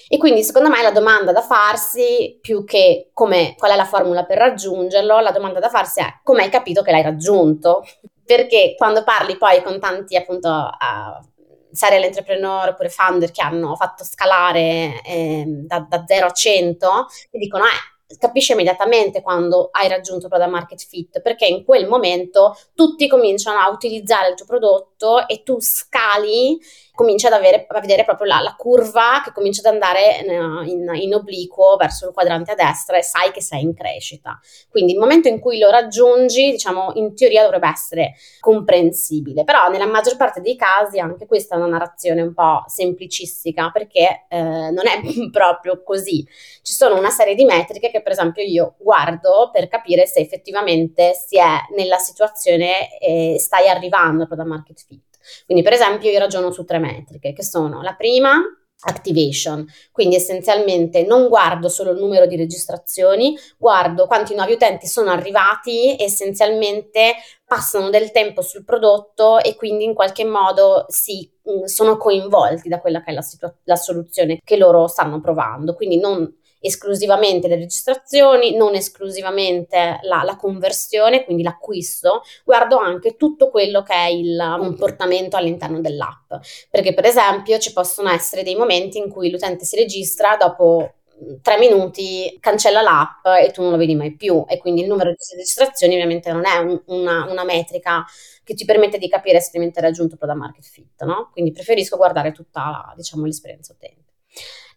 E 0.09 0.17
quindi 0.19 0.43
secondo 0.43 0.69
me 0.69 0.83
la 0.83 0.91
domanda 0.91 1.33
da 1.33 1.43
farsi, 1.43 2.39
più 2.41 2.65
che 2.65 3.11
come, 3.13 3.55
qual 3.57 3.73
è 3.73 3.77
la 3.77 3.85
formula 3.85 4.25
per 4.25 4.39
raggiungerlo, 4.39 5.21
la 5.21 5.31
domanda 5.31 5.61
da 5.61 5.69
farsi 5.69 6.01
è 6.01 6.21
come 6.23 6.43
hai 6.43 6.51
capito 6.51 6.83
che 6.83 6.91
l'hai 6.91 7.03
raggiunto? 7.03 7.85
Perché 8.25 8.75
quando 8.77 9.05
parli 9.05 9.37
poi 9.37 9.63
con 9.63 9.79
tanti 9.81 10.17
appunto 10.17 10.49
uh, 10.49 11.73
serial 11.73 12.05
entrepreneur 12.05 12.69
oppure 12.69 12.89
founder 12.89 13.31
che 13.31 13.43
hanno 13.43 13.75
fatto 13.77 14.05
scalare 14.05 15.03
eh, 15.03 15.45
da, 15.47 15.87
da 15.89 16.05
0 16.07 16.27
a 16.27 16.31
100, 16.31 17.07
ti 17.31 17.39
dicono 17.39 17.65
eh 17.65 17.93
capisci 18.19 18.53
immediatamente 18.53 19.23
quando 19.23 19.71
hai 19.73 19.89
raggiunto 19.89 20.29
product 20.29 20.51
market 20.51 20.87
fit 20.87 21.21
perché 21.21 21.47
in 21.47 21.65
quel 21.65 21.89
momento 21.89 22.57
tutti 22.75 23.09
cominciano 23.09 23.59
a 23.59 23.71
utilizzare 23.71 24.29
il 24.29 24.35
tuo 24.35 24.47
prodotto 24.47 25.27
e 25.27 25.43
tu 25.43 25.61
scali 25.61 26.59
cominci 26.95 27.27
ad 27.27 27.33
avere, 27.33 27.67
a 27.69 27.81
vedere 27.81 28.05
proprio 28.05 28.29
la, 28.29 28.41
la 28.41 28.55
curva 28.57 29.21
che 29.25 29.33
comincia 29.33 29.67
ad 29.67 29.75
andare 29.75 30.25
eh, 30.25 30.35
in, 30.35 30.89
in, 30.95 31.15
obliquo 31.15 31.77
verso 31.77 32.07
il 32.07 32.15
quadrante 32.15 32.53
a 32.53 32.55
destra 32.55 32.97
e 32.97 33.03
sai 33.03 33.33
che 33.33 33.43
sei 33.43 33.63
in 33.63 33.75
crescita. 33.75 34.39
Quindi 34.69 34.93
il 34.93 34.99
momento 34.99 35.27
in 35.27 35.41
cui 35.41 35.59
lo 35.59 35.71
raggiungi, 35.71 36.53
diciamo, 36.53 36.93
in 36.95 37.15
teoria 37.17 37.43
dovrebbe 37.43 37.69
essere 37.69 38.15
comprensibile, 38.39 39.43
però 39.43 39.69
nella 39.69 39.87
maggior 39.87 40.17
parte 40.17 40.41
dei 40.41 40.55
casi 40.55 41.01
anche 41.01 41.27
questa 41.27 41.57
è 41.57 41.59
una 41.59 41.67
narrazione 41.67 42.23
un 42.23 42.33
po' 42.33 42.63
semplicistica 42.67 43.71
perché 43.73 44.27
eh, 44.29 44.41
non 44.41 44.87
è 44.87 45.01
proprio 45.33 45.83
così. 45.83 46.25
Ci 46.63 46.73
sono 46.73 46.97
una 46.97 47.11
serie 47.11 47.35
di 47.35 47.45
metriche 47.45 47.91
che 47.91 48.03
per 48.03 48.13
esempio 48.13 48.45
io 48.45 48.77
guardo 48.79 49.51
per 49.53 49.67
capire 49.67 50.07
se 50.07 50.21
effettivamente 50.21 51.13
si 51.15 51.39
è 51.39 51.75
nella 51.77 51.99
situazione 51.99 52.99
e 52.99 53.37
stai 53.41 53.69
arrivando 53.69 54.23
al 54.23 54.29
product 54.29 54.49
market 54.49 54.85
fit. 54.87 55.14
Quindi 55.45 55.63
per 55.63 55.73
esempio 55.73 56.11
io 56.11 56.19
ragiono 56.19 56.51
su 56.51 56.65
tre 56.65 56.79
metriche 56.79 57.33
che 57.33 57.43
sono 57.43 57.83
la 57.83 57.95
prima 57.95 58.41
activation, 58.87 59.67
quindi 59.93 60.17
essenzialmente 60.17 61.05
non 61.05 61.29
guardo 61.29 61.69
solo 61.69 61.91
il 61.93 61.99
numero 61.99 62.27
di 62.27 62.37
registrazioni, 62.37 63.37
guardo 63.57 64.07
quanti 64.07 64.35
nuovi 64.35 64.53
utenti 64.53 64.87
sono 64.87 65.11
arrivati, 65.11 65.97
essenzialmente 65.99 67.15
passano 67.47 67.91
del 67.91 68.11
tempo 68.11 68.43
sul 68.43 68.65
prodotto 68.65 69.39
e 69.41 69.55
quindi 69.55 69.85
in 69.85 69.95
qualche 69.95 70.25
modo 70.25 70.87
si, 70.89 71.31
sono 71.65 71.97
coinvolti 71.97 72.69
da 72.69 72.81
quella 72.81 73.03
che 73.03 73.11
è 73.11 73.15
la, 73.15 73.23
situa- 73.23 73.55
la 73.65 73.77
soluzione 73.77 74.41
che 74.45 74.57
loro 74.57 74.87
stanno 74.87 75.21
provando, 75.21 75.75
quindi 75.75 75.99
non 75.99 76.43
esclusivamente 76.67 77.47
le 77.47 77.57
registrazioni, 77.57 78.57
non 78.57 78.75
esclusivamente 78.75 79.99
la, 80.03 80.23
la, 80.25 80.37
conversione, 80.37 81.25
quindi 81.25 81.43
l'acquisto, 81.43 82.23
guardo 82.43 82.79
anche 82.79 83.17
tutto 83.17 83.51
quello 83.51 83.83
che 83.83 83.93
è 83.93 84.07
il 84.07 84.57
comportamento 84.59 85.37
all'interno 85.37 85.81
dell'app. 85.81 86.33
Perché 86.71 86.95
per 86.95 87.05
esempio 87.05 87.59
ci 87.59 87.73
possono 87.75 88.09
essere 88.09 88.43
dei 88.43 88.57
momenti 88.57 88.97
in 88.97 89.11
cui 89.11 89.31
l'utente 89.31 89.67
si 89.67 89.77
registra 89.77 90.37
dopo 90.37 90.95
tre 91.43 91.59
minuti 91.59 92.37
cancella 92.41 92.83
l'app 92.83 93.27
e 93.41 93.51
tu 93.53 93.63
non 93.63 93.71
lo 93.71 93.77
vedi 93.77 93.95
mai 93.95 94.17
più 94.17 94.45
e 94.49 94.59
quindi 94.59 94.81
il 94.81 94.89
numero 94.89 95.11
di 95.11 95.17
registrazioni 95.37 95.95
ovviamente 95.95 96.33
non 96.33 96.45
è 96.45 96.57
un, 96.57 96.83
una, 96.87 97.31
una, 97.31 97.45
metrica 97.45 98.05
che 98.43 98.55
ti 98.55 98.65
permette 98.65 98.99
di 98.99 99.09
capire 99.09 99.41
se 99.41 99.57
hai 99.57 99.73
raggiunto 99.77 100.17
product 100.17 100.39
market 100.39 100.65
fit, 100.65 101.05
no? 101.05 101.31
Quindi 101.33 101.53
preferisco 101.53 101.97
guardare 101.97 102.33
tutta 102.33 102.93
diciamo, 102.97 103.25
l'esperienza 103.25 103.73
utente. 103.73 104.14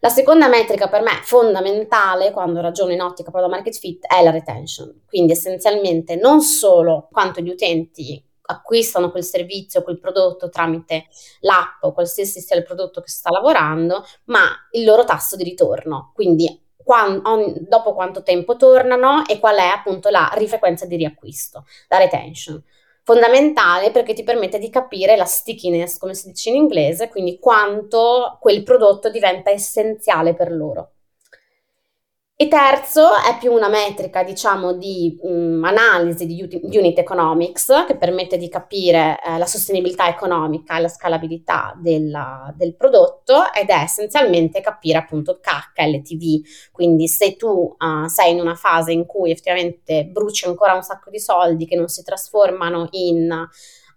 La 0.00 0.08
seconda 0.08 0.48
metrica 0.48 0.88
per 0.88 1.02
me 1.02 1.20
fondamentale 1.24 2.30
quando 2.30 2.60
ragiono 2.60 2.92
in 2.92 3.00
ottica 3.00 3.32
product 3.32 3.52
market 3.52 3.76
fit 3.76 4.06
è 4.06 4.22
la 4.22 4.30
retention, 4.30 5.02
quindi 5.06 5.32
essenzialmente 5.32 6.14
non 6.14 6.40
solo 6.40 7.08
quanto 7.10 7.40
gli 7.40 7.48
utenti 7.48 8.24
acquistano 8.42 9.10
quel 9.10 9.24
servizio, 9.24 9.82
quel 9.82 9.98
prodotto 9.98 10.48
tramite 10.48 11.06
l'app 11.40 11.82
o 11.82 11.92
qualsiasi 11.92 12.40
sia 12.40 12.56
il 12.56 12.62
prodotto 12.62 13.00
che 13.00 13.10
sta 13.10 13.30
lavorando, 13.30 14.04
ma 14.26 14.48
il 14.72 14.84
loro 14.84 15.04
tasso 15.04 15.34
di 15.34 15.42
ritorno, 15.42 16.12
quindi 16.14 16.66
quando, 16.76 17.28
on, 17.28 17.66
dopo 17.68 17.92
quanto 17.92 18.22
tempo 18.22 18.56
tornano 18.56 19.26
e 19.26 19.38
qual 19.40 19.56
è 19.56 19.66
appunto 19.66 20.08
la 20.08 20.30
rifrequenza 20.34 20.86
di 20.86 20.96
riacquisto, 20.96 21.66
la 21.88 21.98
retention 21.98 22.62
fondamentale 23.08 23.90
perché 23.90 24.12
ti 24.12 24.22
permette 24.22 24.58
di 24.58 24.68
capire 24.68 25.16
la 25.16 25.24
stickiness, 25.24 25.96
come 25.96 26.12
si 26.12 26.28
dice 26.28 26.50
in 26.50 26.56
inglese, 26.56 27.08
quindi 27.08 27.38
quanto 27.38 28.36
quel 28.38 28.62
prodotto 28.62 29.08
diventa 29.08 29.48
essenziale 29.48 30.34
per 30.34 30.52
loro. 30.52 30.90
E 32.40 32.46
terzo 32.46 33.16
è 33.16 33.36
più 33.36 33.52
una 33.52 33.68
metrica, 33.68 34.22
diciamo, 34.22 34.72
di 34.72 35.18
um, 35.22 35.60
analisi 35.64 36.24
di 36.24 36.40
unit 36.76 36.96
economics 36.96 37.84
che 37.84 37.96
permette 37.96 38.36
di 38.36 38.48
capire 38.48 39.18
eh, 39.26 39.38
la 39.38 39.44
sostenibilità 39.44 40.08
economica 40.08 40.76
e 40.76 40.82
la 40.82 40.88
scalabilità 40.88 41.76
della, 41.76 42.54
del 42.56 42.76
prodotto 42.76 43.52
ed 43.52 43.70
è 43.70 43.82
essenzialmente 43.82 44.60
capire 44.60 44.98
appunto 44.98 45.32
il 45.32 45.40
CAC, 45.40 45.84
LTV. 45.84 46.70
Quindi 46.70 47.08
se 47.08 47.34
tu 47.34 47.74
uh, 47.76 48.06
sei 48.06 48.34
in 48.34 48.40
una 48.40 48.54
fase 48.54 48.92
in 48.92 49.04
cui 49.04 49.32
effettivamente 49.32 50.04
bruci 50.04 50.46
ancora 50.46 50.74
un 50.74 50.82
sacco 50.82 51.10
di 51.10 51.18
soldi 51.18 51.66
che 51.66 51.74
non 51.74 51.88
si 51.88 52.04
trasformano 52.04 52.86
in... 52.92 53.48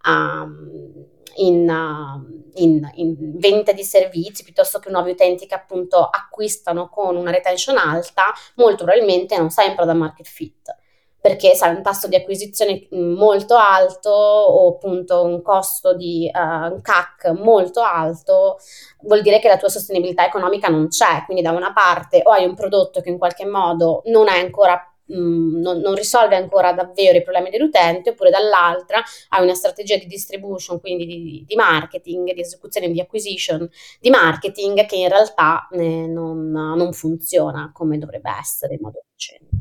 Um, 0.04 1.10
in, 1.36 1.68
uh, 1.68 2.60
in, 2.62 2.90
in, 2.94 3.38
vendita 3.38 3.72
di 3.72 3.84
servizi 3.84 4.44
piuttosto 4.44 4.78
che 4.78 4.90
nuovi 4.90 5.12
utenti 5.12 5.46
che 5.46 5.54
appunto 5.54 5.98
acquistano 5.98 6.88
con 6.88 7.16
una 7.16 7.30
retention 7.30 7.76
alta, 7.76 8.32
molto 8.56 8.84
probabilmente 8.84 9.36
non 9.36 9.48
in 9.66 9.74
product 9.74 9.98
market 9.98 10.26
fit 10.26 10.76
perché 11.22 11.54
sai 11.54 11.76
un 11.76 11.82
tasso 11.82 12.08
di 12.08 12.16
acquisizione 12.16 12.88
mm, 12.92 13.14
molto 13.14 13.54
alto 13.54 14.10
o 14.10 14.70
appunto 14.70 15.22
un 15.22 15.40
costo 15.40 15.94
di 15.94 16.28
uh, 16.30 16.72
un 16.72 16.80
CAC 16.82 17.28
molto 17.38 17.80
alto, 17.80 18.58
vuol 19.02 19.22
dire 19.22 19.38
che 19.38 19.46
la 19.46 19.56
tua 19.56 19.68
sostenibilità 19.68 20.26
economica 20.26 20.66
non 20.66 20.88
c'è, 20.88 21.22
quindi 21.24 21.44
da 21.44 21.52
una 21.52 21.72
parte 21.72 22.22
o 22.24 22.32
hai 22.32 22.44
un 22.44 22.56
prodotto 22.56 23.00
che 23.00 23.08
in 23.08 23.18
qualche 23.18 23.46
modo 23.46 24.02
non 24.06 24.26
è 24.26 24.40
ancora 24.40 24.91
Mm, 25.12 25.60
non, 25.60 25.80
non, 25.80 25.94
risolve 25.96 26.36
ancora 26.36 26.72
davvero 26.72 27.18
i 27.18 27.22
problemi 27.22 27.50
dell'utente, 27.50 28.10
oppure 28.10 28.30
dall'altra 28.30 29.02
hai 29.30 29.42
una 29.42 29.54
strategia 29.54 29.96
di 29.96 30.06
distribution, 30.06 30.78
quindi 30.80 31.06
di, 31.06 31.44
di 31.46 31.54
marketing, 31.56 32.32
di 32.32 32.40
esecuzione 32.40 32.88
di 32.88 33.00
acquisition, 33.00 33.68
di 33.98 34.10
marketing 34.10 34.86
che 34.86 34.96
in 34.96 35.08
realtà 35.08 35.66
eh, 35.72 36.06
non, 36.06 36.50
non, 36.50 36.92
funziona 36.92 37.72
come 37.74 37.98
dovrebbe 37.98 38.30
essere 38.38 38.74
in 38.74 38.80
modo 38.80 39.02
efficiente. 39.04 39.56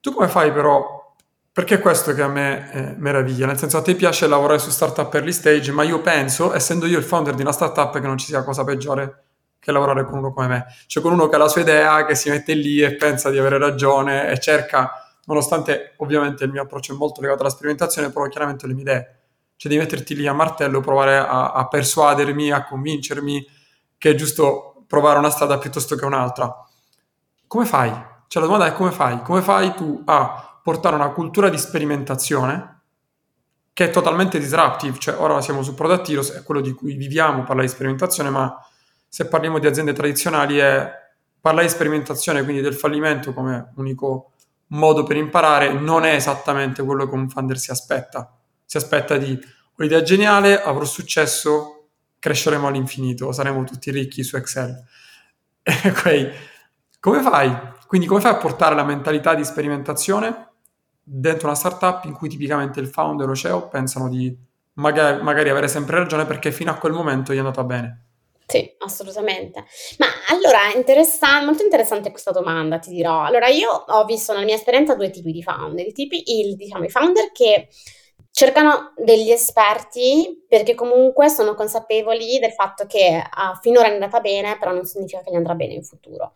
Tu 0.00 0.12
come 0.12 0.28
fai 0.28 0.52
però? 0.52 1.04
Perché 1.50 1.76
è 1.76 1.80
questo 1.80 2.14
che 2.14 2.22
a 2.22 2.28
me 2.28 2.72
eh, 2.72 2.94
meraviglia, 2.96 3.46
nel 3.46 3.56
senso 3.56 3.78
a 3.78 3.82
te 3.82 3.96
piace 3.96 4.28
lavorare 4.28 4.60
su 4.60 4.70
startup 4.70 5.12
early 5.12 5.32
stage, 5.32 5.72
ma 5.72 5.82
io 5.82 6.00
penso, 6.00 6.54
essendo 6.54 6.86
io 6.86 6.98
il 6.98 7.04
founder 7.04 7.34
di 7.34 7.42
una 7.42 7.52
startup, 7.52 7.98
che 7.98 8.06
non 8.06 8.18
ci 8.18 8.26
sia 8.26 8.44
cosa 8.44 8.62
peggiore 8.62 9.25
che 9.58 9.72
lavorare 9.72 10.04
con 10.04 10.18
uno 10.18 10.32
come 10.32 10.46
me, 10.46 10.66
cioè 10.86 11.02
con 11.02 11.12
uno 11.12 11.28
che 11.28 11.34
ha 11.34 11.38
la 11.38 11.48
sua 11.48 11.62
idea, 11.62 12.04
che 12.04 12.14
si 12.14 12.30
mette 12.30 12.54
lì 12.54 12.80
e 12.80 12.94
pensa 12.96 13.30
di 13.30 13.38
avere 13.38 13.58
ragione 13.58 14.30
e 14.30 14.38
cerca, 14.38 14.92
nonostante 15.24 15.94
ovviamente 15.98 16.44
il 16.44 16.50
mio 16.50 16.62
approccio 16.62 16.94
è 16.94 16.96
molto 16.96 17.20
legato 17.20 17.40
alla 17.40 17.50
sperimentazione, 17.50 18.10
però 18.10 18.26
chiaramente 18.28 18.66
le 18.66 18.74
mie 18.74 18.82
idee, 18.82 19.18
cioè 19.56 19.72
di 19.72 19.78
metterti 19.78 20.14
lì 20.14 20.26
a 20.26 20.32
martello, 20.32 20.80
provare 20.80 21.16
a, 21.16 21.52
a 21.52 21.66
persuadermi, 21.66 22.52
a 22.52 22.64
convincermi 22.64 23.46
che 23.98 24.10
è 24.10 24.14
giusto 24.14 24.84
provare 24.86 25.18
una 25.18 25.30
strada 25.30 25.58
piuttosto 25.58 25.96
che 25.96 26.04
un'altra. 26.04 26.54
Come 27.46 27.64
fai? 27.64 27.90
Cioè 28.28 28.42
la 28.42 28.48
domanda 28.48 28.66
è 28.66 28.72
come 28.72 28.90
fai? 28.90 29.22
Come 29.22 29.40
fai 29.40 29.74
tu 29.74 30.02
a 30.04 30.60
portare 30.62 30.96
una 30.96 31.10
cultura 31.10 31.48
di 31.48 31.58
sperimentazione 31.58 32.80
che 33.72 33.84
è 33.84 33.90
totalmente 33.90 34.38
disruptive, 34.38 34.98
cioè 34.98 35.18
ora 35.18 35.40
siamo 35.40 35.62
su 35.62 35.74
Product 35.74 36.08
Heroes, 36.08 36.32
è 36.32 36.42
quello 36.42 36.60
di 36.60 36.72
cui 36.72 36.94
viviamo, 36.94 37.44
parla 37.44 37.62
di 37.62 37.68
sperimentazione, 37.68 38.30
ma 38.30 38.58
se 39.08 39.26
parliamo 39.26 39.58
di 39.58 39.66
aziende 39.66 39.92
tradizionali 39.92 40.58
è 40.58 40.90
parlare 41.40 41.66
di 41.66 41.72
sperimentazione, 41.72 42.42
quindi 42.42 42.60
del 42.60 42.74
fallimento 42.74 43.32
come 43.32 43.72
unico 43.76 44.32
modo 44.68 45.04
per 45.04 45.16
imparare, 45.16 45.72
non 45.72 46.04
è 46.04 46.14
esattamente 46.14 46.82
quello 46.82 47.08
che 47.08 47.14
un 47.14 47.28
founder 47.28 47.58
si 47.58 47.70
aspetta. 47.70 48.36
Si 48.64 48.76
aspetta 48.76 49.16
di 49.16 49.38
ho 49.78 49.82
un'idea 49.82 50.02
geniale, 50.02 50.60
avrò 50.60 50.84
successo, 50.84 51.88
cresceremo 52.18 52.66
all'infinito, 52.66 53.30
saremo 53.32 53.62
tutti 53.64 53.90
ricchi 53.90 54.24
su 54.24 54.36
Excel. 54.36 54.82
ok, 55.62 56.30
come 56.98 57.22
fai? 57.22 57.56
Quindi 57.86 58.06
come 58.06 58.20
fai 58.20 58.32
a 58.32 58.36
portare 58.36 58.74
la 58.74 58.84
mentalità 58.84 59.34
di 59.34 59.44
sperimentazione 59.44 60.48
dentro 61.02 61.46
una 61.46 61.56
startup 61.56 62.04
in 62.04 62.14
cui 62.14 62.28
tipicamente 62.28 62.80
il 62.80 62.88
founder 62.88 63.28
o 63.28 63.34
CEO 63.34 63.68
pensano 63.68 64.08
di 64.08 64.36
magari, 64.74 65.22
magari 65.22 65.50
avere 65.50 65.68
sempre 65.68 65.98
ragione 65.98 66.24
perché 66.26 66.50
fino 66.50 66.70
a 66.70 66.76
quel 66.76 66.92
momento 66.92 67.32
gli 67.32 67.36
è 67.36 67.40
andata 67.40 67.62
bene? 67.62 68.05
Sì, 68.48 68.72
assolutamente. 68.78 69.64
Ma 69.98 70.06
allora, 70.28 70.72
interessa 70.72 71.42
molto 71.44 71.64
interessante 71.64 72.10
questa 72.12 72.30
domanda, 72.30 72.78
ti 72.78 72.90
dirò. 72.90 73.22
Allora, 73.24 73.48
io 73.48 73.68
ho 73.70 74.04
visto 74.04 74.32
nella 74.32 74.44
mia 74.44 74.54
esperienza 74.54 74.94
due 74.94 75.10
tipi 75.10 75.32
di 75.32 75.42
founder. 75.42 75.84
I 75.84 75.92
tipi 75.92 76.22
il 76.40 76.54
diciamo, 76.54 76.84
i 76.84 76.88
founder 76.88 77.32
che 77.32 77.66
cercano 78.36 78.92
degli 78.98 79.30
esperti 79.30 80.44
perché 80.46 80.74
comunque 80.74 81.30
sono 81.30 81.54
consapevoli 81.54 82.38
del 82.38 82.52
fatto 82.52 82.84
che 82.84 83.18
ah, 83.30 83.58
finora 83.62 83.88
è 83.88 83.92
andata 83.92 84.20
bene, 84.20 84.58
però 84.58 84.72
non 84.72 84.84
significa 84.84 85.22
che 85.22 85.30
gli 85.30 85.36
andrà 85.36 85.54
bene 85.54 85.72
in 85.72 85.82
futuro. 85.82 86.32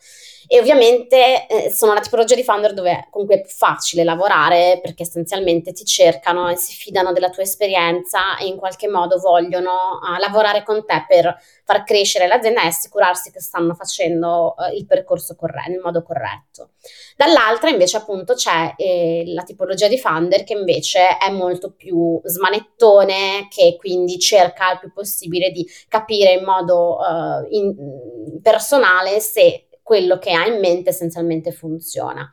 E 0.48 0.58
ovviamente 0.58 1.46
eh, 1.46 1.70
sono 1.70 1.92
la 1.92 2.00
tipologia 2.00 2.34
di 2.34 2.42
founder 2.42 2.72
dove 2.72 3.08
comunque 3.10 3.36
è 3.36 3.40
più 3.42 3.50
facile 3.50 4.02
lavorare 4.02 4.80
perché 4.82 5.02
essenzialmente 5.02 5.72
ti 5.72 5.84
cercano 5.84 6.48
e 6.48 6.56
si 6.56 6.72
fidano 6.72 7.12
della 7.12 7.28
tua 7.28 7.42
esperienza 7.42 8.38
e 8.38 8.46
in 8.46 8.56
qualche 8.56 8.88
modo 8.88 9.18
vogliono 9.18 10.00
uh, 10.00 10.18
lavorare 10.18 10.62
con 10.62 10.84
te 10.86 11.04
per 11.06 11.36
far 11.64 11.84
crescere 11.84 12.26
l'azienda 12.26 12.62
e 12.62 12.68
assicurarsi 12.68 13.30
che 13.30 13.40
stanno 13.40 13.74
facendo 13.74 14.54
uh, 14.56 14.74
il 14.74 14.86
percorso 14.86 15.36
corretto, 15.36 15.70
nel 15.70 15.80
modo 15.80 16.02
corretto. 16.02 16.70
Dall'altra 17.14 17.68
invece 17.68 17.98
appunto 17.98 18.32
c'è 18.32 18.72
eh, 18.78 19.24
la 19.26 19.42
tipologia 19.42 19.86
di 19.86 19.98
founder 19.98 20.44
che 20.44 20.54
invece 20.54 21.18
è 21.18 21.30
molto 21.30 21.70
più 21.70 21.89
smanettone, 22.24 23.48
che 23.48 23.76
quindi 23.78 24.18
cerca 24.18 24.72
il 24.72 24.78
più 24.80 24.92
possibile 24.92 25.50
di 25.50 25.66
capire 25.88 26.34
in 26.34 26.44
modo 26.44 26.98
uh, 26.98 27.46
in, 27.50 28.40
personale 28.42 29.20
se 29.20 29.68
quello 29.82 30.18
che 30.18 30.32
ha 30.32 30.46
in 30.46 30.60
mente 30.60 30.90
essenzialmente 30.90 31.52
funziona. 31.52 32.30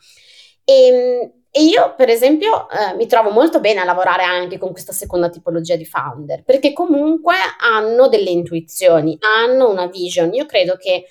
E, 0.64 0.74
ehm, 0.74 1.32
e 1.50 1.64
io, 1.64 1.96
per 1.96 2.10
esempio, 2.10 2.70
eh, 2.70 2.94
mi 2.96 3.08
trovo 3.08 3.32
molto 3.32 3.60
bene 3.60 3.80
a 3.80 3.84
lavorare 3.84 4.22
anche 4.22 4.60
con 4.60 4.72
questa 4.72 4.92
seconda 4.92 5.30
tipologia 5.30 5.76
di 5.76 5.86
founder, 5.86 6.44
perché 6.44 6.72
comunque 6.72 7.34
hanno 7.60 8.08
delle 8.08 8.30
intuizioni, 8.30 9.18
hanno 9.20 9.68
una 9.72 9.88
vision. 9.88 10.32
Io 10.36 10.46
credo 10.46 10.76
che 10.76 11.06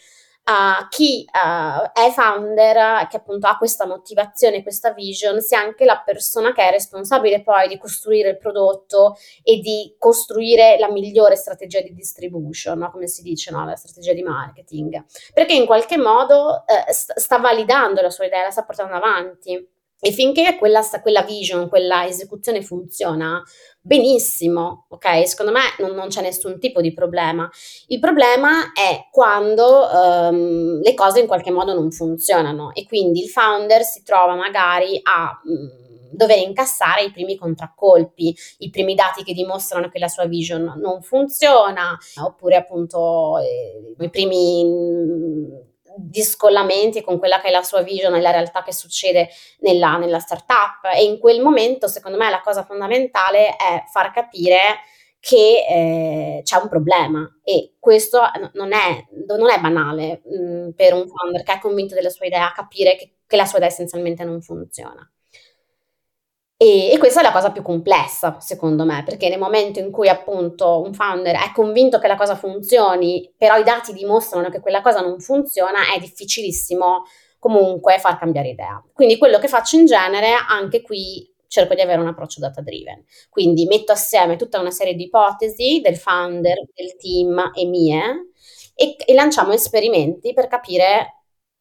uh, 0.47 0.87
chi 0.89 1.27
uh, 1.27 1.91
è 1.93 2.11
founder, 2.13 3.07
che 3.09 3.17
appunto 3.17 3.47
ha 3.47 3.57
questa 3.57 3.87
motivazione, 3.87 4.63
questa 4.63 4.93
vision, 4.93 5.41
sia 5.41 5.61
anche 5.61 5.85
la 5.85 6.01
persona 6.05 6.53
che 6.53 6.67
è 6.67 6.71
responsabile 6.71 7.43
poi 7.43 7.69
di 7.69 7.79
costruire 7.79 8.31
il 8.31 8.39
prodotto 8.39 9.17
e 9.43 9.59
di 9.59 9.95
costruire 9.99 10.79
la 10.79 10.91
migliore 10.91 11.37
strategia 11.37 11.81
di 11.81 11.93
distribution, 11.93 12.79
no? 12.79 12.91
come 12.91 13.09
si 13.09 13.23
dice, 13.23 13.51
no? 13.51 13.65
la 13.65 13.77
strategia 13.77 14.13
di 14.13 14.23
marketing, 14.23 15.05
perché 15.35 15.55
in 15.55 15.67
qualche 15.67 15.99
modo 15.99 16.65
st- 16.91 17.19
sta 17.19 17.39
validando 17.39 18.01
la 18.01 18.11
sua 18.11 18.27
idea, 18.27 18.43
la 18.43 18.51
sta 18.51 18.65
portando 18.65 18.95
avanti. 18.95 19.75
E 19.99 20.13
finché 20.13 20.57
quella, 20.59 20.83
quella, 21.03 21.23
vision, 21.23 21.69
quella 21.69 22.07
esecuzione 22.07 22.63
funziona 22.63 23.43
benissimo, 23.81 24.87
ok? 24.91 25.27
Secondo 25.27 25.53
me 25.53 25.61
non, 25.79 25.93
non 25.93 26.09
c'è 26.09 26.21
nessun 26.21 26.59
tipo 26.59 26.81
di 26.81 26.93
problema. 26.93 27.49
Il 27.87 27.99
problema 27.99 28.73
è 28.73 29.09
quando 29.11 29.89
um, 29.91 30.81
le 30.83 30.95
cose 30.95 31.21
in 31.21 31.27
qualche 31.27 31.51
modo 31.51 31.73
non 31.73 31.91
funzionano 31.91 32.75
e 32.75 32.85
quindi 32.85 33.23
il 33.23 33.31
founder 33.31 33.83
si 33.85 34.03
trova 34.03 34.35
magari 34.35 35.01
a 35.03 35.41
um, 35.45 35.87
dover 36.11 36.39
incassare 36.39 37.05
i 37.05 37.13
primi 37.13 37.37
contraccolpi, 37.37 38.37
i 38.59 38.71
primi 38.71 38.95
dati 38.95 39.23
che 39.23 39.33
dimostrano 39.33 39.89
che 39.89 39.99
la 39.99 40.09
sua 40.09 40.27
vision 40.27 40.75
non 40.77 41.03
funziona, 41.03 41.97
oppure 42.23 42.57
appunto 42.57 43.39
eh, 43.39 43.95
i 43.99 44.11
primi 44.11 44.65
di 44.65 45.76
scollamenti 46.13 47.03
con 47.03 47.19
quella 47.19 47.41
che 47.41 47.49
è 47.49 47.51
la 47.51 47.63
sua 47.63 47.83
vision 47.83 48.15
e 48.15 48.21
la 48.21 48.31
realtà 48.31 48.63
che 48.63 48.73
succede 48.73 49.29
nella, 49.61 49.97
nella 49.97 50.19
startup 50.19 50.85
e 50.95 51.05
in 51.05 51.19
quel 51.19 51.41
momento 51.41 51.89
secondo 51.89 52.17
me 52.19 52.31
la 52.31 52.41
cosa 52.41 52.65
fondamentale 52.65 53.57
è 53.57 53.85
far 53.91 54.13
capire 54.13 54.59
che 55.19 55.65
eh, 55.69 56.41
c'è 56.45 56.57
un 56.57 56.69
problema 56.69 57.29
e 57.43 57.75
questo 57.81 58.21
non 58.53 58.73
è, 58.73 59.05
non 59.37 59.51
è 59.51 59.61
banale 59.61 60.23
mh, 60.25 60.37
mm, 60.37 60.71
per 60.71 60.95
un 60.95 61.09
founder 61.09 61.43
che 61.43 61.55
è 61.55 61.59
convinto 61.59 61.95
della 61.95 62.11
sua 62.11 62.27
idea 62.27 62.53
capire 62.55 62.95
che, 62.97 63.17
che 63.27 63.37
la 63.37 63.45
sua 63.47 63.59
idea 63.59 63.71
essenzialmente 63.71 64.23
non 64.25 64.41
funziona. 64.41 65.11
E, 66.59 66.91
e, 66.91 66.99
questa 66.99 67.21
è 67.21 67.23
la 67.23 67.33
cosa 67.33 67.53
più 67.53 67.61
complessa, 67.61 68.39
secondo 68.41 68.87
me, 68.87 69.03
perché 69.05 69.29
nel 69.29 69.39
momento 69.39 69.79
in 69.79 69.91
cui 69.91 70.09
appunto 70.09 70.81
un 70.81 70.95
founder 70.95 71.37
è 71.37 71.53
convinto 71.53 71.99
che 71.99 72.07
la 72.09 72.17
cosa 72.17 72.35
funzioni, 72.35 73.31
però 73.37 73.57
i 73.57 73.63
dati 73.63 73.93
dimostrano 73.93 74.49
che 74.49 74.61
quella 74.61 74.81
cosa 74.81 75.01
non 75.01 75.21
funziona, 75.21 75.93
è 75.95 75.99
difficilissimo 75.99 77.05
comunque 77.39 77.99
far 77.99 78.19
cambiare 78.19 78.49
idea. 78.49 78.83
Quindi 78.93 79.19
quello 79.19 79.39
che 79.39 79.49
faccio 79.49 79.77
in 79.77 79.85
genere, 79.85 80.31
anche 80.49 80.81
qui 80.81 81.31
cerco 81.47 81.75
di 81.75 81.83
avere 81.83 82.01
un 82.01 82.09
approccio 82.09 82.41
data 82.41 82.63
driven. 82.63 83.05
Quindi 83.29 83.67
metto 83.67 83.93
assieme 83.93 84.37
tutta 84.37 84.59
una 84.59 84.71
serie 84.71 84.95
di 84.95 85.05
ipotesi 85.05 85.81
del 85.83 85.97
founder, 85.97 86.57
del 86.75 86.97
team 86.97 87.53
e 87.55 87.67
mie 87.67 88.31
e, 88.75 88.97
e 89.05 89.15
lanciamo 89.15 89.53
esperimenti 89.53 90.33
per 90.33 90.49
capire 90.49 91.16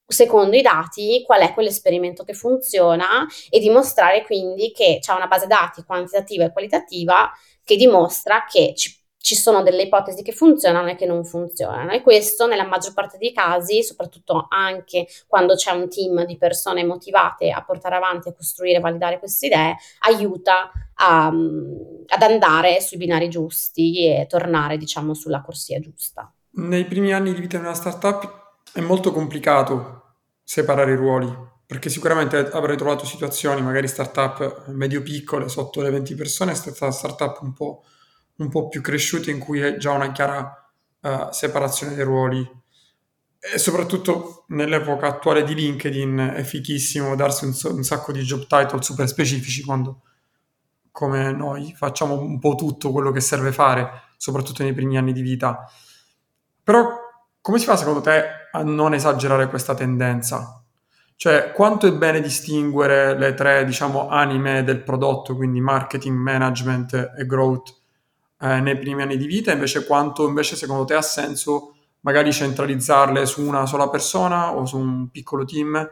secondo 0.08 0.56
i 0.56 0.62
dati 0.62 1.24
qual 1.26 1.42
è 1.42 1.54
quell'esperimento 1.54 2.24
che 2.24 2.34
funziona 2.34 3.26
e 3.50 3.60
dimostrare 3.60 4.24
quindi 4.24 4.72
che 4.72 5.00
c'è 5.02 5.14
una 5.14 5.28
base 5.28 5.48
dati 5.48 5.84
quantitativa 5.84 6.46
e 6.46 6.52
qualitativa 6.52 7.32
che 7.64 7.76
dimostra 7.76 8.46
che 8.48 8.74
ci, 8.76 8.96
ci 9.18 9.34
sono 9.34 9.64
delle 9.64 9.84
ipotesi 9.84 10.22
che 10.22 10.32
funzionano 10.32 10.90
e 10.90 10.96
che 10.96 11.08
non 11.08 11.26
funzionano 11.26 11.92
e 11.92 12.04
questo 12.04 12.46
nella 12.46 12.68
maggior 12.68 12.94
parte 12.94 13.18
dei 13.18 13.34
casi, 13.34 13.82
soprattutto 13.82 14.46
anche 14.50 15.08
quando 15.26 15.56
c'è 15.56 15.72
un 15.72 15.90
team 15.90 16.26
di 16.26 16.38
persone 16.38 16.84
motivate 16.84 17.50
a 17.50 17.64
portare 17.64 17.96
avanti, 17.96 18.30
a 18.30 18.34
costruire 18.34 18.78
e 18.78 18.82
validare 18.82 19.18
queste 19.18 19.48
idee, 19.48 19.78
aiuta 20.02 20.72
a, 20.94 21.26
ad 21.26 22.22
andare 22.22 22.80
sui 22.82 22.98
binari 22.98 23.28
giusti 23.28 24.06
e 24.06 24.28
tornare 24.30 24.78
diciamo 24.78 25.16
sulla 25.16 25.42
corsia 25.42 25.80
giusta. 25.80 26.32
Nei 26.58 26.86
primi 26.86 27.12
anni 27.12 27.34
di 27.34 27.42
vita 27.42 27.58
di 27.58 27.64
una 27.64 27.74
startup 27.74 28.45
è 28.76 28.82
molto 28.82 29.14
complicato 29.14 30.16
separare 30.44 30.92
i 30.92 30.98
ruoli, 30.98 31.34
perché 31.66 31.90
sicuramente 31.90 32.36
avrei 32.52 32.76
trovato 32.76 33.06
situazioni, 33.06 33.62
magari 33.62 33.88
startup 33.88 34.68
medio-piccole, 34.68 35.48
sotto 35.48 35.82
le 35.82 35.90
20 35.92 36.14
persone, 36.16 36.54
startup 36.54 37.40
un 37.42 37.54
po', 37.54 37.86
un 38.36 38.50
po' 38.50 38.68
più 38.68 38.82
cresciute 38.82 39.32
in 39.32 39.40
cui 39.40 39.62
è 39.62 39.78
già 39.78 39.92
una 39.92 40.12
chiara 40.12 40.70
uh, 41.00 41.32
separazione 41.32 41.96
dei 41.96 42.04
ruoli. 42.04 42.46
E 43.40 43.58
soprattutto 43.58 44.44
nell'epoca 44.50 45.08
attuale 45.08 45.46
di 45.46 45.56
LinkedIn 45.56 46.34
è 46.36 46.44
fichissimo 46.44 47.16
darsi 47.16 47.46
un, 47.46 47.56
un 47.78 47.84
sacco 47.84 48.12
di 48.12 48.24
job 48.24 48.42
title 48.46 48.82
super 48.82 49.08
specifici 49.08 49.64
quando, 49.64 50.02
come 50.92 51.32
noi, 51.32 51.74
facciamo 51.74 52.20
un 52.20 52.40
po' 52.40 52.56
tutto 52.56 52.92
quello 52.92 53.12
che 53.12 53.22
serve 53.22 53.54
fare, 53.54 54.02
soprattutto 54.18 54.64
nei 54.64 54.74
primi 54.74 54.98
anni 54.98 55.14
di 55.14 55.22
vita. 55.22 55.66
Però 56.62 57.04
come 57.46 57.60
si 57.60 57.66
fa 57.66 57.78
secondo 57.78 58.02
te 58.02 58.45
a 58.56 58.64
non 58.64 58.94
esagerare 58.94 59.48
questa 59.48 59.74
tendenza? 59.76 60.64
Cioè, 61.18 61.52
quanto 61.54 61.88
è 61.88 61.94
bene 61.94 62.22
distinguere 62.22 63.18
le 63.18 63.34
tre, 63.34 63.64
diciamo, 63.66 64.10
anime 64.10 64.64
del 64.64 64.84
prodotto, 64.84 65.36
quindi 65.36 65.62
marketing, 65.62 66.18
management 66.18 67.14
e 67.18 67.26
growth, 67.26 67.74
eh, 68.42 68.60
nei 68.60 68.78
primi 68.78 69.02
anni 69.02 69.18
di 69.18 69.26
vita, 69.26 69.52
invece 69.52 69.86
quanto 69.86 70.28
invece 70.28 70.56
secondo 70.56 70.84
te 70.84 70.94
ha 70.94 71.02
senso 71.02 71.76
magari 72.02 72.32
centralizzarle 72.32 73.26
su 73.26 73.46
una 73.46 73.66
sola 73.66 73.90
persona 73.90 74.54
o 74.54 74.66
su 74.66 74.78
un 74.78 75.10
piccolo 75.10 75.46
team? 75.46 75.90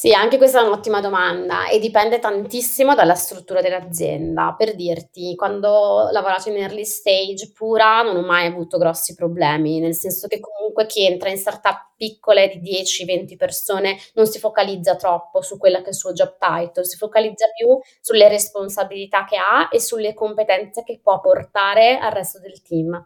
Sì, 0.00 0.12
anche 0.12 0.36
questa 0.36 0.60
è 0.60 0.62
un'ottima 0.64 1.00
domanda 1.00 1.66
e 1.68 1.80
dipende 1.80 2.20
tantissimo 2.20 2.94
dalla 2.94 3.16
struttura 3.16 3.60
dell'azienda. 3.60 4.54
Per 4.56 4.76
dirti, 4.76 5.34
quando 5.34 5.68
ho 5.70 6.10
lavorato 6.12 6.48
in 6.50 6.56
early 6.56 6.84
stage 6.84 7.50
pura 7.52 8.02
non 8.02 8.14
ho 8.14 8.22
mai 8.24 8.46
avuto 8.46 8.78
grossi 8.78 9.14
problemi, 9.14 9.80
nel 9.80 9.94
senso 9.96 10.28
che 10.28 10.38
comunque 10.38 10.86
chi 10.86 11.04
entra 11.04 11.30
in 11.30 11.36
startup 11.36 11.94
piccole 11.96 12.46
di 12.48 12.60
10-20 12.60 13.34
persone 13.34 13.96
non 14.14 14.26
si 14.26 14.38
focalizza 14.38 14.94
troppo 14.94 15.42
su 15.42 15.58
quella 15.58 15.78
che 15.78 15.86
è 15.86 15.88
il 15.88 15.94
suo 15.96 16.12
job 16.12 16.36
title, 16.38 16.84
si 16.84 16.96
focalizza 16.96 17.46
più 17.56 17.76
sulle 18.00 18.28
responsabilità 18.28 19.24
che 19.24 19.36
ha 19.36 19.68
e 19.68 19.80
sulle 19.80 20.14
competenze 20.14 20.84
che 20.84 21.00
può 21.02 21.18
portare 21.18 21.98
al 21.98 22.12
resto 22.12 22.38
del 22.38 22.62
team. 22.62 23.04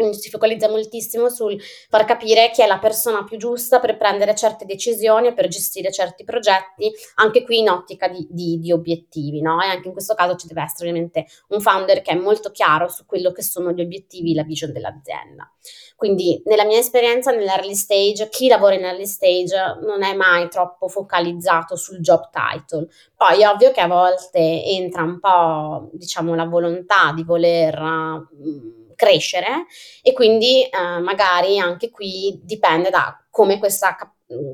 Quindi 0.00 0.16
si 0.16 0.30
focalizza 0.30 0.66
moltissimo 0.70 1.28
sul 1.28 1.60
far 1.90 2.06
capire 2.06 2.50
chi 2.54 2.62
è 2.62 2.66
la 2.66 2.78
persona 2.78 3.22
più 3.22 3.36
giusta 3.36 3.80
per 3.80 3.98
prendere 3.98 4.34
certe 4.34 4.64
decisioni 4.64 5.26
e 5.26 5.34
per 5.34 5.46
gestire 5.48 5.92
certi 5.92 6.24
progetti, 6.24 6.90
anche 7.16 7.44
qui 7.44 7.58
in 7.58 7.68
ottica 7.68 8.08
di, 8.08 8.26
di, 8.30 8.58
di 8.58 8.72
obiettivi, 8.72 9.42
no? 9.42 9.60
E 9.60 9.66
anche 9.66 9.88
in 9.88 9.92
questo 9.92 10.14
caso 10.14 10.36
ci 10.36 10.46
deve 10.46 10.62
essere 10.62 10.88
ovviamente 10.88 11.26
un 11.48 11.60
founder 11.60 12.00
che 12.00 12.12
è 12.12 12.14
molto 12.14 12.50
chiaro 12.50 12.88
su 12.88 13.04
quello 13.04 13.30
che 13.30 13.42
sono 13.42 13.72
gli 13.72 13.82
obiettivi, 13.82 14.32
la 14.32 14.42
vision 14.42 14.72
dell'azienda. 14.72 15.52
Quindi 15.96 16.40
nella 16.46 16.64
mia 16.64 16.78
esperienza 16.78 17.30
nell'early 17.30 17.74
stage, 17.74 18.30
chi 18.30 18.48
lavora 18.48 18.76
in 18.76 18.84
early 18.84 19.04
stage 19.04 19.54
non 19.82 20.02
è 20.02 20.14
mai 20.14 20.48
troppo 20.48 20.88
focalizzato 20.88 21.76
sul 21.76 21.98
job 21.98 22.30
title. 22.30 22.88
Poi 23.14 23.42
è 23.42 23.46
ovvio 23.46 23.70
che 23.70 23.82
a 23.82 23.86
volte 23.86 24.64
entra 24.64 25.02
un 25.02 25.20
po', 25.20 25.90
diciamo, 25.92 26.34
la 26.34 26.46
volontà 26.46 27.12
di 27.14 27.22
voler... 27.22 27.78
Uh, 27.78 28.79
crescere 29.00 29.64
e 30.02 30.12
quindi 30.12 30.62
eh, 30.62 31.00
magari 31.00 31.58
anche 31.58 31.88
qui 31.88 32.38
dipende 32.42 32.90
da 32.90 33.18
come 33.30 33.58
questa, 33.58 33.96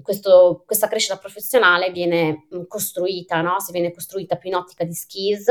questo, 0.04 0.62
questa 0.64 0.86
crescita 0.86 1.18
professionale 1.18 1.90
viene 1.90 2.46
mm, 2.54 2.62
costruita, 2.68 3.40
no? 3.40 3.58
se 3.58 3.72
viene 3.72 3.92
costruita 3.92 4.36
più 4.36 4.50
in 4.50 4.54
ottica 4.54 4.84
di 4.84 4.94
skills 4.94 5.46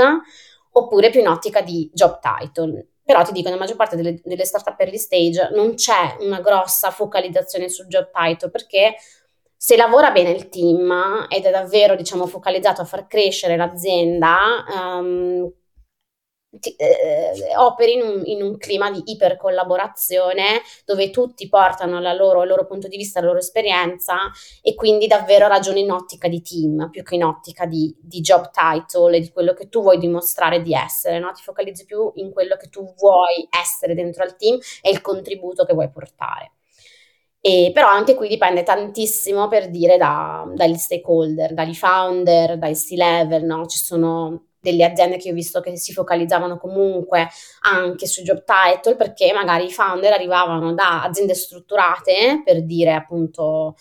oppure 0.72 1.10
più 1.10 1.20
in 1.20 1.28
ottica 1.28 1.60
di 1.60 1.90
job 1.94 2.20
title. 2.22 2.88
però 3.04 3.22
ti 3.24 3.34
dico, 3.34 3.50
nella 3.50 3.60
maggior 3.60 3.76
parte 3.76 3.98
delle, 3.98 4.22
delle 4.24 4.46
startup 4.46 4.80
early 4.80 4.98
stage 4.98 5.50
non 5.54 5.74
c'è 5.74 6.16
una 6.22 6.40
grossa 6.40 6.90
focalizzazione 6.90 7.68
sul 7.68 7.88
job 7.88 8.10
title 8.14 8.50
perché 8.50 8.96
se 9.58 9.76
lavora 9.76 10.12
bene 10.12 10.30
il 10.30 10.48
team 10.48 11.28
ed 11.28 11.44
è 11.44 11.52
davvero 11.52 11.96
diciamo, 11.96 12.28
focalizzato 12.28 12.82
a 12.82 12.86
far 12.86 13.08
crescere 13.08 13.58
l'azienda, 13.58 14.64
um, 14.70 15.52
ti, 16.60 16.76
eh, 16.76 17.56
operi 17.58 17.94
in 17.94 18.02
un, 18.02 18.22
in 18.26 18.42
un, 18.42 18.58
clima 18.58 18.92
di 18.92 19.02
ipercollaborazione 19.06 20.62
dove 20.86 21.10
tutti 21.10 21.48
portano 21.50 22.00
loro, 22.14 22.44
il 22.44 22.50
loro 22.50 22.66
punto 22.66 22.88
di 22.88 22.98
vista, 22.98 23.20
la 23.20 23.28
loro 23.28 23.40
esperienza 23.40 24.18
e 24.62 24.76
quindi 24.76 25.08
davvero 25.08 25.48
ragioni 25.48 25.82
in 25.82 25.92
ottica 25.92 26.28
di 26.28 26.42
team 26.42 26.90
più 26.90 27.04
che 27.04 27.16
in 27.16 27.24
ottica 27.24 27.66
di, 27.66 27.96
di 28.00 28.22
job 28.22 28.50
title 28.52 29.18
e 29.18 29.20
di 29.20 29.32
quello 29.32 29.54
che 29.54 29.70
tu 29.70 29.82
vuoi 29.82 29.98
dimostrare 29.98 30.62
di 30.62 30.74
essere, 30.74 31.20
no? 31.20 31.32
ti 31.32 31.42
focalizzi 31.42 31.86
più 31.86 32.12
in 32.16 32.32
quello 32.32 32.56
che 32.56 32.70
tu 32.70 32.94
vuoi 32.96 33.48
essere 33.50 33.94
dentro 33.94 34.24
al 34.24 34.36
team 34.36 34.58
e 34.82 34.90
il 34.90 35.02
contributo 35.02 35.66
che 35.66 35.74
vuoi 35.74 35.90
portare. 35.90 36.52
E, 37.46 37.70
però 37.72 37.90
anche 37.90 38.16
qui 38.16 38.28
dipende 38.28 38.64
tantissimo 38.64 39.48
per 39.48 39.70
dire 39.70 39.98
da, 39.98 40.52
dagli 40.56 40.78
stakeholder, 40.78 41.54
dagli 41.54 41.76
founder, 41.76 42.58
dai 42.58 42.74
C-level, 42.74 43.44
no? 43.44 43.68
Ci 43.68 43.78
sono 43.78 44.48
delle 44.66 44.84
aziende 44.84 45.18
che 45.18 45.30
ho 45.30 45.34
visto 45.34 45.62
che 45.62 45.78
si 45.78 45.94
focalizzavano 45.94 46.58
comunque 46.58 47.30
anche 47.62 48.08
sui 48.08 48.24
job 48.24 48.44
title 48.44 48.96
perché 48.96 49.32
magari 49.32 49.66
i 49.66 49.72
founder 49.72 50.14
arrivavano 50.14 50.74
da 50.74 51.04
aziende 51.04 51.36
strutturate, 51.36 52.42
per 52.44 52.64
dire 52.64 52.94
appunto... 52.94 53.76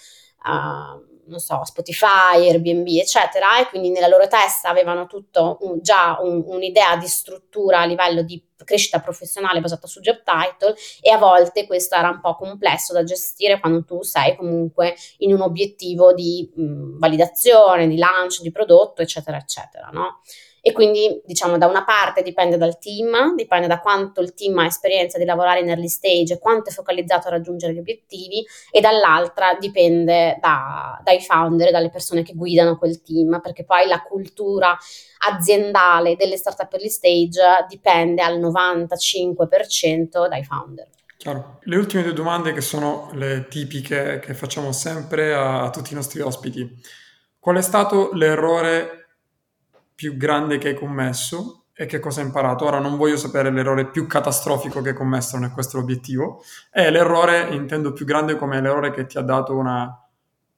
Uh, 0.45 1.13
non 1.27 1.39
so, 1.39 1.65
Spotify, 1.65 2.47
Airbnb, 2.49 2.87
eccetera, 2.87 3.59
e 3.59 3.69
quindi 3.69 3.91
nella 3.91 4.09
loro 4.09 4.27
testa 4.29 4.69
avevano 4.69 5.07
tutto 5.07 5.57
un, 5.63 5.79
già 5.81 6.19
un, 6.21 6.43
un'idea 6.47 6.97
di 6.97 7.07
struttura 7.07 7.81
a 7.81 7.87
livello 7.87 8.23
di 8.23 8.43
crescita 8.65 9.01
professionale 9.01 9.61
basata 9.61 9.87
su 9.87 10.01
job 10.01 10.23
title 10.23 10.75
e 11.01 11.11
a 11.11 11.19
volte 11.19 11.67
questo 11.67 11.97
era 11.97 12.09
un 12.09 12.21
po' 12.21 12.35
complesso 12.35 12.93
da 12.93 13.05
gestire 13.05 13.61
quando 13.61 13.85
tu 13.85 14.03
sei 14.03 14.37
comunque 14.37 14.95
in 15.19 15.33
un 15.33 15.41
obiettivo 15.43 16.13
di 16.13 16.51
mh, 16.55 16.99
validazione, 16.99 17.87
di 17.87 17.97
lancio 17.97 18.43
di 18.43 18.51
prodotto, 18.51 19.03
eccetera, 19.03 19.37
eccetera, 19.37 19.89
no? 19.93 20.21
E 20.67 20.73
quindi, 20.73 21.21
diciamo, 21.27 21.59
da 21.59 21.67
una 21.67 21.85
parte 21.85 22.23
dipende 22.23 22.57
dal 22.57 22.79
team, 22.79 23.35
dipende 23.35 23.67
da 23.67 23.81
quanto 23.81 24.23
il 24.23 24.33
team 24.33 24.57
ha 24.57 24.65
esperienza 24.65 25.19
di 25.19 25.27
lavorare 25.27 25.61
in 25.61 25.69
early 25.69 25.89
stage, 25.89 26.39
quanto 26.39 26.71
è 26.71 26.73
focalizzato 26.73 27.29
a 27.29 27.33
raggiungere 27.33 27.75
gli 27.75 27.79
obiettivi, 27.79 28.43
e 28.71 28.81
dall'altra 28.81 29.59
dipende 29.61 30.39
da, 30.41 30.99
dai 31.05 31.21
founder, 31.21 31.71
dalle 31.71 31.91
persone 31.91 32.23
che 32.23 32.33
guidano 32.33 32.79
quel 32.79 33.03
team, 33.03 33.41
perché 33.43 33.65
poi 33.65 33.87
la 33.87 34.01
cultura 34.01 34.75
aziendale 35.29 36.17
delle 36.17 36.39
startup 36.39 36.73
early 36.73 36.89
stage 36.89 37.43
dipende 37.69 38.23
al 38.23 38.41
95% 38.41 40.27
dai 40.29 40.45
founder. 40.45 40.89
Chiaro. 41.19 41.59
Le 41.65 41.77
ultime 41.77 42.05
due 42.05 42.15
domande 42.15 42.55
che 42.55 42.63
sono 42.63 43.11
le 43.13 43.49
tipiche 43.51 44.19
che 44.19 44.33
facciamo 44.33 44.73
sempre 44.73 45.35
a, 45.35 45.65
a 45.65 45.69
tutti 45.69 45.93
i 45.93 45.95
nostri 45.95 46.23
ospiti. 46.23 46.67
Qual 47.39 47.57
è 47.59 47.63
stato 47.63 48.13
l'errore 48.15 49.04
più 49.95 50.17
grande 50.17 50.59
che 50.59 50.69
hai 50.69 50.75
commesso 50.75 51.67
e 51.73 51.87
che 51.87 51.99
cosa 51.99 52.21
hai 52.21 52.27
imparato. 52.27 52.65
Ora 52.65 52.79
non 52.79 52.97
voglio 52.97 53.17
sapere 53.17 53.51
l'errore 53.51 53.91
più 53.91 54.07
catastrofico 54.07 54.81
che 54.81 54.91
hai 54.91 54.95
commesso, 54.95 55.37
non 55.37 55.51
è 55.51 55.53
questo 55.53 55.79
l'obiettivo. 55.79 56.43
È 56.71 56.91
l'errore, 56.91 57.49
intendo 57.55 57.93
più 57.93 58.05
grande 58.05 58.37
come 58.37 58.61
l'errore 58.61 58.93
che 58.93 59.07
ti 59.07 59.19
ha 59.19 59.23
dato 59.23 59.57
una, 59.57 60.05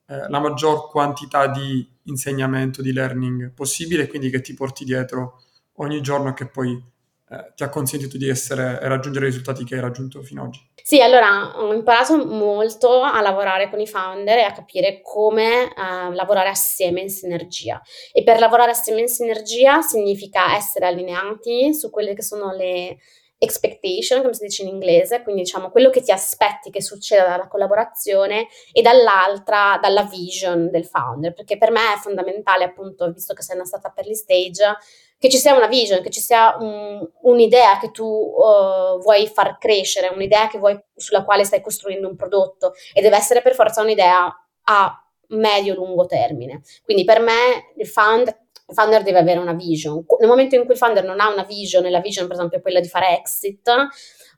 eh, 0.06 0.28
la 0.28 0.38
maggior 0.38 0.88
quantità 0.90 1.48
di 1.48 1.94
insegnamento, 2.04 2.82
di 2.82 2.92
learning 2.92 3.52
possibile 3.52 4.06
quindi 4.06 4.30
che 4.30 4.40
ti 4.40 4.54
porti 4.54 4.84
dietro 4.84 5.40
ogni 5.78 6.00
giorno 6.00 6.32
che 6.32 6.46
poi 6.46 6.80
eh, 7.28 7.52
ti 7.56 7.64
ha 7.64 7.68
consentito 7.68 8.16
di 8.16 8.28
essere 8.28 8.78
raggiungere 8.82 9.26
i 9.26 9.30
risultati 9.30 9.64
che 9.64 9.74
hai 9.74 9.80
raggiunto 9.80 10.22
fino 10.22 10.42
ad 10.42 10.48
oggi? 10.48 10.60
Sì, 10.80 11.02
allora 11.02 11.58
ho 11.58 11.72
imparato 11.72 12.24
molto 12.24 13.02
a 13.02 13.20
lavorare 13.20 13.68
con 13.68 13.80
i 13.80 13.86
founder 13.88 14.38
e 14.38 14.42
a 14.42 14.52
capire 14.52 15.00
come 15.02 15.64
uh, 15.64 16.12
lavorare 16.12 16.50
assieme 16.50 17.00
in 17.00 17.10
sinergia. 17.10 17.82
E 18.12 18.22
per 18.22 18.38
lavorare 18.38 18.70
assieme 18.70 19.00
in 19.00 19.08
sinergia 19.08 19.80
significa 19.80 20.54
essere 20.54 20.86
allineati 20.86 21.74
su 21.74 21.90
quelle 21.90 22.14
che 22.14 22.22
sono 22.22 22.52
le 22.52 22.98
expectation, 23.38 24.22
come 24.22 24.32
si 24.32 24.44
dice 24.44 24.62
in 24.62 24.68
inglese, 24.68 25.22
quindi 25.22 25.42
diciamo 25.42 25.70
quello 25.70 25.90
che 25.90 26.00
ti 26.00 26.10
aspetti 26.10 26.70
che 26.70 26.80
succeda 26.80 27.26
dalla 27.26 27.48
collaborazione 27.48 28.46
e 28.72 28.80
dall'altra 28.80 29.78
dalla 29.80 30.04
vision 30.04 30.70
del 30.70 30.86
founder, 30.86 31.34
perché 31.34 31.58
per 31.58 31.70
me 31.70 31.94
è 31.94 31.98
fondamentale 31.98 32.64
appunto, 32.64 33.10
visto 33.12 33.34
che 33.34 33.42
sei 33.42 33.58
stata 33.64 33.90
per 33.90 34.06
gli 34.06 34.14
stage, 34.14 34.76
che 35.18 35.28
ci 35.28 35.38
sia 35.38 35.54
una 35.54 35.66
vision, 35.66 36.02
che 36.02 36.10
ci 36.10 36.20
sia 36.20 36.56
un, 36.58 37.06
un'idea 37.22 37.78
che 37.78 37.90
tu 37.90 38.04
uh, 38.04 38.98
vuoi 39.00 39.26
far 39.28 39.58
crescere, 39.58 40.08
un'idea 40.08 40.48
vuoi, 40.58 40.78
sulla 40.94 41.24
quale 41.24 41.44
stai 41.44 41.60
costruendo 41.60 42.08
un 42.08 42.16
prodotto 42.16 42.74
e 42.92 43.00
deve 43.00 43.16
essere 43.16 43.42
per 43.42 43.54
forza 43.54 43.82
un'idea 43.82 44.26
a 44.64 45.10
medio-lungo 45.28 46.06
termine. 46.06 46.62
Quindi 46.84 47.04
per 47.04 47.20
me 47.20 47.72
il 47.76 47.86
founder 47.86 48.44
il 48.68 48.74
founder 48.74 49.04
deve 49.04 49.20
avere 49.20 49.38
una 49.38 49.52
vision. 49.52 50.04
Nel 50.18 50.28
momento 50.28 50.56
in 50.56 50.64
cui 50.64 50.72
il 50.72 50.78
founder 50.78 51.04
non 51.04 51.20
ha 51.20 51.32
una 51.32 51.44
vision, 51.44 51.84
e 51.86 51.90
la 51.90 52.00
vision 52.00 52.26
per 52.26 52.34
esempio 52.34 52.58
è 52.58 52.60
quella 52.60 52.80
di 52.80 52.88
fare 52.88 53.16
exit, 53.16 53.70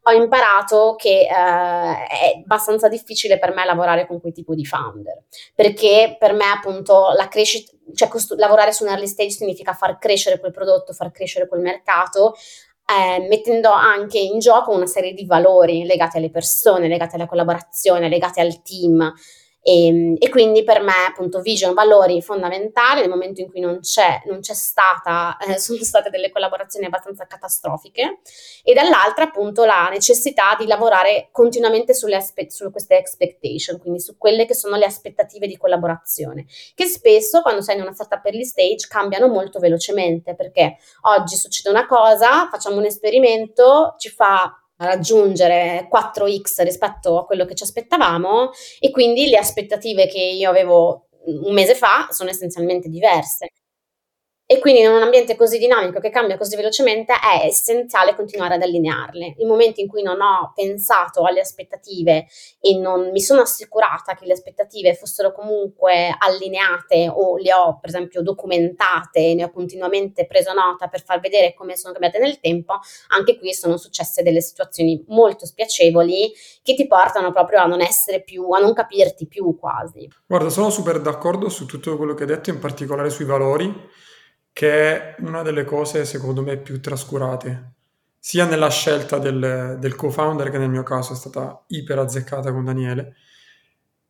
ho 0.09 0.13
imparato 0.13 0.95
che 0.97 1.21
eh, 1.21 1.27
è 1.29 2.41
abbastanza 2.43 2.89
difficile 2.89 3.39
per 3.39 3.55
me 3.55 3.65
lavorare 3.65 4.07
con 4.07 4.21
quel 4.21 4.33
tipo 4.33 4.55
di 4.55 4.65
founder, 4.65 5.25
perché 5.55 6.17
per 6.19 6.33
me 6.33 6.47
appunto 6.47 7.11
la 7.15 7.29
crescita, 7.29 7.73
cioè 7.95 8.09
costru- 8.09 8.39
lavorare 8.39 8.73
su 8.73 8.85
un 8.85 8.91
early 8.91 9.07
stage 9.07 9.31
significa 9.31 9.75
far 9.75 9.99
crescere 9.99 10.41
quel 10.41 10.53
prodotto, 10.53 10.93
far 10.93 11.11
crescere 11.11 11.47
quel 11.47 11.61
mercato, 11.61 12.35
eh, 12.87 13.27
mettendo 13.29 13.71
anche 13.71 14.19
in 14.19 14.39
gioco 14.39 14.73
una 14.73 14.87
serie 14.87 15.13
di 15.13 15.27
valori 15.27 15.85
legati 15.85 16.17
alle 16.17 16.31
persone, 16.31 16.89
legati 16.89 17.17
alla 17.17 17.27
collaborazione, 17.27 18.09
legati 18.09 18.41
al 18.41 18.63
team. 18.63 19.13
E, 19.61 19.87
ehm, 19.87 20.17
e, 20.19 20.29
quindi 20.29 20.65
per 20.65 20.81
me 20.81 21.07
appunto 21.09 21.41
vision, 21.41 21.75
valori 21.75 22.23
fondamentali 22.23 23.01
nel 23.01 23.09
momento 23.09 23.41
in 23.41 23.51
cui 23.51 23.61
non 23.61 23.81
c'è, 23.81 24.23
non 24.27 24.41
c'è 24.41 24.55
stata, 24.55 25.37
eh, 25.39 25.59
sono 25.59 25.83
state 25.83 26.11
delle 26.11 26.31
collaborazioni 26.31 26.87
abbastanza 26.87 27.27
catastrofiche 27.27 28.21
e 28.63 28.73
dall'altra 28.73 29.25
appunto 29.25 29.65
la 29.65 29.89
necessità 29.91 30.57
di 30.59 30.67
lavorare 30.67 31.29
continuamente 31.33 31.95
sulle 31.95 32.17
aspe- 32.17 32.51
su 32.51 32.71
queste 32.71 32.99
expectation, 32.99 33.79
quindi 33.79 34.01
su 34.01 34.17
quelle 34.17 34.47
che 34.47 34.55
sono 34.55 34.77
le 34.77 34.85
aspettative 34.87 35.47
di 35.47 35.57
collaborazione, 35.57 36.47
che 36.75 36.87
spesso 36.87 37.43
quando 37.43 37.61
sei 37.61 37.77
in 37.77 37.83
una 37.83 37.93
startup 37.93 38.25
early 38.25 38.45
stage 38.45 38.87
cambiano 38.89 39.29
molto 39.29 39.59
velocemente 39.59 40.35
perché 40.35 40.77
oggi 41.03 41.37
succede 41.37 41.71
una 41.71 41.87
cosa, 41.87 42.49
facciamo 42.51 42.77
un 42.77 42.85
esperimento, 42.85 43.95
ci 43.99 44.09
fa 44.09 44.63
raggiungere 44.79 45.89
4x 45.91 46.63
rispetto 46.63 47.19
a 47.19 47.25
quello 47.25 47.45
che 47.45 47.55
ci 47.55 47.65
aspettavamo 47.65 48.51
e 48.81 48.91
quindi 48.91 49.29
le 49.29 49.39
aspettative 49.39 50.07
che 50.07 50.21
io 50.21 50.51
avevo 50.51 51.09
un 51.27 51.53
mese 51.53 51.75
fa 51.75 52.09
sono 52.11 52.31
essenzialmente 52.31 52.89
diverse. 52.89 53.53
E 54.51 54.61
quindi 54.61 54.81
in 54.81 54.89
un 54.89 55.03
ambiente 55.03 55.37
così 55.37 55.59
dinamico 55.59 56.01
che 56.01 56.09
cambia 56.09 56.39
così 56.39 56.57
velocemente 56.57 57.13
è 57.13 57.45
essenziale 57.45 58.17
continuare 58.17 58.55
ad 58.55 58.63
allinearle. 58.63 59.35
Il 59.41 59.47
momento 59.47 59.83
in 59.83 59.89
cui 59.89 60.01
non 60.01 60.23
ho 60.23 60.53
pensato 60.55 61.25
alle 61.25 61.41
aspettative 61.41 62.27
e 62.59 62.79
non 62.79 63.11
mi 63.11 63.21
sono 63.21 63.43
assicurata 63.43 64.15
che 64.15 64.25
le 64.25 64.33
aspettative 64.33 64.95
fossero 64.95 65.33
comunque 65.33 66.17
allineate 66.19 67.13
o 67.15 67.37
le 67.37 67.53
ho 67.53 67.79
per 67.79 67.91
esempio 67.91 68.23
documentate, 68.23 69.35
ne 69.35 69.45
ho 69.45 69.51
continuamente 69.51 70.25
preso 70.25 70.55
nota 70.55 70.89
per 70.89 71.05
far 71.05 71.21
vedere 71.21 71.53
come 71.53 71.77
sono 71.77 71.93
cambiate 71.93 72.19
nel 72.19 72.41
tempo, 72.41 72.79
anche 73.09 73.39
qui 73.39 73.53
sono 73.53 73.77
successe 73.77 74.23
delle 74.23 74.41
situazioni 74.41 75.05
molto 75.09 75.45
spiacevoli 75.45 76.33
che 76.63 76.75
ti 76.75 76.87
portano 76.87 77.33
proprio 77.33 77.61
a 77.61 77.67
non 77.67 77.83
essere 77.83 78.23
più, 78.23 78.49
a 78.53 78.61
non 78.61 78.73
capirti 78.73 79.27
più 79.27 79.59
quasi. 79.59 80.09
Guarda, 80.27 80.49
sono 80.49 80.71
super 80.71 81.03
d'accordo 81.03 81.51
su 81.51 81.67
tutto 81.67 81.99
quello 81.99 82.15
che 82.15 82.23
hai 82.23 82.31
detto, 82.31 82.49
in 82.49 82.59
particolare 82.59 83.11
sui 83.11 83.27
valori 83.27 84.07
che 84.59 85.15
è 85.15 85.15
una 85.21 85.43
delle 85.43 85.63
cose 85.63 86.05
secondo 86.05 86.43
me 86.43 86.57
più 86.57 86.81
trascurate, 86.81 87.75
sia 88.19 88.45
nella 88.45 88.71
scelta 88.71 89.19
del, 89.19 89.77
del 89.79 89.95
co-founder 89.95 90.51
che 90.51 90.59
nel 90.59 90.69
mio 90.69 90.83
caso 90.83 91.13
è 91.13 91.17
stata 91.17 91.63
iper 91.69 92.01
azzeccata 92.01 92.51
con 92.51 92.65
Daniele, 92.65 93.15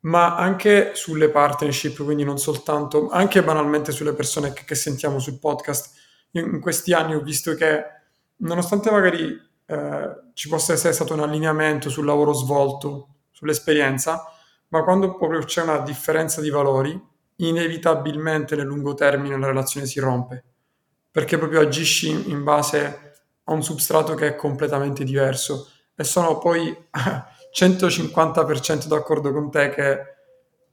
ma 0.04 0.36
anche 0.36 0.92
sulle 0.94 1.28
partnership, 1.28 2.02
quindi 2.02 2.24
non 2.24 2.38
soltanto, 2.38 3.10
anche 3.10 3.44
banalmente 3.44 3.92
sulle 3.92 4.14
persone 4.14 4.54
che, 4.54 4.64
che 4.64 4.74
sentiamo 4.74 5.18
sul 5.18 5.38
podcast. 5.38 5.94
In 6.30 6.60
questi 6.60 6.94
anni 6.94 7.14
ho 7.14 7.20
visto 7.20 7.54
che 7.54 7.84
nonostante 8.36 8.90
magari 8.90 9.38
eh, 9.66 10.10
ci 10.32 10.48
possa 10.48 10.72
essere 10.72 10.94
stato 10.94 11.12
un 11.12 11.20
allineamento 11.20 11.90
sul 11.90 12.06
lavoro 12.06 12.32
svolto, 12.32 13.08
sull'esperienza, 13.32 14.24
ma 14.68 14.82
quando 14.82 15.14
proprio 15.14 15.40
c'è 15.40 15.60
una 15.60 15.80
differenza 15.80 16.40
di 16.40 16.48
valori, 16.48 16.98
inevitabilmente 17.38 18.56
nel 18.56 18.66
lungo 18.66 18.94
termine 18.94 19.38
la 19.38 19.46
relazione 19.46 19.86
si 19.86 20.00
rompe, 20.00 20.44
perché 21.10 21.38
proprio 21.38 21.60
agisci 21.60 22.30
in 22.30 22.44
base 22.44 23.16
a 23.44 23.52
un 23.52 23.62
substrato 23.62 24.14
che 24.14 24.28
è 24.28 24.36
completamente 24.36 25.04
diverso 25.04 25.70
e 25.94 26.04
sono 26.04 26.38
poi 26.38 26.76
150% 27.52 28.86
d'accordo 28.86 29.32
con 29.32 29.50
te 29.50 29.70
che 29.70 29.98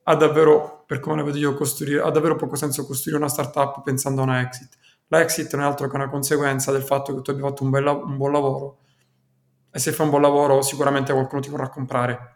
ha 0.08 0.16
davvero, 0.16 0.84
per 0.86 1.00
come 1.00 1.16
la 1.16 1.24
vedo 1.24 1.38
io, 1.38 1.56
costruire, 1.56 2.02
ha 2.02 2.10
davvero 2.12 2.36
poco 2.36 2.56
senso 2.56 2.86
costruire 2.86 3.20
una 3.20 3.30
startup 3.30 3.82
pensando 3.82 4.22
a 4.22 4.26
una 4.26 4.42
exit. 4.42 4.78
La 5.08 5.22
exit 5.22 5.54
non 5.56 5.64
è 5.64 5.68
altro 5.68 5.88
che 5.88 5.96
una 5.96 6.10
conseguenza 6.10 6.72
del 6.72 6.84
fatto 6.84 7.16
che 7.16 7.22
tu 7.22 7.32
abbia 7.32 7.48
fatto 7.48 7.64
un, 7.64 7.70
bel, 7.70 7.86
un 7.88 8.18
buon 8.18 8.32
lavoro 8.32 8.78
e 9.72 9.80
se 9.80 9.92
fai 9.92 10.06
un 10.06 10.12
buon 10.12 10.22
lavoro 10.22 10.62
sicuramente 10.62 11.12
qualcuno 11.12 11.42
ti 11.42 11.50
vorrà 11.50 11.70
comprare. 11.70 12.36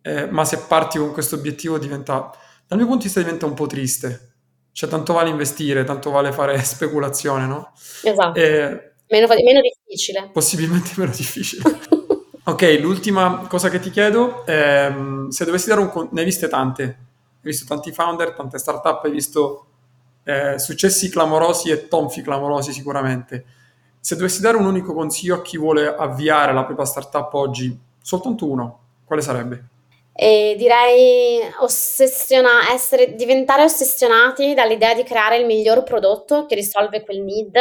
Eh, 0.00 0.26
ma 0.26 0.44
se 0.44 0.58
parti 0.58 0.98
con 0.98 1.12
questo 1.12 1.34
obiettivo 1.34 1.78
diventa, 1.78 2.30
dal 2.68 2.76
mio 2.76 2.86
punto 2.86 3.02
di 3.02 3.04
vista 3.04 3.20
diventa 3.20 3.46
un 3.46 3.54
po' 3.54 3.66
triste. 3.66 4.32
Cioè 4.72 4.88
tanto 4.88 5.14
vale 5.14 5.30
investire, 5.30 5.84
tanto 5.84 6.10
vale 6.10 6.32
fare 6.32 6.58
speculazione, 6.62 7.46
no? 7.46 7.72
Esatto. 8.02 8.38
Eh, 8.38 8.92
meno, 9.08 9.26
meno 9.26 9.60
difficile. 9.60 10.28
Possibilmente 10.32 10.90
meno 10.96 11.10
difficile. 11.10 11.62
ok, 12.44 12.78
l'ultima 12.80 13.46
cosa 13.48 13.70
che 13.70 13.80
ti 13.80 13.90
chiedo 13.90 14.44
è 14.44 14.94
se 15.30 15.44
dovessi 15.46 15.68
dare 15.68 15.80
un... 15.80 16.08
ne 16.12 16.20
hai 16.20 16.26
viste 16.26 16.46
tante, 16.46 16.82
hai 16.82 16.98
visto 17.40 17.64
tanti 17.64 17.90
founder, 17.90 18.34
tante 18.34 18.58
startup, 18.58 19.02
hai 19.04 19.10
visto 19.10 19.66
eh, 20.24 20.58
successi 20.58 21.08
clamorosi 21.08 21.70
e 21.70 21.88
tonfi 21.88 22.20
clamorosi 22.20 22.72
sicuramente. 22.72 23.46
Se 23.98 24.14
dovessi 24.14 24.42
dare 24.42 24.58
un 24.58 24.66
unico 24.66 24.92
consiglio 24.92 25.36
a 25.36 25.42
chi 25.42 25.56
vuole 25.56 25.86
avviare 25.88 26.52
la 26.52 26.64
propria 26.64 26.84
startup 26.84 27.32
oggi, 27.32 27.76
soltanto 28.00 28.46
uno, 28.46 28.80
quale 29.04 29.22
sarebbe? 29.22 29.64
E 30.20 30.56
direi 30.58 31.40
ossessiona- 31.60 32.72
essere, 32.72 33.14
diventare 33.14 33.62
ossessionati 33.62 34.52
dall'idea 34.52 34.92
di 34.92 35.04
creare 35.04 35.36
il 35.36 35.46
miglior 35.46 35.84
prodotto 35.84 36.44
che 36.46 36.56
risolve 36.56 37.04
quel 37.04 37.22
need 37.22 37.56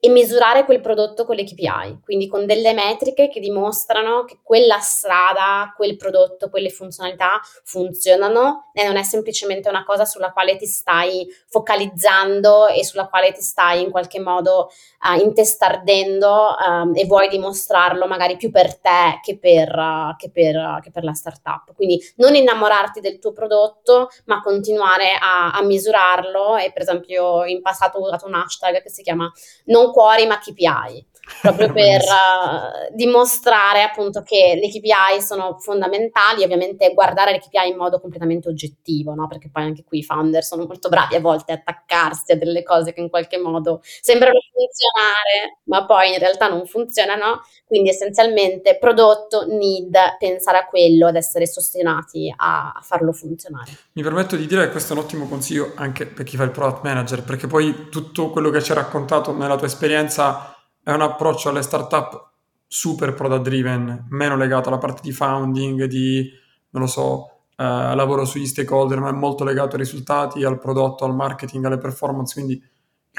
e 0.00 0.08
misurare 0.08 0.64
quel 0.64 0.80
prodotto 0.80 1.24
con 1.24 1.34
le 1.34 1.42
KPI, 1.42 2.00
quindi 2.04 2.28
con 2.28 2.46
delle 2.46 2.72
metriche 2.72 3.28
che 3.28 3.40
dimostrano 3.40 4.24
che 4.24 4.38
quella 4.42 4.78
strada, 4.78 5.72
quel 5.76 5.96
prodotto, 5.96 6.50
quelle 6.50 6.70
funzionalità 6.70 7.40
funzionano 7.64 8.70
e 8.72 8.84
non 8.84 8.96
è 8.96 9.02
semplicemente 9.02 9.68
una 9.68 9.84
cosa 9.84 10.04
sulla 10.04 10.30
quale 10.30 10.56
ti 10.56 10.66
stai 10.66 11.26
focalizzando 11.48 12.68
e 12.68 12.84
sulla 12.84 13.08
quale 13.08 13.32
ti 13.32 13.40
stai 13.40 13.82
in 13.82 13.90
qualche 13.90 14.20
modo 14.20 14.70
uh, 15.02 15.20
intestardendo 15.20 16.54
um, 16.64 16.92
e 16.94 17.04
vuoi 17.06 17.28
dimostrarlo 17.28 18.06
magari 18.06 18.36
più 18.36 18.52
per 18.52 18.78
te 18.78 19.18
che 19.20 19.36
per, 19.36 19.74
uh, 19.76 20.14
che, 20.16 20.30
per, 20.30 20.54
uh, 20.54 20.80
che 20.80 20.92
per, 20.92 21.02
la 21.02 21.12
startup. 21.12 21.74
Quindi 21.74 22.00
non 22.16 22.36
innamorarti 22.36 23.00
del 23.00 23.18
tuo 23.18 23.32
prodotto, 23.32 24.10
ma 24.26 24.42
continuare 24.42 25.18
a, 25.20 25.50
a 25.50 25.62
misurarlo 25.62 26.56
e 26.56 26.70
per 26.72 26.82
esempio 26.82 27.44
in 27.44 27.62
passato 27.62 27.98
ho 27.98 28.06
usato 28.06 28.26
un 28.26 28.34
hashtag 28.34 28.80
che 28.80 28.90
si 28.90 29.02
chiama 29.02 29.28
non 29.64 29.86
cuori 29.90 30.26
ma 30.26 30.38
KPI, 30.38 31.06
proprio 31.40 31.70
per 31.72 32.00
uh, 32.00 32.94
dimostrare 32.94 33.82
appunto 33.82 34.22
che 34.22 34.58
le 34.60 34.68
KPI 34.68 35.20
sono 35.20 35.58
fondamentali, 35.58 36.42
ovviamente 36.42 36.92
guardare 36.94 37.32
le 37.32 37.38
KPI 37.38 37.70
in 37.70 37.76
modo 37.76 38.00
completamente 38.00 38.48
oggettivo, 38.48 39.14
no? 39.14 39.26
perché 39.26 39.50
poi 39.50 39.64
anche 39.64 39.84
qui 39.84 39.98
i 39.98 40.04
founder 40.04 40.42
sono 40.42 40.66
molto 40.66 40.88
bravi 40.88 41.14
a 41.14 41.20
volte 41.20 41.52
a 41.52 41.54
attaccarsi 41.56 42.32
a 42.32 42.36
delle 42.36 42.62
cose 42.62 42.92
che 42.92 43.00
in 43.00 43.08
qualche 43.08 43.38
modo 43.38 43.80
sembrano 43.82 44.38
funzionare, 44.52 45.60
ma 45.64 45.84
poi 45.84 46.12
in 46.12 46.18
realtà 46.18 46.48
non 46.48 46.66
funzionano, 46.66 47.42
quindi 47.66 47.90
essenzialmente 47.90 48.78
prodotto, 48.78 49.46
need, 49.46 49.96
pensare 50.18 50.58
a 50.58 50.66
quello, 50.66 51.06
ad 51.06 51.16
essere 51.16 51.46
sostenati 51.46 52.32
a, 52.34 52.72
a 52.74 52.80
farlo 52.80 53.12
funzionare. 53.12 53.70
Mi 53.92 54.02
permetto 54.02 54.36
di 54.36 54.46
dire 54.46 54.64
che 54.64 54.70
questo 54.70 54.94
è 54.94 54.96
un 54.96 55.02
ottimo 55.02 55.28
consiglio 55.28 55.72
anche 55.76 56.06
per 56.06 56.24
chi 56.24 56.36
fa 56.36 56.44
il 56.44 56.50
product 56.50 56.82
manager, 56.82 57.22
perché 57.22 57.46
poi 57.46 57.88
tutto 57.90 58.30
quello 58.30 58.50
che 58.50 58.62
ci 58.62 58.72
hai 58.72 58.78
raccontato 58.78 59.32
nella 59.32 59.56
tua 59.56 59.66
esperienza 59.66 60.57
è 60.88 60.92
un 60.92 61.02
approccio 61.02 61.50
alle 61.50 61.60
startup 61.60 62.30
super 62.66 63.12
product 63.12 63.42
driven, 63.42 64.06
meno 64.08 64.38
legato 64.38 64.70
alla 64.70 64.78
parte 64.78 65.02
di 65.02 65.12
founding, 65.12 65.84
di, 65.84 66.30
non 66.70 66.84
lo 66.84 66.88
so, 66.88 67.40
eh, 67.56 67.94
lavoro 67.94 68.24
sugli 68.24 68.46
stakeholder, 68.46 68.98
ma 68.98 69.10
è 69.10 69.12
molto 69.12 69.44
legato 69.44 69.76
ai 69.76 69.82
risultati, 69.82 70.44
al 70.44 70.58
prodotto, 70.58 71.04
al 71.04 71.14
marketing, 71.14 71.66
alle 71.66 71.76
performance, 71.76 72.32
quindi 72.32 72.58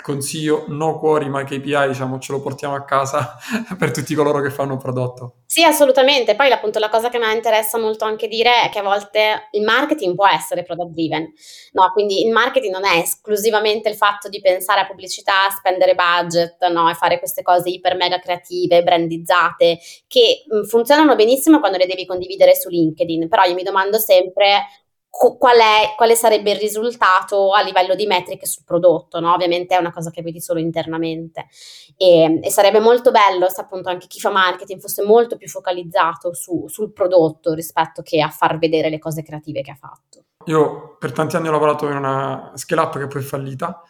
consiglio 0.01 0.65
no 0.67 0.97
cuori 0.97 1.29
ma 1.29 1.43
KPI, 1.43 1.87
diciamo, 1.87 2.19
ce 2.19 2.31
lo 2.31 2.41
portiamo 2.41 2.75
a 2.75 2.83
casa 2.83 3.37
per 3.77 3.91
tutti 3.91 4.15
coloro 4.15 4.41
che 4.41 4.49
fanno 4.49 4.73
un 4.73 4.79
prodotto. 4.79 5.35
Sì, 5.45 5.63
assolutamente. 5.63 6.35
Poi 6.35 6.51
appunto 6.51 6.79
la 6.79 6.89
cosa 6.89 7.09
che 7.09 7.17
mi 7.17 7.31
interessa 7.33 7.77
molto 7.77 8.05
anche 8.05 8.27
dire 8.27 8.63
è 8.63 8.69
che 8.69 8.79
a 8.79 8.83
volte 8.83 9.47
il 9.51 9.63
marketing 9.63 10.15
può 10.15 10.27
essere 10.27 10.63
product 10.63 10.91
driven, 10.91 11.31
no? 11.73 11.91
Quindi 11.91 12.25
il 12.25 12.31
marketing 12.31 12.73
non 12.73 12.85
è 12.85 12.97
esclusivamente 12.97 13.89
il 13.89 13.95
fatto 13.95 14.29
di 14.29 14.39
pensare 14.41 14.81
a 14.81 14.85
pubblicità, 14.85 15.49
spendere 15.49 15.95
budget, 15.95 16.65
no? 16.69 16.89
E 16.89 16.93
fare 16.93 17.19
queste 17.19 17.41
cose 17.41 17.69
iper 17.69 17.95
mega 17.95 18.19
creative, 18.19 18.83
brandizzate, 18.83 19.79
che 20.07 20.43
funzionano 20.67 21.15
benissimo 21.15 21.59
quando 21.59 21.77
le 21.77 21.87
devi 21.87 22.05
condividere 22.05 22.55
su 22.55 22.69
LinkedIn, 22.69 23.27
però 23.27 23.43
io 23.43 23.55
mi 23.55 23.63
domando 23.63 23.97
sempre 23.97 24.65
qual 25.09 25.57
è, 25.57 25.95
quale 25.97 26.15
sarebbe 26.15 26.51
il 26.51 26.59
risultato 26.59 27.51
a 27.51 27.61
livello 27.61 27.95
di 27.95 28.05
metriche 28.05 28.45
sul 28.45 28.63
prodotto, 28.63 29.19
no? 29.19 29.33
Ovviamente 29.33 29.75
è 29.75 29.79
una 29.79 29.91
cosa 29.91 30.11
che 30.11 30.21
vedi 30.21 30.39
solo 30.39 30.59
internamente 30.59 31.47
e, 31.97 32.39
e, 32.41 32.51
sarebbe 32.51 32.79
molto 32.79 33.11
bello 33.11 33.49
se 33.49 33.61
appunto 33.61 33.89
anche 33.89 34.07
chi 34.07 34.19
fa 34.19 34.29
marketing 34.29 34.79
fosse 34.79 35.03
molto 35.03 35.35
più 35.35 35.49
focalizzato 35.49 36.33
su, 36.33 36.67
sul 36.67 36.93
prodotto 36.93 37.53
rispetto 37.53 38.01
che 38.01 38.21
a 38.21 38.29
far 38.29 38.57
vedere 38.59 38.89
le 38.89 38.99
cose 38.99 39.23
creative 39.23 39.61
che 39.61 39.71
ha 39.71 39.75
fatto. 39.75 40.23
Io 40.45 40.95
per 40.97 41.11
tanti 41.11 41.35
anni 41.35 41.49
ho 41.49 41.51
lavorato 41.51 41.87
in 41.87 41.97
una 41.97 42.51
scale 42.55 42.81
up 42.81 42.97
che 42.97 43.07
poi 43.07 43.21
è 43.21 43.25
fallita 43.25 43.83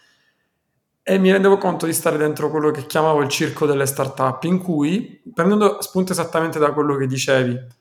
e 1.03 1.17
mi 1.17 1.31
rendevo 1.31 1.57
conto 1.57 1.85
di 1.85 1.93
stare 1.93 2.17
dentro 2.17 2.49
quello 2.49 2.71
che 2.71 2.85
chiamavo 2.85 3.21
il 3.21 3.29
circo 3.29 3.65
delle 3.65 3.85
startup 3.85 4.43
in 4.43 4.59
cui, 4.59 5.21
prendendo 5.33 5.81
spunto 5.81 6.11
esattamente 6.11 6.59
da 6.59 6.71
quello 6.71 6.95
che 6.95 7.07
dicevi, 7.07 7.77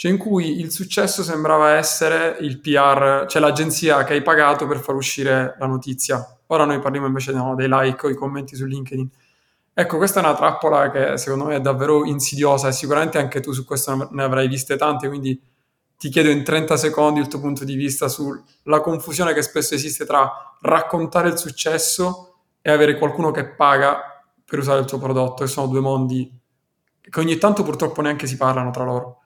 cioè 0.00 0.10
in 0.10 0.16
cui 0.16 0.60
il 0.60 0.70
successo 0.70 1.22
sembrava 1.22 1.72
essere 1.72 2.38
il 2.40 2.58
PR, 2.58 3.26
cioè 3.28 3.42
l'agenzia 3.42 4.02
che 4.02 4.14
hai 4.14 4.22
pagato 4.22 4.66
per 4.66 4.78
far 4.78 4.94
uscire 4.94 5.56
la 5.58 5.66
notizia. 5.66 6.38
Ora 6.46 6.64
noi 6.64 6.78
parliamo 6.78 7.06
invece 7.06 7.32
no, 7.32 7.54
dei 7.54 7.66
like 7.68 8.06
o 8.06 8.08
i 8.08 8.14
commenti 8.14 8.56
su 8.56 8.64
LinkedIn. 8.64 9.06
Ecco, 9.74 9.98
questa 9.98 10.22
è 10.22 10.24
una 10.24 10.34
trappola 10.34 10.90
che 10.90 11.18
secondo 11.18 11.44
me 11.44 11.56
è 11.56 11.60
davvero 11.60 12.06
insidiosa 12.06 12.68
e 12.68 12.72
sicuramente 12.72 13.18
anche 13.18 13.40
tu 13.40 13.52
su 13.52 13.66
questo 13.66 14.08
ne 14.10 14.22
avrai 14.22 14.48
viste 14.48 14.78
tante, 14.78 15.06
quindi 15.06 15.38
ti 15.98 16.08
chiedo 16.08 16.30
in 16.30 16.44
30 16.44 16.78
secondi 16.78 17.20
il 17.20 17.28
tuo 17.28 17.40
punto 17.40 17.66
di 17.66 17.74
vista 17.74 18.08
sulla 18.08 18.80
confusione 18.80 19.34
che 19.34 19.42
spesso 19.42 19.74
esiste 19.74 20.06
tra 20.06 20.56
raccontare 20.62 21.28
il 21.28 21.36
successo 21.36 22.36
e 22.62 22.70
avere 22.70 22.96
qualcuno 22.96 23.32
che 23.32 23.44
paga 23.44 24.00
per 24.46 24.60
usare 24.60 24.80
il 24.80 24.86
tuo 24.86 24.98
prodotto, 24.98 25.44
che 25.44 25.50
sono 25.50 25.66
due 25.66 25.80
mondi 25.80 26.38
che 27.02 27.20
ogni 27.20 27.36
tanto 27.36 27.62
purtroppo 27.62 28.00
neanche 28.00 28.26
si 28.26 28.38
parlano 28.38 28.70
tra 28.70 28.84
loro. 28.84 29.19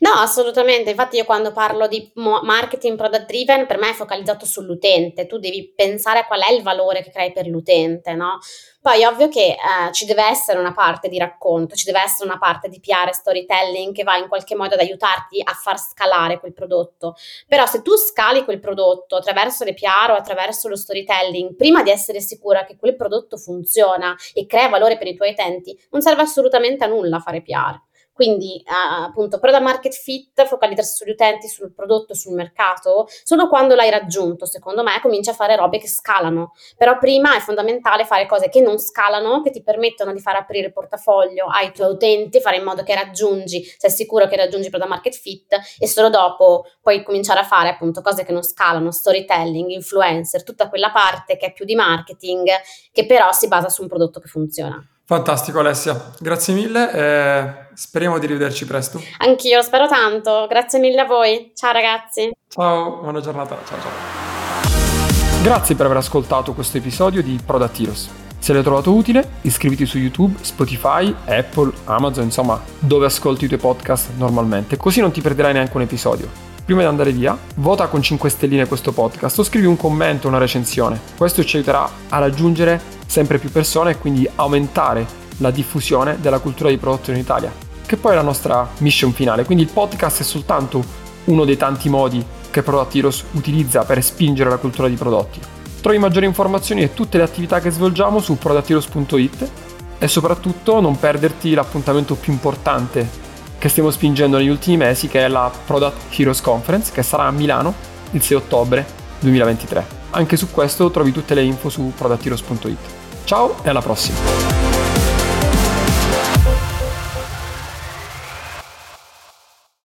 No, 0.00 0.10
assolutamente. 0.10 0.90
Infatti 0.90 1.16
io 1.16 1.24
quando 1.24 1.52
parlo 1.52 1.86
di 1.86 2.10
marketing 2.14 2.96
product 2.96 3.26
driven, 3.26 3.66
per 3.66 3.78
me 3.78 3.90
è 3.90 3.94
focalizzato 3.94 4.44
sull'utente. 4.44 5.26
Tu 5.26 5.38
devi 5.38 5.72
pensare 5.74 6.20
a 6.20 6.26
qual 6.26 6.42
è 6.42 6.52
il 6.52 6.62
valore 6.62 7.02
che 7.02 7.10
crei 7.10 7.32
per 7.32 7.46
l'utente, 7.46 8.12
no? 8.14 8.38
Poi 8.80 9.02
è 9.02 9.06
ovvio 9.08 9.28
che 9.28 9.48
eh, 9.52 9.92
ci 9.92 10.04
deve 10.04 10.24
essere 10.24 10.58
una 10.58 10.72
parte 10.72 11.08
di 11.08 11.18
racconto, 11.18 11.74
ci 11.74 11.86
deve 11.86 12.02
essere 12.02 12.28
una 12.28 12.38
parte 12.38 12.68
di 12.68 12.78
PR 12.78 13.08
e 13.08 13.14
storytelling 13.14 13.92
che 13.92 14.04
va 14.04 14.16
in 14.16 14.28
qualche 14.28 14.54
modo 14.54 14.74
ad 14.74 14.80
aiutarti 14.80 15.40
a 15.42 15.52
far 15.52 15.78
scalare 15.78 16.38
quel 16.38 16.52
prodotto. 16.52 17.16
Però 17.48 17.66
se 17.66 17.82
tu 17.82 17.96
scali 17.96 18.44
quel 18.44 18.60
prodotto 18.60 19.16
attraverso 19.16 19.64
le 19.64 19.74
PR 19.74 20.10
o 20.10 20.14
attraverso 20.14 20.68
lo 20.68 20.76
storytelling, 20.76 21.56
prima 21.56 21.82
di 21.82 21.90
essere 21.90 22.20
sicura 22.20 22.64
che 22.64 22.76
quel 22.76 22.94
prodotto 22.96 23.36
funziona 23.38 24.14
e 24.34 24.46
crea 24.46 24.68
valore 24.68 24.98
per 24.98 25.08
i 25.08 25.16
tuoi 25.16 25.30
utenti, 25.30 25.76
non 25.90 26.02
serve 26.02 26.22
assolutamente 26.22 26.84
a 26.84 26.88
nulla 26.88 27.18
fare 27.18 27.42
PR. 27.42 27.80
Quindi 28.16 28.64
uh, 28.64 29.04
appunto 29.04 29.38
product 29.38 29.62
market 29.62 29.92
fit, 29.92 30.42
focalizzarsi 30.46 30.96
sugli 30.96 31.10
utenti, 31.10 31.48
sul 31.48 31.74
prodotto, 31.74 32.14
sul 32.14 32.32
mercato, 32.32 33.06
solo 33.22 33.46
quando 33.46 33.74
l'hai 33.74 33.90
raggiunto, 33.90 34.46
secondo 34.46 34.82
me, 34.82 34.98
cominci 35.02 35.28
a 35.28 35.34
fare 35.34 35.54
robe 35.54 35.78
che 35.78 35.86
scalano. 35.86 36.54
Però 36.78 36.96
prima 36.96 37.36
è 37.36 37.40
fondamentale 37.40 38.06
fare 38.06 38.24
cose 38.24 38.48
che 38.48 38.62
non 38.62 38.78
scalano, 38.78 39.42
che 39.42 39.50
ti 39.50 39.62
permettono 39.62 40.14
di 40.14 40.20
far 40.20 40.36
aprire 40.36 40.68
il 40.68 40.72
portafoglio 40.72 41.44
ai 41.44 41.72
tuoi 41.74 41.90
utenti, 41.90 42.40
fare 42.40 42.56
in 42.56 42.64
modo 42.64 42.82
che 42.82 42.94
raggiungi, 42.94 43.62
sei 43.76 43.90
sicuro 43.90 44.26
che 44.28 44.36
raggiungi 44.36 44.70
product 44.70 44.90
market 44.90 45.14
fit 45.14 45.54
e 45.78 45.86
solo 45.86 46.08
dopo 46.08 46.64
puoi 46.80 47.02
cominciare 47.02 47.40
a 47.40 47.44
fare 47.44 47.68
appunto 47.68 48.00
cose 48.00 48.24
che 48.24 48.32
non 48.32 48.42
scalano, 48.42 48.90
storytelling, 48.90 49.68
influencer, 49.68 50.42
tutta 50.42 50.70
quella 50.70 50.90
parte 50.90 51.36
che 51.36 51.48
è 51.48 51.52
più 51.52 51.66
di 51.66 51.74
marketing, 51.74 52.48
che 52.92 53.04
però 53.04 53.30
si 53.32 53.46
basa 53.46 53.68
su 53.68 53.82
un 53.82 53.88
prodotto 53.88 54.20
che 54.20 54.28
funziona. 54.28 54.82
Fantastico 55.08 55.60
Alessia, 55.60 56.10
grazie 56.18 56.52
mille 56.52 56.90
e 56.90 57.54
speriamo 57.74 58.18
di 58.18 58.26
rivederci 58.26 58.66
presto. 58.66 59.00
Anch'io, 59.18 59.62
spero 59.62 59.86
tanto, 59.86 60.48
grazie 60.48 60.80
mille 60.80 61.00
a 61.00 61.04
voi, 61.04 61.52
ciao 61.54 61.70
ragazzi. 61.70 62.32
Ciao, 62.48 62.96
buona 63.02 63.20
giornata, 63.20 63.56
ciao 63.68 63.78
ciao. 63.78 65.42
Grazie 65.44 65.76
per 65.76 65.86
aver 65.86 65.98
ascoltato 65.98 66.54
questo 66.54 66.78
episodio 66.78 67.22
di 67.22 67.38
Product 67.46 67.78
Heroes. 67.78 68.10
Se 68.40 68.52
l'hai 68.52 68.64
trovato 68.64 68.92
utile, 68.92 69.34
iscriviti 69.42 69.86
su 69.86 69.98
YouTube, 69.98 70.42
Spotify, 70.42 71.14
Apple, 71.26 71.70
Amazon, 71.84 72.24
insomma, 72.24 72.60
dove 72.80 73.06
ascolti 73.06 73.44
i 73.44 73.46
tuoi 73.46 73.60
podcast 73.60 74.08
normalmente, 74.16 74.76
così 74.76 75.00
non 75.00 75.12
ti 75.12 75.20
perderai 75.20 75.52
neanche 75.52 75.76
un 75.76 75.82
episodio 75.82 76.28
prima 76.64 76.80
di 76.80 76.88
andare 76.88 77.12
via, 77.12 77.38
vota 77.54 77.86
con 77.86 78.02
5 78.02 78.28
stelline 78.28 78.66
questo 78.66 78.90
podcast 78.90 79.38
o 79.38 79.44
scrivi 79.44 79.66
un 79.66 79.76
commento, 79.76 80.26
una 80.26 80.38
recensione. 80.38 81.00
Questo 81.16 81.44
ci 81.44 81.58
aiuterà 81.58 81.88
a 82.08 82.18
raggiungere 82.18 82.94
sempre 83.06 83.38
più 83.38 83.50
persone 83.50 83.92
e 83.92 83.98
quindi 83.98 84.28
aumentare 84.34 85.06
la 85.38 85.50
diffusione 85.50 86.18
della 86.20 86.38
cultura 86.38 86.68
di 86.68 86.78
prodotto 86.78 87.10
in 87.10 87.18
Italia, 87.18 87.52
che 87.84 87.96
poi 87.96 88.12
è 88.12 88.14
la 88.14 88.22
nostra 88.22 88.68
mission 88.78 89.12
finale. 89.12 89.44
Quindi 89.44 89.64
il 89.64 89.70
podcast 89.70 90.20
è 90.20 90.24
soltanto 90.24 90.84
uno 91.24 91.44
dei 91.44 91.56
tanti 91.56 91.88
modi 91.88 92.24
che 92.50 92.62
Product 92.62 92.94
Heroes 92.94 93.24
utilizza 93.32 93.84
per 93.84 94.02
spingere 94.02 94.50
la 94.50 94.56
cultura 94.56 94.88
di 94.88 94.96
prodotti. 94.96 95.40
Trovi 95.80 95.98
maggiori 95.98 96.26
informazioni 96.26 96.82
e 96.82 96.94
tutte 96.94 97.18
le 97.18 97.24
attività 97.24 97.60
che 97.60 97.70
svolgiamo 97.70 98.18
su 98.18 98.38
productheroes.it 98.38 99.50
e 99.98 100.08
soprattutto 100.08 100.80
non 100.80 100.98
perderti 100.98 101.54
l'appuntamento 101.54 102.14
più 102.16 102.32
importante 102.32 103.24
che 103.58 103.68
stiamo 103.68 103.90
spingendo 103.90 104.36
negli 104.36 104.48
ultimi 104.48 104.76
mesi 104.76 105.08
che 105.08 105.24
è 105.24 105.28
la 105.28 105.50
Product 105.64 106.18
Heroes 106.18 106.40
Conference 106.40 106.92
che 106.92 107.02
sarà 107.02 107.24
a 107.24 107.30
Milano 107.30 107.74
il 108.10 108.22
6 108.22 108.36
ottobre 108.36 108.86
2023. 109.20 109.86
Anche 110.10 110.36
su 110.36 110.50
questo 110.50 110.90
trovi 110.90 111.12
tutte 111.12 111.34
le 111.34 111.42
info 111.42 111.68
su 111.68 111.92
productheroes.it. 111.96 112.78
Ciao 113.24 113.56
e 113.62 113.68
alla 113.68 113.82
prossima! 113.82 114.65